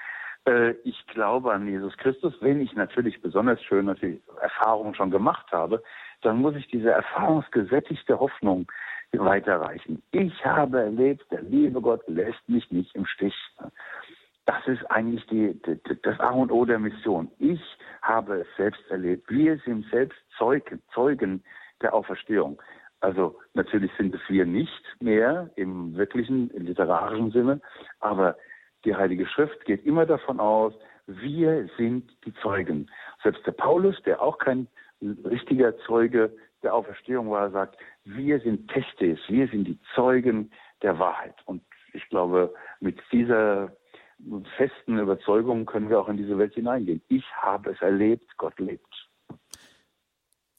[0.45, 5.51] äh, ich glaube an Jesus Christus, wenn ich natürlich besonders schön natürlich Erfahrungen schon gemacht
[5.51, 5.83] habe,
[6.21, 8.69] dann muss ich diese erfahrungsgesättigte Hoffnung
[9.11, 10.03] weiterreichen.
[10.11, 13.35] Ich habe erlebt, der liebe Gott lässt mich nicht im Stich.
[14.45, 17.31] Das ist eigentlich die, die, das A und O der Mission.
[17.39, 17.61] Ich
[18.01, 19.29] habe es selbst erlebt.
[19.29, 21.43] Wir sind selbst Zeugen, Zeugen
[21.81, 22.61] der Auferstehung.
[23.01, 27.61] Also natürlich sind es wir nicht mehr im wirklichen literarischen Sinne,
[27.99, 28.35] aber
[28.85, 30.73] die Heilige Schrift geht immer davon aus,
[31.07, 32.89] wir sind die Zeugen.
[33.23, 34.67] Selbst der Paulus, der auch kein
[35.01, 36.31] richtiger Zeuge
[36.61, 40.51] der Auferstehung war, sagt, wir sind Testes, wir sind die Zeugen
[40.81, 41.35] der Wahrheit.
[41.45, 41.63] Und
[41.93, 43.71] ich glaube, mit dieser
[44.57, 47.01] festen Überzeugung können wir auch in diese Welt hineingehen.
[47.07, 48.88] Ich habe es erlebt, Gott lebt.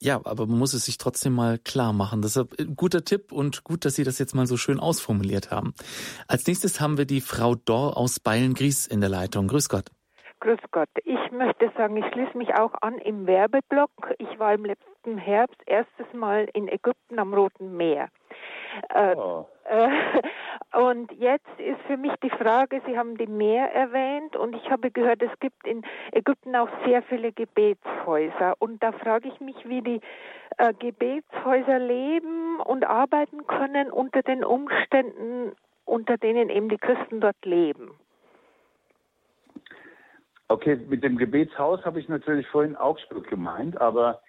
[0.02, 2.22] Ja, aber man muss es sich trotzdem mal klar machen.
[2.22, 5.74] Deshalb ein guter Tipp und gut, dass Sie das jetzt mal so schön ausformuliert haben.
[6.27, 9.47] Als nächstes haben wir die Frau Dor aus Beilengries in der Leitung.
[9.48, 9.90] Grüß Gott.
[10.40, 10.89] Grüß Gott.
[11.05, 13.90] Ich möchte sagen, ich schließe mich auch an im Werbeblock.
[14.16, 18.09] Ich war im letzten Herbst erstes Mal in Ägypten am Roten Meer.
[18.94, 19.47] Äh, oh.
[19.64, 19.88] äh,
[20.78, 24.90] und jetzt ist für mich die Frage, Sie haben die Meer erwähnt und ich habe
[24.90, 25.82] gehört, es gibt in
[26.12, 28.55] Ägypten auch sehr viele Gebetshäuser.
[28.59, 30.01] Und da frage ich mich, wie die
[30.59, 35.52] äh, Gebetshäuser leben und arbeiten können unter den Umständen,
[35.84, 37.92] unter denen eben die Christen dort leben.
[40.48, 44.20] Okay, mit dem Gebetshaus habe ich natürlich vorhin Augsburg gemeint, aber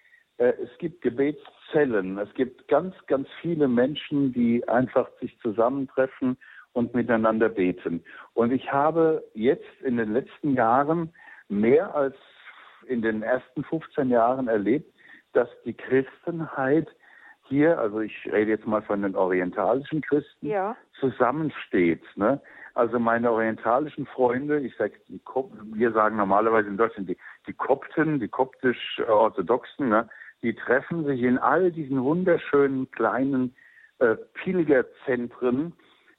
[0.41, 2.17] es gibt Gebetszellen.
[2.17, 6.37] Es gibt ganz, ganz viele Menschen, die einfach sich zusammentreffen
[6.73, 8.03] und miteinander beten.
[8.33, 11.13] Und ich habe jetzt in den letzten Jahren
[11.49, 12.15] mehr als
[12.87, 14.91] in den ersten 15 Jahren erlebt,
[15.33, 16.87] dass die Christenheit
[17.43, 20.75] hier, also ich rede jetzt mal von den orientalischen Christen, ja.
[20.99, 22.03] zusammensteht.
[22.15, 22.41] Ne?
[22.73, 28.29] Also meine orientalischen Freunde, ich sage, wir sagen normalerweise in Deutschland die, die Kopten, die
[28.29, 30.09] koptisch-orthodoxen, ne,
[30.43, 33.55] die treffen sich in all diesen wunderschönen kleinen
[33.99, 35.73] äh, Pilgerzentren,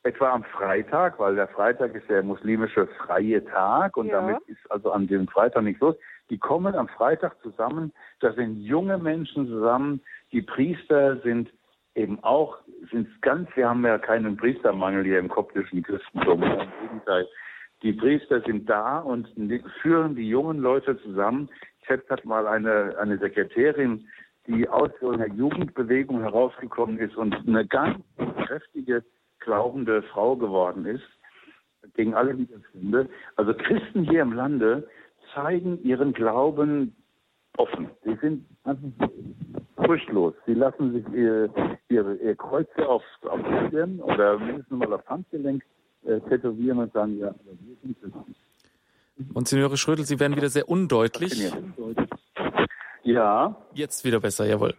[0.05, 4.21] etwa am Freitag, weil der Freitag ist der muslimische freie Tag und ja.
[4.21, 5.97] damit ist also an diesem Freitag nichts los.
[6.31, 10.01] Die kommen am Freitag zusammen, da sind junge Menschen zusammen,
[10.33, 11.53] die Priester sind
[11.95, 12.59] eben auch,
[12.91, 16.43] sind ganz, wir haben ja keinen Priestermangel hier im koptischen Christentum.
[16.43, 17.29] Im Gegenteil.
[17.83, 19.29] Die Priester sind da und
[19.81, 21.49] führen die jungen Leute zusammen.
[21.83, 24.07] Ich hatte mal eine, eine Sekretärin,
[24.47, 27.99] die aus einer Jugendbewegung herausgekommen ist und eine ganz
[28.47, 29.05] kräftige,
[29.41, 31.05] glaubende Frau geworden ist,
[31.95, 33.09] gegen alle Widerstände.
[33.37, 34.89] Also Christen hier im Lande
[35.35, 36.95] zeigen ihren Glauben
[37.57, 37.91] offen.
[38.05, 38.47] Sie sind
[39.77, 40.35] furchtlos.
[40.47, 41.51] Sie lassen sich ihr,
[41.89, 45.65] ihre, ihr Kreuze auf, auf Stirn oder mindestens mal auf Handgelenk
[46.05, 48.13] äh, tätowieren und sagen, ja, wir sind es.
[49.33, 51.53] Monsignore Schrödel, Sie werden wieder sehr undeutlich.
[53.05, 53.57] Ja.
[53.75, 54.75] Jetzt wieder besser, jawohl.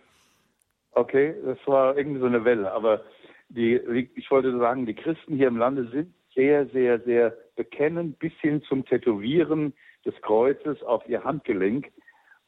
[0.92, 2.72] Okay, das war irgendwie so eine Welle.
[2.72, 3.04] Aber
[3.50, 3.76] die,
[4.16, 8.62] ich wollte sagen, die Christen hier im Lande sind sehr, sehr, sehr bekennend bis hin
[8.64, 9.74] zum Tätowieren
[10.06, 11.92] des Kreuzes auf ihr Handgelenk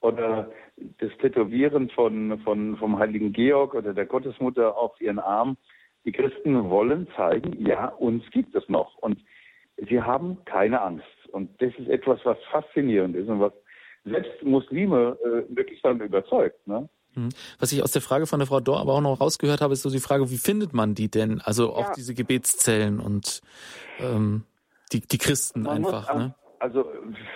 [0.01, 0.51] oder
[0.99, 5.57] das Tätowieren von, von, vom heiligen Georg oder der Gottesmutter auf ihren Arm.
[6.05, 8.97] Die Christen wollen zeigen, ja, uns gibt es noch.
[8.97, 9.19] Und
[9.77, 11.05] sie haben keine Angst.
[11.31, 13.53] Und das ist etwas, was faszinierend ist und was
[14.05, 16.65] selbst Muslime äh, wirklich dann überzeugt.
[16.67, 16.87] Ne?
[17.15, 17.29] Hm.
[17.59, 19.81] Was ich aus der Frage von der Frau Dor aber auch noch rausgehört habe, ist
[19.81, 21.41] so die Frage, wie findet man die denn?
[21.41, 21.93] Also auch ja.
[21.95, 23.41] diese Gebetszellen und
[23.99, 24.43] ähm,
[24.91, 26.09] die, die Christen man einfach.
[26.09, 26.35] An, ne?
[26.59, 26.85] Also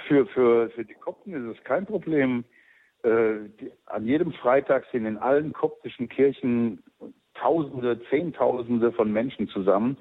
[0.08, 2.46] für, für, für die Kopten ist es kein Problem.
[3.04, 6.84] Äh, die, an jedem Freitag sind in allen koptischen Kirchen
[7.40, 9.98] Tausende, Zehntausende von Menschen zusammen.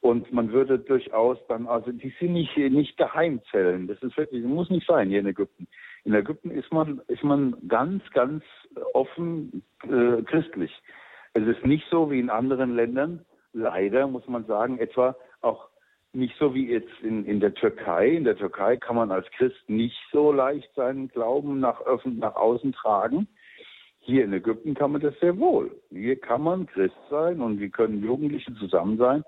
[0.00, 3.88] Und man würde durchaus dann, also die sind nicht, nicht Geheimzellen.
[3.88, 5.66] Das ist wirklich, das muss nicht sein hier in Ägypten.
[6.04, 8.44] In Ägypten ist man, ist man ganz, ganz
[8.92, 10.70] offen äh, christlich.
[11.34, 15.68] Es ist nicht so wie in anderen Ländern, leider muss man sagen, etwa auch
[16.12, 18.08] nicht so wie jetzt in, in der Türkei.
[18.08, 22.72] In der Türkei kann man als Christ nicht so leicht seinen Glauben nach, nach außen
[22.72, 23.28] tragen.
[24.06, 25.68] Hier in Ägypten kann man das sehr wohl.
[25.90, 29.24] Hier kann man Christ sein und wir können Jugendliche zusammen sein.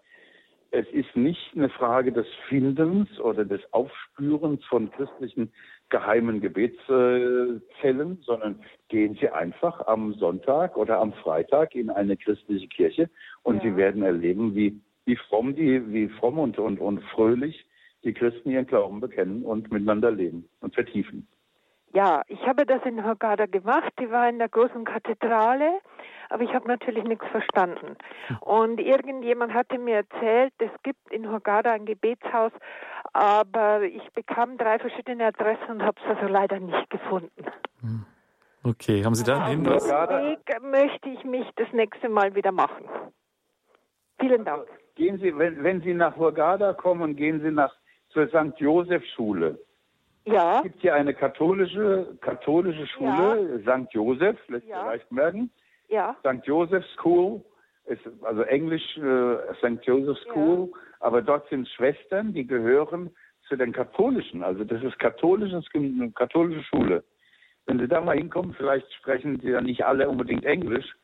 [0.70, 5.52] Es ist nicht eine Frage des Findens oder des Aufspürens von christlichen
[5.88, 13.10] geheimen Gebetszellen, sondern gehen Sie einfach am Sonntag oder am Freitag in eine christliche Kirche
[13.42, 13.62] und ja.
[13.62, 17.66] Sie werden erleben, wie, wie fromm die, wie fromm und, und, und fröhlich
[18.05, 21.26] die Christen ihren Glauben bekennen und miteinander leben und vertiefen.
[21.93, 23.93] Ja, ich habe das in Hurghada gemacht.
[23.98, 25.81] Die war in der großen Kathedrale,
[26.28, 27.97] aber ich habe natürlich nichts verstanden.
[28.40, 32.52] Und irgendjemand hatte mir erzählt, es gibt in Hurghada ein Gebetshaus,
[33.15, 37.47] aber ich bekam drei verschiedene Adressen und habe es also leider nicht gefunden.
[37.81, 38.05] Hm.
[38.65, 39.89] Okay, haben Sie da einen Hinweis?
[39.89, 42.85] Weg möchte ich mich das nächste Mal wieder machen.
[44.20, 44.60] Vielen Dank.
[44.60, 47.73] Also gehen Sie, wenn, wenn Sie nach Hurghada kommen, gehen Sie nach
[48.10, 48.59] zur St.
[48.59, 49.59] Joseph Schule.
[50.32, 50.59] Ja.
[50.59, 53.78] Es gibt hier eine katholische, katholische Schule, ja.
[53.78, 53.92] St.
[53.92, 54.86] Joseph, lässt ja.
[54.86, 55.50] leicht merken.
[55.88, 56.16] Ja.
[56.20, 56.44] St.
[56.46, 57.42] Joseph School,
[57.86, 59.84] ist also Englisch äh, St.
[59.84, 60.78] Joseph School, ja.
[61.00, 63.10] aber dort sind Schwestern, die gehören
[63.48, 65.64] zu den katholischen, also das ist katholisches,
[66.14, 67.02] katholische Schule.
[67.66, 70.94] Wenn Sie da mal hinkommen, vielleicht sprechen Sie ja nicht alle unbedingt Englisch,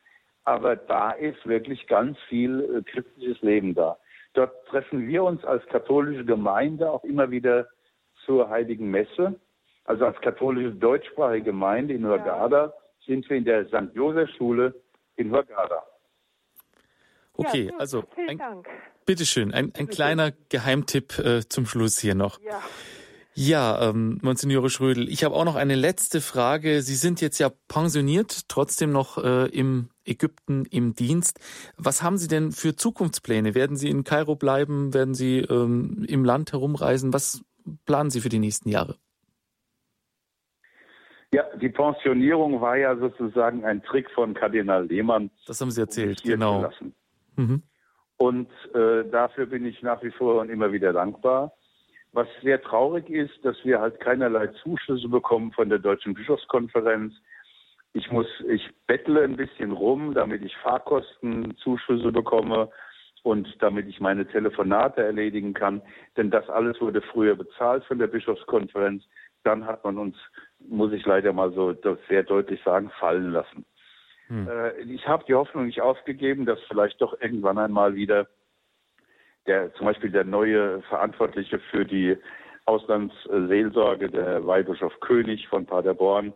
[0.43, 3.97] aber da ist wirklich ganz viel äh, christliches Leben da.
[4.33, 7.67] Dort treffen wir uns als katholische Gemeinde auch immer wieder
[8.25, 9.39] zur Heiligen Messe.
[9.85, 12.73] Also als katholische deutschsprachige Gemeinde in Hurghada ja.
[13.05, 13.93] sind wir in der St.
[13.93, 14.73] Josef Schule
[15.15, 15.83] in Hurghada.
[17.37, 18.39] Okay, ja, also ein,
[19.05, 22.39] bitteschön, ein, ein kleiner Geheimtipp äh, zum Schluss hier noch.
[22.41, 22.61] Ja.
[23.37, 26.81] Ja, ähm, Monsignore Schrödel, ich habe auch noch eine letzte Frage.
[26.81, 31.41] Sie sind jetzt ja pensioniert, trotzdem noch äh, im Ägypten im Dienst.
[31.75, 33.53] Was haben Sie denn für Zukunftspläne?
[33.53, 34.93] Werden Sie in Kairo bleiben?
[34.93, 37.11] Werden Sie ähm, im Land herumreisen?
[37.11, 37.43] Was
[37.85, 38.95] planen Sie für die nächsten Jahre?
[41.33, 45.29] Ja, die Pensionierung war ja sozusagen ein Trick von Kardinal Lehmann.
[45.47, 46.69] Das haben Sie erzählt, genau.
[47.35, 47.63] Mhm.
[48.17, 51.51] Und äh, dafür bin ich nach wie vor und immer wieder dankbar.
[52.13, 57.13] Was sehr traurig ist, dass wir halt keinerlei Zuschüsse bekommen von der Deutschen Bischofskonferenz.
[57.91, 62.69] Ich muss, ich bettle ein bisschen rum, damit ich Fahrkostenzuschüsse bekomme
[63.25, 65.81] und damit ich meine Telefonate erledigen kann.
[66.15, 69.03] Denn das alles wurde früher bezahlt von der Bischofskonferenz.
[69.43, 70.15] Dann hat man uns,
[70.59, 71.75] muss ich leider mal so
[72.07, 73.65] sehr deutlich sagen, fallen lassen.
[74.27, 74.47] Hm.
[74.47, 78.27] Äh, ich habe die Hoffnung nicht aufgegeben, dass vielleicht doch irgendwann einmal wieder
[79.47, 82.15] der, zum Beispiel der neue Verantwortliche für die
[82.65, 86.31] Auslandsseelsorge, der Weihbischof König von Paderborn,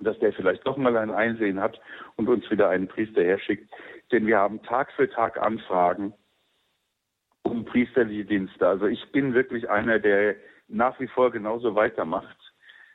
[0.00, 1.80] dass der vielleicht doch mal ein Einsehen hat
[2.16, 3.70] und uns wieder einen Priester herschickt,
[4.12, 6.14] denn wir haben Tag für Tag Anfragen
[7.42, 8.66] um priesterliche Dienste.
[8.66, 10.36] Also ich bin wirklich einer, der
[10.68, 12.38] nach wie vor genauso weitermacht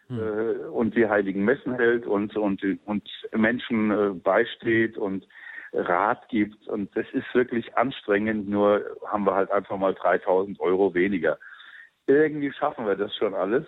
[0.08, 0.20] hm.
[0.20, 5.28] äh, und die heiligen Messen hält und, und, und Menschen äh, beisteht und
[5.72, 6.68] Rat gibt.
[6.68, 11.38] Und das ist wirklich anstrengend, nur haben wir halt einfach mal 3000 Euro weniger.
[12.08, 13.66] Irgendwie schaffen wir das schon alles,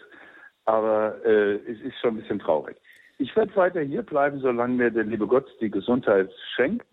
[0.65, 2.75] aber äh, es ist schon ein bisschen traurig.
[3.19, 6.87] Ich werde weiter hier bleiben, solange mir der liebe Gott die Gesundheit schenkt.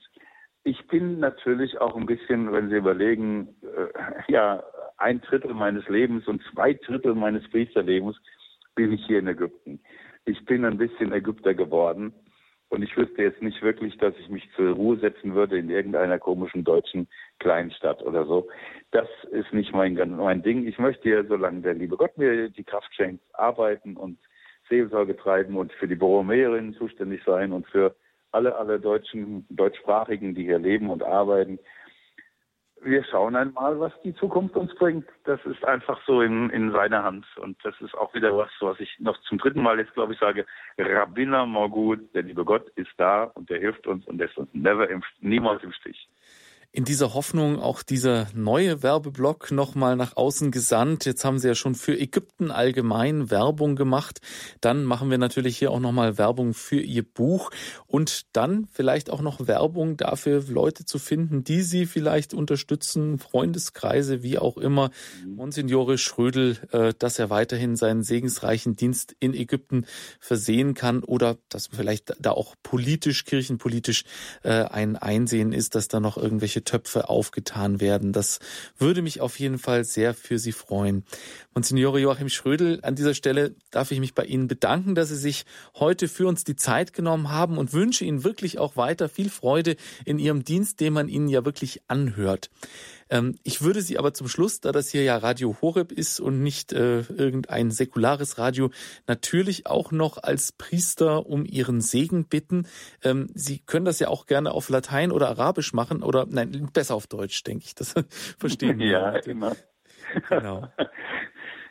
[0.68, 4.62] Ich bin natürlich auch ein bisschen, wenn Sie überlegen, äh, ja,
[4.98, 8.18] ein Drittel meines Lebens und zwei Drittel meines Priesterlebens
[8.74, 9.80] bin ich hier in Ägypten.
[10.26, 12.12] Ich bin ein bisschen Ägypter geworden
[12.68, 16.18] und ich wüsste jetzt nicht wirklich, dass ich mich zur Ruhe setzen würde in irgendeiner
[16.18, 17.08] komischen deutschen
[17.38, 18.46] Kleinstadt oder so.
[18.90, 20.66] Das ist nicht mein, mein Ding.
[20.66, 24.18] Ich möchte ja, solange der liebe Gott mir die Kraft schenkt, arbeiten und
[24.68, 27.96] Seelsorge treiben und für die Borromäerinnen zuständig sein und für
[28.32, 31.58] alle, alle Deutschen, Deutschsprachigen, die hier leben und arbeiten.
[32.80, 35.04] Wir schauen einmal, was die Zukunft uns bringt.
[35.24, 37.26] Das ist einfach so in, in seiner Hand.
[37.38, 40.20] Und das ist auch wieder was, was ich noch zum dritten Mal jetzt, glaube ich,
[40.20, 40.46] sage.
[40.78, 44.88] Rabbiner Morgut, der liebe Gott ist da und der hilft uns und lässt uns never
[44.88, 46.08] im, niemals im Stich.
[46.70, 51.06] In dieser Hoffnung auch dieser neue Werbeblock nochmal nach außen gesandt.
[51.06, 54.20] Jetzt haben Sie ja schon für Ägypten allgemein Werbung gemacht.
[54.60, 57.50] Dann machen wir natürlich hier auch nochmal Werbung für Ihr Buch
[57.86, 64.22] und dann vielleicht auch noch Werbung dafür, Leute zu finden, die Sie vielleicht unterstützen, Freundeskreise,
[64.22, 64.90] wie auch immer.
[65.26, 69.86] Monsignore Schrödel, äh, dass er weiterhin seinen segensreichen Dienst in Ägypten
[70.20, 74.04] versehen kann oder dass vielleicht da auch politisch, kirchenpolitisch
[74.42, 78.12] äh, ein Einsehen ist, dass da noch irgendwelche Töpfe aufgetan werden.
[78.12, 78.38] Das
[78.78, 81.04] würde mich auf jeden Fall sehr für Sie freuen.
[81.54, 85.44] Monsignore Joachim Schrödel, an dieser Stelle darf ich mich bei Ihnen bedanken, dass Sie sich
[85.74, 89.76] heute für uns die Zeit genommen haben und wünsche Ihnen wirklich auch weiter viel Freude
[90.04, 92.50] in Ihrem Dienst, den man Ihnen ja wirklich anhört.
[93.10, 96.42] Ähm, ich würde Sie aber zum Schluss, da das hier ja Radio Horeb ist und
[96.42, 98.70] nicht äh, irgendein säkulares Radio,
[99.06, 102.66] natürlich auch noch als Priester um Ihren Segen bitten.
[103.04, 106.94] Ähm, Sie können das ja auch gerne auf Latein oder Arabisch machen oder nein, besser
[106.94, 107.74] auf Deutsch, denke ich.
[107.74, 107.94] Das
[108.38, 108.86] verstehen wir.
[108.86, 109.56] Ja, immer.
[110.28, 110.68] Genau.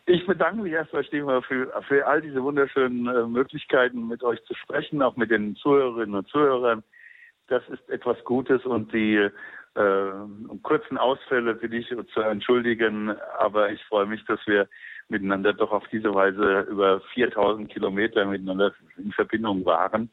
[0.10, 4.54] Ich bedanke mich erstmal, Stefan, für, für all diese wunderschönen äh, Möglichkeiten, mit euch zu
[4.54, 6.82] sprechen, auch mit den Zuhörerinnen und Zuhörern.
[7.50, 9.30] Das ist etwas Gutes und die
[9.78, 14.68] äh, kurzen Ausfälle bitte ich zu entschuldigen, aber ich freue mich, dass wir
[15.08, 20.10] miteinander doch auf diese Weise über 4000 Kilometer miteinander in Verbindung waren.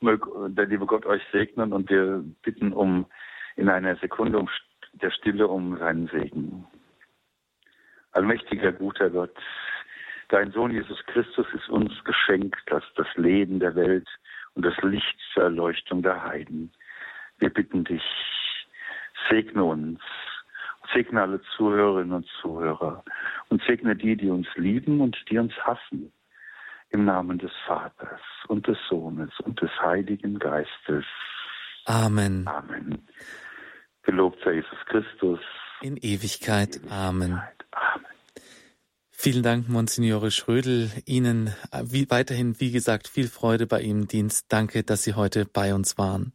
[0.00, 3.06] Möge der liebe Gott euch segnen und wir bitten um
[3.56, 4.48] in einer Sekunde um
[4.94, 6.66] der Stille um seinen Segen.
[8.12, 9.34] Allmächtiger, guter Gott,
[10.28, 14.08] dein Sohn Jesus Christus ist uns geschenkt, das, das Leben der Welt
[14.54, 16.72] und das Licht zur Erleuchtung der Heiden.
[17.38, 18.02] Wir bitten dich,
[19.30, 20.00] Segne uns,
[20.94, 23.04] segne alle Zuhörerinnen und Zuhörer
[23.48, 26.12] und segne die, die uns lieben und die uns hassen.
[26.90, 31.04] Im Namen des Vaters und des Sohnes und des Heiligen Geistes.
[31.86, 32.46] Amen.
[32.46, 33.08] Amen.
[34.02, 35.40] Gelobt sei Jesus Christus.
[35.80, 36.80] In Ewigkeit.
[36.90, 37.40] Amen.
[37.70, 38.06] Amen.
[39.24, 40.90] Vielen Dank, Monsignore Schrödel.
[41.06, 44.46] Ihnen äh, wie, weiterhin, wie gesagt, viel Freude bei Ihrem Dienst.
[44.48, 46.32] Danke, dass Sie heute bei uns waren.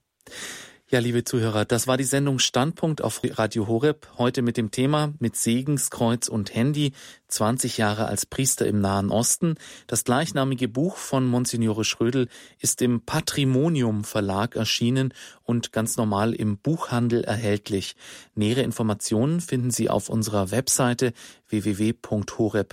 [0.90, 4.08] Ja, liebe Zuhörer, das war die Sendung Standpunkt auf Radio Horeb.
[4.18, 6.94] Heute mit dem Thema mit Segenskreuz und Handy
[7.28, 9.56] 20 Jahre als Priester im Nahen Osten.
[9.88, 12.28] Das gleichnamige Buch von Monsignore Schrödel
[12.60, 15.14] ist im Patrimonium Verlag erschienen
[15.44, 17.96] und ganz normal im Buchhandel erhältlich.
[18.36, 21.14] Nähere Informationen finden Sie auf unserer Webseite
[21.50, 22.70] www.horeb.org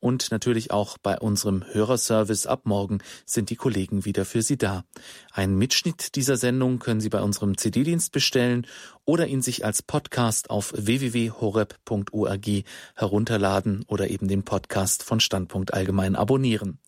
[0.00, 4.84] und natürlich auch bei unserem Hörerservice ab morgen sind die Kollegen wieder für Sie da.
[5.32, 8.66] Ein Mitschnitt dieser Sendung können Sie bei unserem CD-Dienst bestellen
[9.06, 12.46] oder ihn sich als Podcast auf www.horeb.org
[12.94, 16.78] herunterladen oder eben den Podcast von Standpunkt allgemein abonnieren.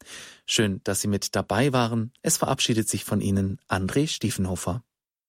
[0.47, 2.13] Schön, dass Sie mit dabei waren.
[2.23, 4.83] Es verabschiedet sich von Ihnen André Stiefenhofer.